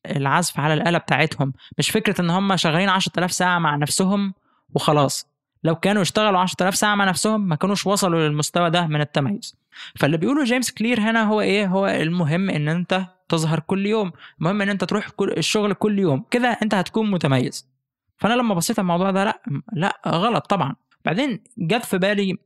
[0.07, 1.53] العزف على الآلة بتاعتهم.
[1.79, 4.35] مش فكرة إن هم شغالين 10000 ساعة مع نفسهم
[4.75, 5.27] وخلاص.
[5.65, 9.57] لو كانوا اشتغلوا 10000 ساعة مع نفسهم ما كانوش وصلوا للمستوى ده من التميز.
[9.97, 14.13] فاللي بيقوله جيمس كلير هنا هو إيه؟ هو المهم إن أنت تظهر كل يوم.
[14.41, 16.25] المهم إن أنت تروح كل الشغل كل يوم.
[16.31, 17.69] كده أنت هتكون متميز.
[18.17, 19.43] فأنا لما بصيت على الموضوع ده لأ
[19.73, 20.77] لأ غلط طبعا.
[21.05, 22.39] بعدين جت في بالي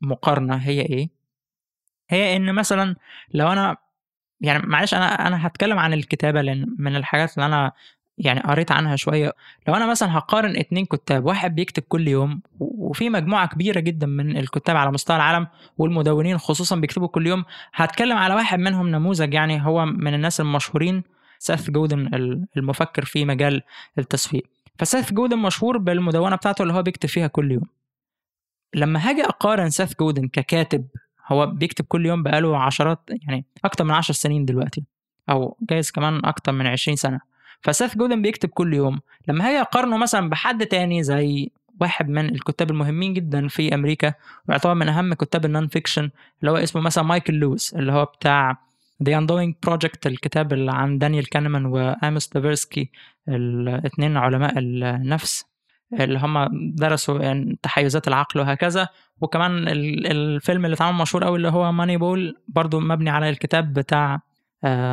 [0.00, 1.10] مقارنة هي إيه؟
[2.10, 2.96] هي إن مثلا
[3.34, 3.76] لو أنا
[4.40, 7.72] يعني معلش أنا أنا هتكلم عن الكتابة لأن من الحاجات اللي أنا
[8.18, 9.32] يعني قريت عنها شوية.
[9.68, 14.36] لو أنا مثلا هقارن اتنين كتاب واحد بيكتب كل يوم وفي مجموعة كبيرة جدا من
[14.36, 15.46] الكتاب على مستوى العالم
[15.78, 17.44] والمدونين خصوصا بيكتبوا كل يوم
[17.74, 21.02] هتكلم على واحد منهم نموذج يعني هو من الناس المشهورين
[21.38, 22.10] سيث جودن
[22.56, 23.62] المفكر في مجال
[23.98, 24.46] التسويق
[24.78, 27.66] فسيث جودن مشهور بالمدونة بتاعته اللي هو بيكتب فيها كل يوم.
[28.74, 30.86] لما هاجي أقارن سيث جودن ككاتب
[31.28, 34.84] هو بيكتب كل يوم بقاله عشرات يعني أكتر من عشر سنين دلوقتي
[35.30, 37.20] أو جايز كمان أكتر من عشرين سنة.
[37.62, 39.00] فسيث جودن بيكتب كل يوم.
[39.28, 41.50] لما هاجي اقارنه مثلا بحد تاني زي
[41.80, 44.14] واحد من الكتاب المهمين جدا في أمريكا
[44.48, 46.10] ويعتبر من أهم كتاب ال non-fiction
[46.40, 48.58] اللي هو اسمه مثلا مايكل لويس اللي هو بتاع
[49.04, 52.90] The Undoing Project الكتاب اللي عن دانيال كانمان واموس تافيرسكي
[53.28, 55.44] الاثنين علماء النفس
[56.00, 58.88] اللي هم درسوا يعني تحيزات العقل وهكذا.
[59.20, 64.20] وكمان الفيلم اللي اتعمل مشهور قوي اللي هو Moneyball برضو مبني على الكتاب بتاع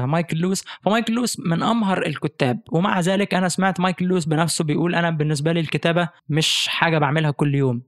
[0.05, 0.66] مايكل لويس.
[0.86, 5.51] فمايكل لويس من أمهر الكتاب ومع ذلك أنا سمعت مايكل لويس بنفسه بيقول أنا بالنسبة
[5.51, 7.82] لي الكتابة مش حاجة بعملها كل يوم.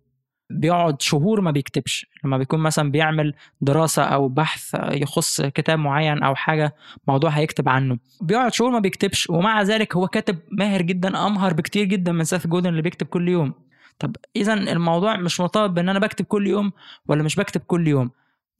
[0.50, 2.06] بيقعد شهور ما بيكتبش.
[2.24, 6.76] لما بيكون مثلا بيعمل دراسة أو بحث يخص كتاب معين أو حاجة
[7.08, 7.98] موضوع هيكتب عنه.
[8.22, 12.48] بيقعد شهور ما بيكتبش ومع ذلك هو كاتب ماهر جدا أمهر بكتير جدا من سيث
[12.48, 13.54] جودن اللي بيكتب كل يوم.
[14.00, 16.72] طب إذا الموضوع مش مرتبط بإن أنا بكتب كل يوم
[17.08, 18.12] ولا مش بكتب كل يوم؟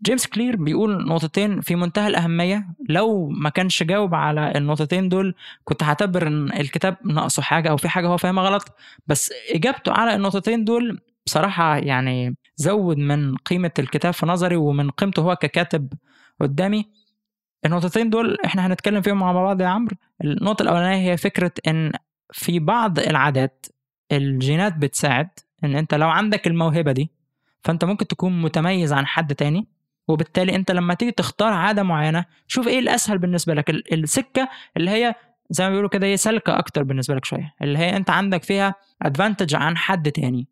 [0.04, 2.68] جيمس كلير بيقول نقطتين في منتهى الأهمية.
[2.90, 7.90] لو ما كانش جاوب على النقطتين دول كنت هعتبر إن الكتاب ناقصه حاجة أو في
[7.90, 8.76] حاجة هو فاهمها غلط.
[9.08, 15.22] بس إجابته على النقطتين دول بصراحة يعني زود من قيمة الكتاب في نظري ومن قيمته
[15.22, 15.94] هو ككاتب
[16.42, 16.86] قدامي.
[17.66, 19.96] النقطتين دول إحنا هنتكلم فيهم مع بعض يا عمرو.
[20.24, 21.92] النقطة الأولانية هي فكرة إن
[22.34, 23.66] في بعض العادات
[24.12, 25.30] الجينات بتساعد
[25.64, 27.12] إن أنت لو عندك الموهبة دي
[27.64, 29.68] فأنت ممكن تكون متميز عن حد تاني.
[30.08, 35.16] وبالتالي أنت لما تيجي تختار عادة معينة شوف إيه الأسهل بالنسبة لك؟ السكة اللي هي
[35.50, 38.76] زي ما بيقولوا كده هي سلكة أكتر بالنسبة لك شوية اللي هي أنت عندك فيها
[39.02, 40.48] أدفانتج عن حد تاني.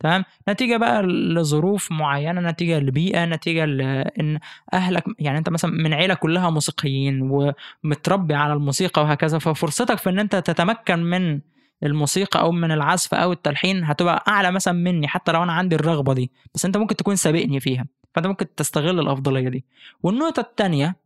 [0.00, 4.38] تمام؟ نتيجة بقى لظروف معينة نتيجة لبيئة نتيجة لأن
[4.72, 7.22] أهلك يعني انت مثلا من عيلة كلها موسيقيين
[7.84, 11.40] ومتربي على الموسيقى وهكذا ففرصتك في إن انت تتمكن من
[11.82, 16.14] الموسيقى أو من العزف أو التلحين هتبقى أعلى مثلا مني حتى لو أنا عندي الرغبة
[16.14, 17.84] دي بس انت ممكن تكون سابقني فيها.
[18.14, 19.64] فانت ممكن تستغل الأفضلية دي.
[20.02, 20.96] والنقطة الثانية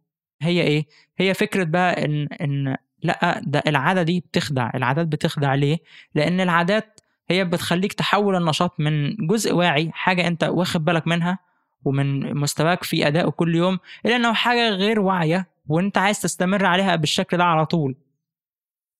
[0.43, 0.87] هي إيه؟
[1.19, 4.71] هي فكرة بقى إن إن لأ ده العادة دي بتخدع.
[4.75, 5.79] العادات بتخدع ليه؟
[6.15, 7.01] لأن العادات
[7.31, 11.39] هي بتخليك تحول النشاط من جزء واعي حاجة أنت واخد بالك منها
[11.85, 16.97] ومن مستواك في أدائه كل يوم إلى إنه حاجة غير واعية وأنت عايز تستمر عليها
[16.97, 17.95] بالشكل ده على طول.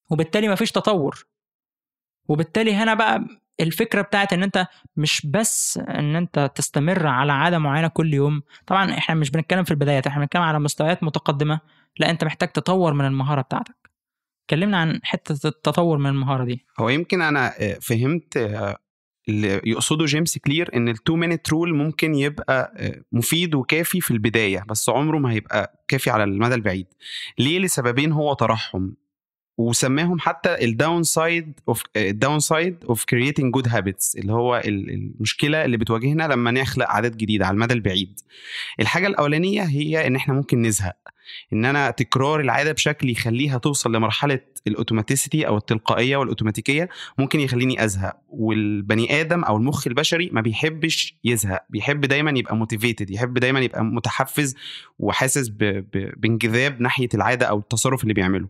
[0.09, 1.25] وبالتالي مفيش تطور.
[2.27, 3.25] وبالتالي هنا بقى
[3.59, 8.41] الفكرة بتاعت إن أنت مش بس إن أنت تستمر على عادة معينة كل يوم.
[8.67, 11.59] طبعا إحنا مش بنتكلم في البدايات إحنا بنتكلم على مستويات متقدمة.
[11.99, 13.75] لا أنت محتاج تطور من المهارة بتاعتك.
[14.49, 16.65] كلمنا عن حتة التطور من المهارة دي.
[16.79, 18.77] هو يمكن أنا آه، فهمت آه،
[19.29, 24.11] اللي يقصده جيمس كلير إن ال two minute rule ممكن يبقى آه، مفيد وكافي في
[24.11, 26.87] البداية بس عمره ما هيبقى كافي على المدى البعيد.
[27.39, 28.95] ليه؟ لسببين هو طرحهم
[29.57, 35.77] وسماهم حتى ال downside of ال downside of creating good habits اللي هو المشكلة اللي
[35.77, 38.19] بتواجهنا لما نخلق عادات جديدة على المدى البعيد.
[38.79, 40.95] الحاجة الأولانية هي إن إحنا ممكن نزهق.
[41.53, 47.83] إن أنا تكرار العادة بشكل يخليها توصل لمرحلة ال automaticity أو التلقائية والأوتوماتيكية ممكن يخليني
[47.83, 48.17] أزهق.
[48.29, 51.63] والبني آدم أو المخ البشري ما بيحبش يزهق.
[51.69, 54.55] بيحب دايما يبقى motivated يحب دايما يبقى متحفز
[54.99, 55.47] وحاسس
[56.17, 58.47] بانجذاب ناحية العادة أو التصرف اللي بيعمله.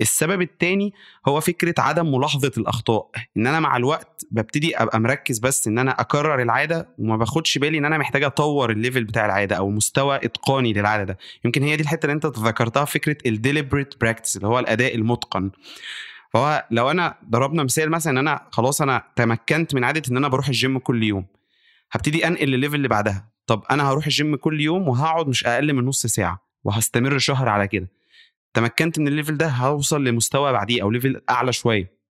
[0.00, 0.92] السبب التاني
[1.28, 3.10] هو فكرة عدم ملاحظة الأخطاء.
[3.36, 7.78] إن أنا مع الوقت ببتدي أبقى مركز بس إن أنا أكرر العادة وما باخدش بالي
[7.78, 11.04] إن أنا محتاج أطور ال level بتاع العادة أو مستوى إتقاني للعادة.
[11.04, 14.94] ده يمكن هي دي الحتة اللي أنت ذكرتها فكرة ال deliberate practice اللي هو الأداء
[14.94, 15.50] المتقن.
[16.32, 20.28] فهو لو أنا ضربنا مثال مثلا إن أنا خلاص أنا تمكنت من عادة إن أنا
[20.28, 21.26] بروح الجيم كل يوم.
[21.92, 23.30] هبتدي أنقل لل level اللي بعدها.
[23.46, 27.68] طب أنا هروح الجيم كل يوم وهقعد مش أقل من نص ساعة وهستمر شهر على
[27.68, 27.88] كده.
[28.54, 32.00] تمكنت من ال level ده هوصل لمستوى بعديه أو level أعلى شوية.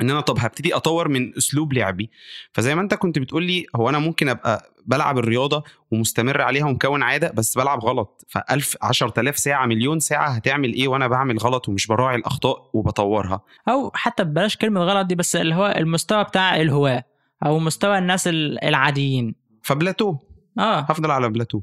[0.00, 2.10] إن أنا طب هبتدي أطور من أسلوب لعبي.
[2.52, 7.02] فزي ما أنت كنت بتقول لي هو أنا ممكن أبقى بلعب الرياضة ومستمر عليها ومكون
[7.02, 8.26] عادة بس بلعب غلط.
[8.38, 13.90] ف1000 10000 ساعة مليون ساعة هتعمل إيه وأنا بعمل غلط ومش براعي الأخطاء وبطورها؟ أو
[13.94, 17.04] حتى بلاش كلمة غلط دي بس اللي هو المستوى بتاع الهواة
[17.46, 18.28] أو مستوى الناس
[18.62, 19.34] العاديين.
[19.62, 20.16] فبلاتو.
[20.58, 20.80] آه.
[20.80, 21.60] هفضل على بلاتو.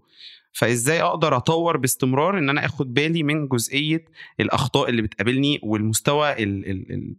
[0.55, 4.05] فإزاي أقدر أطور باستمرار إن أنا آخد بالي من جزئية
[4.39, 6.43] الأخطاء اللي بتقابلني والمستوى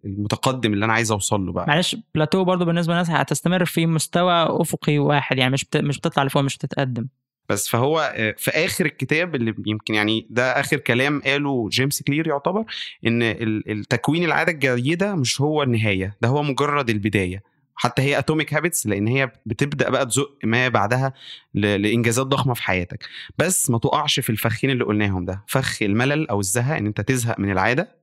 [0.04, 4.32] المتقدم اللي أنا عايز أوصل له بقى؟ معلش بلاتو برضو بالنسبة للناس هتستمر في مستوى
[4.48, 7.06] أفقي واحد يعني مش مش بتطلع لفوق مش بتتقدم.
[7.48, 12.28] بس فهو آه، في آخر الكتاب اللي يمكن يعني ده آخر كلام قاله جيمس كلير
[12.28, 12.64] يعتبر
[13.06, 13.22] إن
[13.68, 17.55] التكوين العادة الجيدة مش هو النهاية ده هو مجرد البداية.
[17.76, 21.12] حتى هي Atomic Habits لأن هي بتبدأ بقى تزق ما بعدها
[21.54, 23.08] لإنجازات ضخمة في حياتك.
[23.38, 25.44] بس ما تقعش في الفخين اللي قلناهم ده.
[25.46, 27.96] فخ الملل أو الزهق إن أنت تزهق من العادة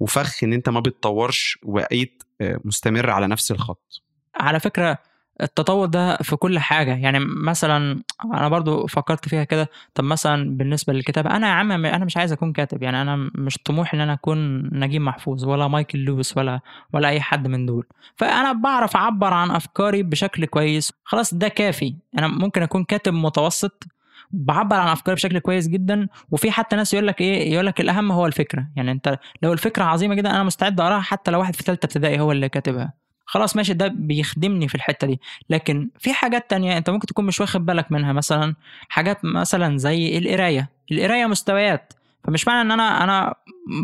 [0.00, 4.02] وفخ إن أنت ما بتطورش وبقيت آه، مستمر على نفس الخط.
[4.36, 4.98] على فكرة
[5.42, 6.96] التطور ده في كل حاجة.
[6.96, 12.04] يعني مثلا أنا برضو فكرت فيها كده طب مثلا بالنسبة للكتابة أنا يا عم أنا
[12.04, 15.98] مش عايز أكون كاتب يعني أنا مش طموحي إن أنا أكون نجيب محفوظ ولا مايكل
[15.98, 16.60] لويس ولا
[16.92, 17.86] ولا أي حد من دول.
[18.16, 20.92] فأنا بعرف أعبر عن أفكاري بشكل كويس.
[21.04, 21.96] خلاص ده كافي.
[22.18, 23.84] أنا ممكن أكون كاتب متوسط
[24.30, 28.12] بعبر عن أفكاري بشكل كويس جدا وفي حتى ناس يقول لك إيه يقول لك الأهم
[28.12, 28.68] هو الفكرة.
[28.76, 32.20] يعني أنت لو الفكرة عظيمة جدا أنا مستعد أقراها حتى لو واحد في ثالثه ابتدائي
[32.20, 32.92] هو اللي كاتبها.
[33.30, 35.20] خلاص ماشي ده بيخدمني في الحتة دي.
[35.50, 38.54] لكن في حاجات تانية أنت ممكن تكون مش واخد بالك منها مثلا
[38.88, 40.70] حاجات مثلا زي القراية.
[40.92, 41.92] القراية مستويات
[42.24, 43.34] فمش معنى إن أنا أنا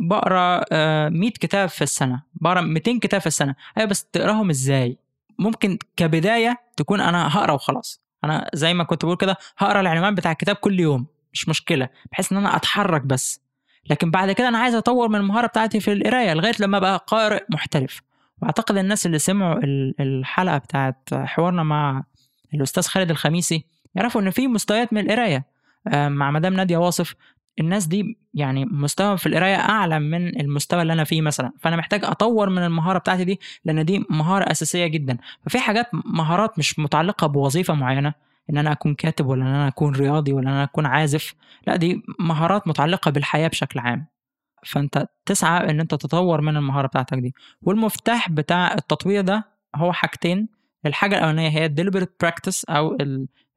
[0.09, 0.65] بقرأ
[1.09, 3.55] 100 آه، كتاب في السنة بقرأ 200 كتاب في السنة.
[3.79, 4.99] أيوه بس تقراهم إزاي؟
[5.39, 8.01] ممكن كبداية تكون أنا هقرأ وخلاص.
[8.25, 12.33] أنا زي ما كنت بقول كده هقرأ العنوان بتاع الكتاب كل يوم مش مشكلة بحيث
[12.33, 13.41] إن أنا أتحرك بس.
[13.91, 17.45] لكن بعد كده أنا عايز أطور من المهارة بتاعتي في القراية لغاية لما أبقى قارئ
[17.51, 18.01] محترف.
[18.43, 19.61] وأعتقد الناس اللي سمعوا
[20.01, 22.05] الحلقة بتاعت حوارنا مع
[22.55, 23.65] الأستاذ خالد الخميسي
[23.95, 25.45] يعرفوا إن في مستويات من القراية.
[25.89, 27.15] آه، مع مدام نادية واصف
[27.61, 31.53] الناس دي يعني مستوى في القراية أعلى من المستوى اللي أنا فيه مثلا.
[31.61, 35.19] فأنا محتاج أطور من المهارة بتاعتي دي لأن دي مهارة أساسية جدا.
[35.47, 38.15] ففي حاجات مهارات مش متعلقة بوظيفة معينة
[38.51, 41.35] إن أنا أكون كاتب ولا إن أنا أكون رياضي ولا إن أنا أكون عازف.
[41.67, 44.07] لا دي مهارات متعلقة بالحياة بشكل عام.
[44.67, 47.35] فأنت تسعى إن أنت تطور من المهارة بتاعتك دي.
[47.63, 49.45] والمفتاح بتاع التطوير ده
[49.77, 50.49] هو حاجتين.
[50.87, 52.97] الحاجة الأولانية هي deliberate practice أو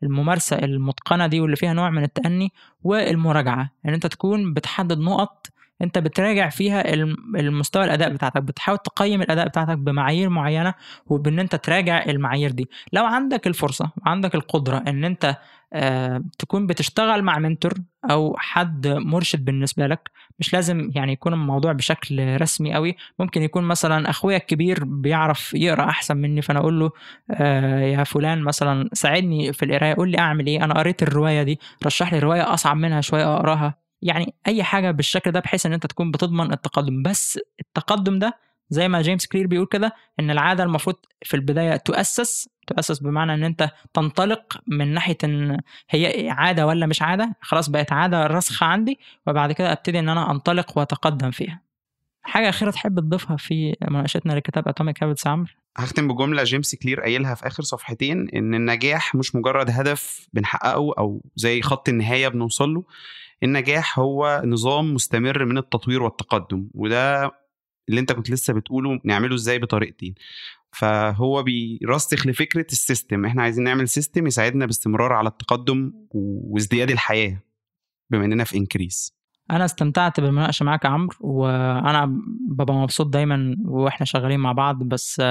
[0.04, 2.52] الممارسة المتقنة دي واللي فيها نوع من التأني
[2.84, 3.62] والمراجعة.
[3.62, 5.48] إن يعني أنت تكون بتحدد نقط
[5.82, 6.94] انت بتراجع فيها
[7.36, 10.74] المستوى الأداء بتاعتك بتحاول تقيم الأداء بتاعتك بمعايير معينة
[11.08, 12.70] وبإن انت تراجع المعايير دي.
[12.94, 15.38] لو عندك الفرصة وعندك القدرة إن انت
[15.74, 17.74] آه تكون بتشتغل مع منتور
[18.12, 23.64] أو حد مرشد بالنسبة لك مش لازم يعني يكون الموضوع بشكل رسمي قوي ممكن يكون
[23.64, 26.92] مثلا أخويا الكبير بيعرف يقرأ أحسن مني فأنا أقول له
[27.32, 31.60] آه يا فلان مثلا ساعدني في القراية قول لي أعمل إيه؟ أنا قريت الرواية دي
[31.86, 33.89] رشح لي رواية أصعب منها شوية أقراها.
[34.02, 37.04] يعني أي حاجة بالشكل ده بحيث إن أنت تكون بتضمن التقدم.
[37.04, 38.38] بس التقدم ده
[38.70, 40.96] زي ما جيمس كلير بيقول كده إن العادة المفروض
[41.26, 42.50] في البداية تؤسس.
[42.68, 45.60] تؤسس بمعنى إن أنت تنطلق من ناحية إن
[45.90, 47.36] هي عادة ولا مش عادة.
[47.42, 51.62] خلاص بقت عادة راسخة عندي وبعد كده أبتدي إن أنا أنطلق وأتقدم فيها.
[52.22, 55.48] حاجة أخيرة تحب تضيفها في مناقشتنا لكتاب Atomic Habits عمرو؟
[55.78, 61.22] هختم بجملة جيمس كلير قايلها في آخر صفحتين إن النجاح مش مجرد هدف بنحققه أو
[61.36, 62.84] زي خط النهاية بنوصل له
[63.44, 67.32] النجاح هو نظام مستمر من التطوير والتقدم وده
[67.90, 70.16] اللي انت كنت لسه بتقوله نعمله إزاي بطريقتين.
[70.72, 77.44] فهو بيرسخ لفكرة ال system إحنا عايزين نعمل system يساعدنا باستمرار على التقدم وازدياد الحياة
[78.10, 79.14] بما اننا في increase
[79.52, 82.06] أنا استمتعت بالمناقشة معاك يا عمرو وأنا
[82.50, 85.22] ببقى مبسوط دايما وإحنا شغالين مع بعض بس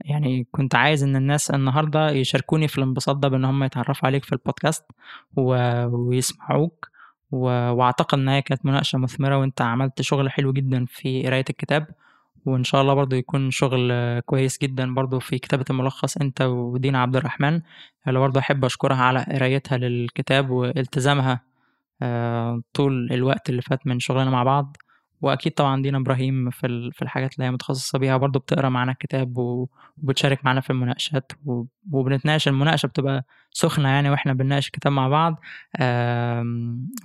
[0.00, 4.32] يعني كنت عايز إن الناس النهارده يشاركوني في الانبساط ده بإن هم يتعرفوا عليك في
[4.32, 4.84] البودكاست
[5.36, 6.88] ويسمعوك.
[7.30, 11.86] وأعتقد إن هي كانت مناقشة مثمرة وأنت عملت شغل حلو جدا في قراية الكتاب
[12.46, 17.16] وإن شاء الله برضو يكون شغل كويس جدا برضو في كتابة الملخص أنت ودينا عبد
[17.16, 17.60] الرحمن
[18.08, 21.40] اللي برضو أحب أشكرها على قرايتها للكتاب والتزامها
[22.02, 24.76] آه، طول الوقت اللي فات من شغلنا مع بعض.
[25.20, 29.36] وأكيد طبعا دينا إبراهيم في في الحاجات اللي هي متخصصة بيها برضو بتقرأ معانا الكتاب
[29.38, 31.32] وبتشارك معانا في المناقشات
[31.92, 32.48] وبنتناقش.
[32.48, 35.40] المناقشة بتبقى سخنة يعني وإحنا بنناقش الكتاب مع بعض.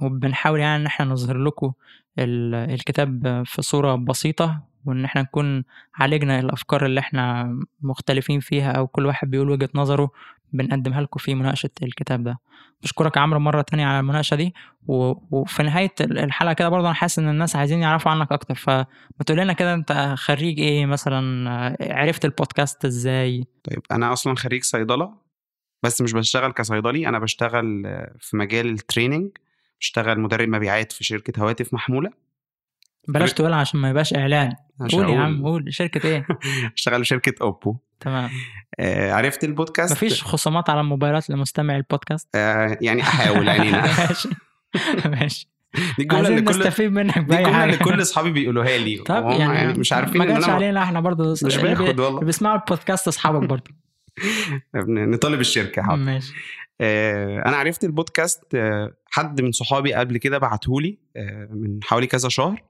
[0.01, 1.71] وبنحاول يعني إن إحنا نظهر لكم
[2.19, 5.63] الكتاب في صورة بسيطة وإن إحنا نكون
[5.95, 10.11] عالجنا الأفكار اللي إحنا مختلفين فيها أو كل واحد بيقول وجهة نظره
[10.53, 12.39] بنقدمها لكم في مناقشة الكتاب ده.
[12.83, 14.53] بشكرك يا عمرو مرة تانية على المناقشة دي
[14.87, 15.13] و...
[15.31, 18.85] وفي نهاية الحلقة كده برضه أنا حاسس إن الناس عايزين يعرفوا عنك أكتر فما
[19.25, 25.13] تقول لنا كده أنت خريج إيه مثلا؟ عرفت البودكاست إزاي؟ طيب أنا أصلا خريج صيدلة
[25.83, 27.83] بس مش بشتغل كصيدلي أنا بشتغل
[28.19, 29.31] في مجال التريننج
[29.79, 32.09] بشتغل مدرب مبيعات في شركة هواتف محمولة.
[33.07, 34.53] بلاش تقولها عشان ما يبقاش اعلان
[34.91, 35.73] قول يا عم قول.
[35.73, 36.27] شركة إيه؟
[36.75, 37.75] بشتغل في شركة أوبو.
[37.99, 38.29] تمام.
[38.79, 44.29] آه عرفت البودكاست؟ مفيش خصومات على الموبايلات لمستمع البودكاست؟ آه يعني أحاول عينينا ماشي.
[45.05, 45.49] ماشي.
[45.97, 48.97] دي الجمله اللي كل نستفيد منك دي الجمله اللي كل أصحابي بيقولوها لي.
[48.97, 51.31] طب يعني, يعني مش عارفين ما جاتش أنا علينا إحنا برضه.
[51.31, 52.19] مش باخد والله.
[52.19, 53.71] بيسمعوا البودكاست أصحابك برضه.
[54.87, 56.01] نطالب الشركة حاضر.
[56.03, 56.33] ماشي.
[56.81, 62.29] آه، أنا عرفت البودكاست آه، حد من صحابي قبل كده بعتهولي آه، من حوالي كذا
[62.29, 62.63] شهر.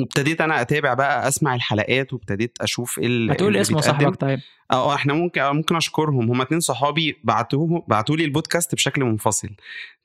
[0.00, 3.98] وابتديت أنا اتابع بقى اسمع الحلقات وابتديت أشوف إيه اللي ما تقول اللي اسم بيتقدم.
[3.98, 4.38] صاحبك طيب.
[4.72, 6.30] آه إحنا ممكن آه، ممكن اشكرهم.
[6.30, 9.48] هم اتنين صحابي بعتوه بعتوا لي البودكاست بشكل منفصل.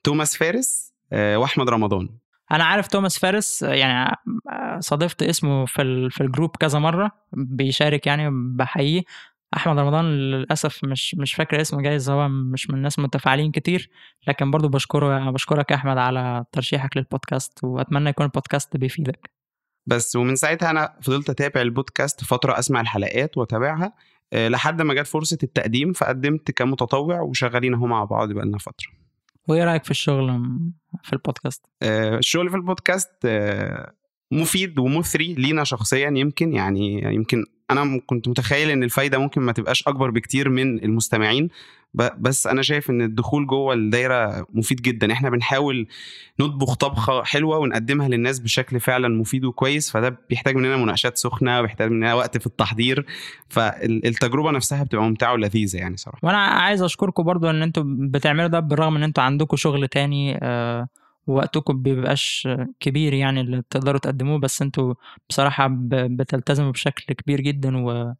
[0.04, 2.08] توماس فارس آه، واحمد رمضان.
[2.52, 4.16] أنا عارف توماس فارس يعني
[4.78, 9.02] صادفت اسمه في في الجروب كذا مرة بيشارك يعني بحييه
[9.56, 13.90] احمد رمضان للأسف مش مش فاكر اسمه جايز هو مش من الناس متفاعلين كتير.
[14.28, 19.30] لكن برضو بشكره بشكرك يا احمد على ترشيحك للبودكاست واتمنى يكون البودكاست بيفيدك.
[19.86, 23.92] بس ومن ساعتها أنا فضلت أتابع البودكاست فترة أسمع الحلقات وأتابعها
[24.32, 28.88] آه، لحد ما جت فرصة التقديم فقدمت كمتطوع وشغالين أهو مع بعض بقالنا فترة.
[29.48, 30.50] وإيه رأيك في الشغل
[31.02, 33.92] في البودكاست؟ آه، الشغل في البودكاست آه،
[34.32, 39.82] مفيد ومثري لينا شخصيا يمكن يعني يمكن أنا كنت متخيل إن الفايدة ممكن ما تبقاش
[39.88, 41.48] أكبر بكتير من المستمعين
[41.94, 45.12] بس أنا شايف إن الدخول جوه الدايرة مفيد جدا.
[45.12, 45.86] إحنا بنحاول
[46.40, 51.90] نطبخ طبخة حلوة ونقدمها للناس بشكل فعلا مفيد وكويس فده بيحتاج مننا مناقشات سخنة وبيحتاج
[51.90, 53.06] مننا وقت في التحضير.
[53.48, 56.18] فالتجربه نفسها بتبقى ممتعة ولذيذة يعني صراحة.
[56.22, 60.88] وأنا عايز أشكركم برضو إن أنتم بتعملوا ده بالرغم إن أنتم عندكم شغل تاني آه،
[61.26, 62.48] ووقتكم بيبقاش
[62.80, 64.94] كبير يعني اللي تقدروا تقدموه بس أنتوا
[65.28, 68.12] بصراحة بتلتزموا بشكل كبير جدا و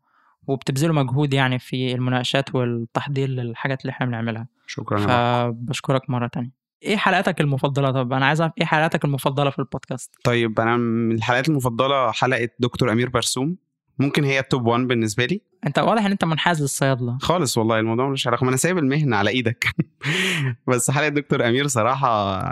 [0.46, 4.46] وبتبذلوا مجهود يعني في المناقشات والتحضير للحاجات اللي إحنا بنعملها.
[4.66, 4.98] شكرا.
[4.98, 6.50] فبشكرك مرة تانية.
[6.82, 11.14] إيه حلقاتك المفضلة؟ طب أنا عايز أعرف إيه حلقاتك المفضلة في البودكاست؟ طيب أنا من
[11.14, 13.56] الحلقات المفضلة حلقة دكتور أمير برسوم.
[13.98, 17.18] ممكن هي التوب 1 بالنسبة لي؟ انت واضح ان انت منحاز للصيادلة.
[17.18, 18.44] خالص والله الموضوع ملوش علاقة.
[18.44, 19.68] ما أنا سايب المهنة على إيدك.
[20.68, 22.42] بس حلقه دكتور أمير صراحة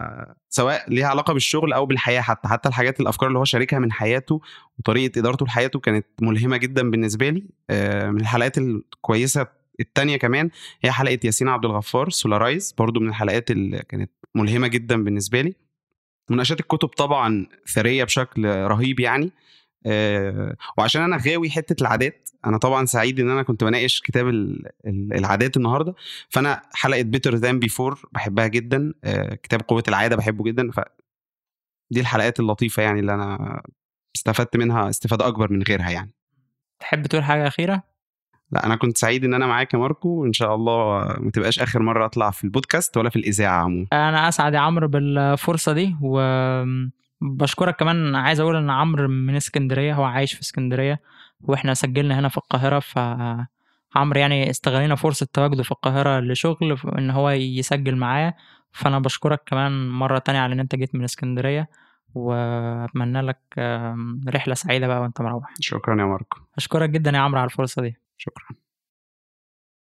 [0.49, 4.41] سواء ليها علاقة بالشغل أو بالحياة حتى حتى الحاجات الأفكار اللي هو شاركها من حياته
[4.79, 7.45] وطريقة إدارته لحياته كانت ملهمة جدا بالنسبة لي.
[7.71, 9.47] آه، من الحلقات الكويسة
[9.81, 10.51] التانية كمان
[10.83, 15.55] هي حلقة ياسين عبد الغفار سولارايز برضو من الحلقات اللي كانت ملهمة جدا بالنسبة لي.
[16.31, 19.33] مناقشات الكتب طبعا ثرية بشكل رهيب يعني.
[19.87, 24.67] آه، وعشان أنا غاوي حتة العادات أنا طبعا سعيد إن أنا كنت بناقش كتاب ال-
[24.87, 25.95] ال- العادات النهارده
[26.29, 30.81] فأنا حلقة Better Than Before بحبها جدا آه، كتاب قوة العادة بحبه جدا ف
[31.91, 33.63] دي الحلقات اللطيفة يعني اللي أنا
[34.17, 36.11] استفدت منها استفادة أكبر من غيرها يعني
[36.81, 37.83] تحب تقول حاجة أخيرة؟
[38.53, 41.83] لا أنا كنت سعيد إن أنا معاك يا ماركو وإن شاء الله ما تبقاش آخر
[41.83, 45.97] مرة أطلع في البودكاست ولا في الإذاعة عموما أنا أسعد يا عمرو بالفرصة دي
[47.23, 48.15] وبشكرك كمان.
[48.17, 51.01] عايز أقول إن عمرو من اسكندرية هو عايش في اسكندرية
[51.41, 52.99] وإحنا سجلنا هنا في القاهرة ف
[53.97, 58.35] عمرو يعني استغلينا فرصة تواجده في القاهرة لشغل إن هو يسجل معايا.
[58.73, 61.69] فأنا بشكرك كمان مرة تانية على إن أنت جيت من اسكندرية
[62.15, 63.39] وأتمنى لك
[64.29, 65.55] رحلة سعيدة بقى وأنت مروح.
[65.61, 66.39] شكرا يا ماركو.
[66.57, 67.97] أشكرك جدا يا عمرو على الفرصة دي.
[68.17, 68.47] شكرا.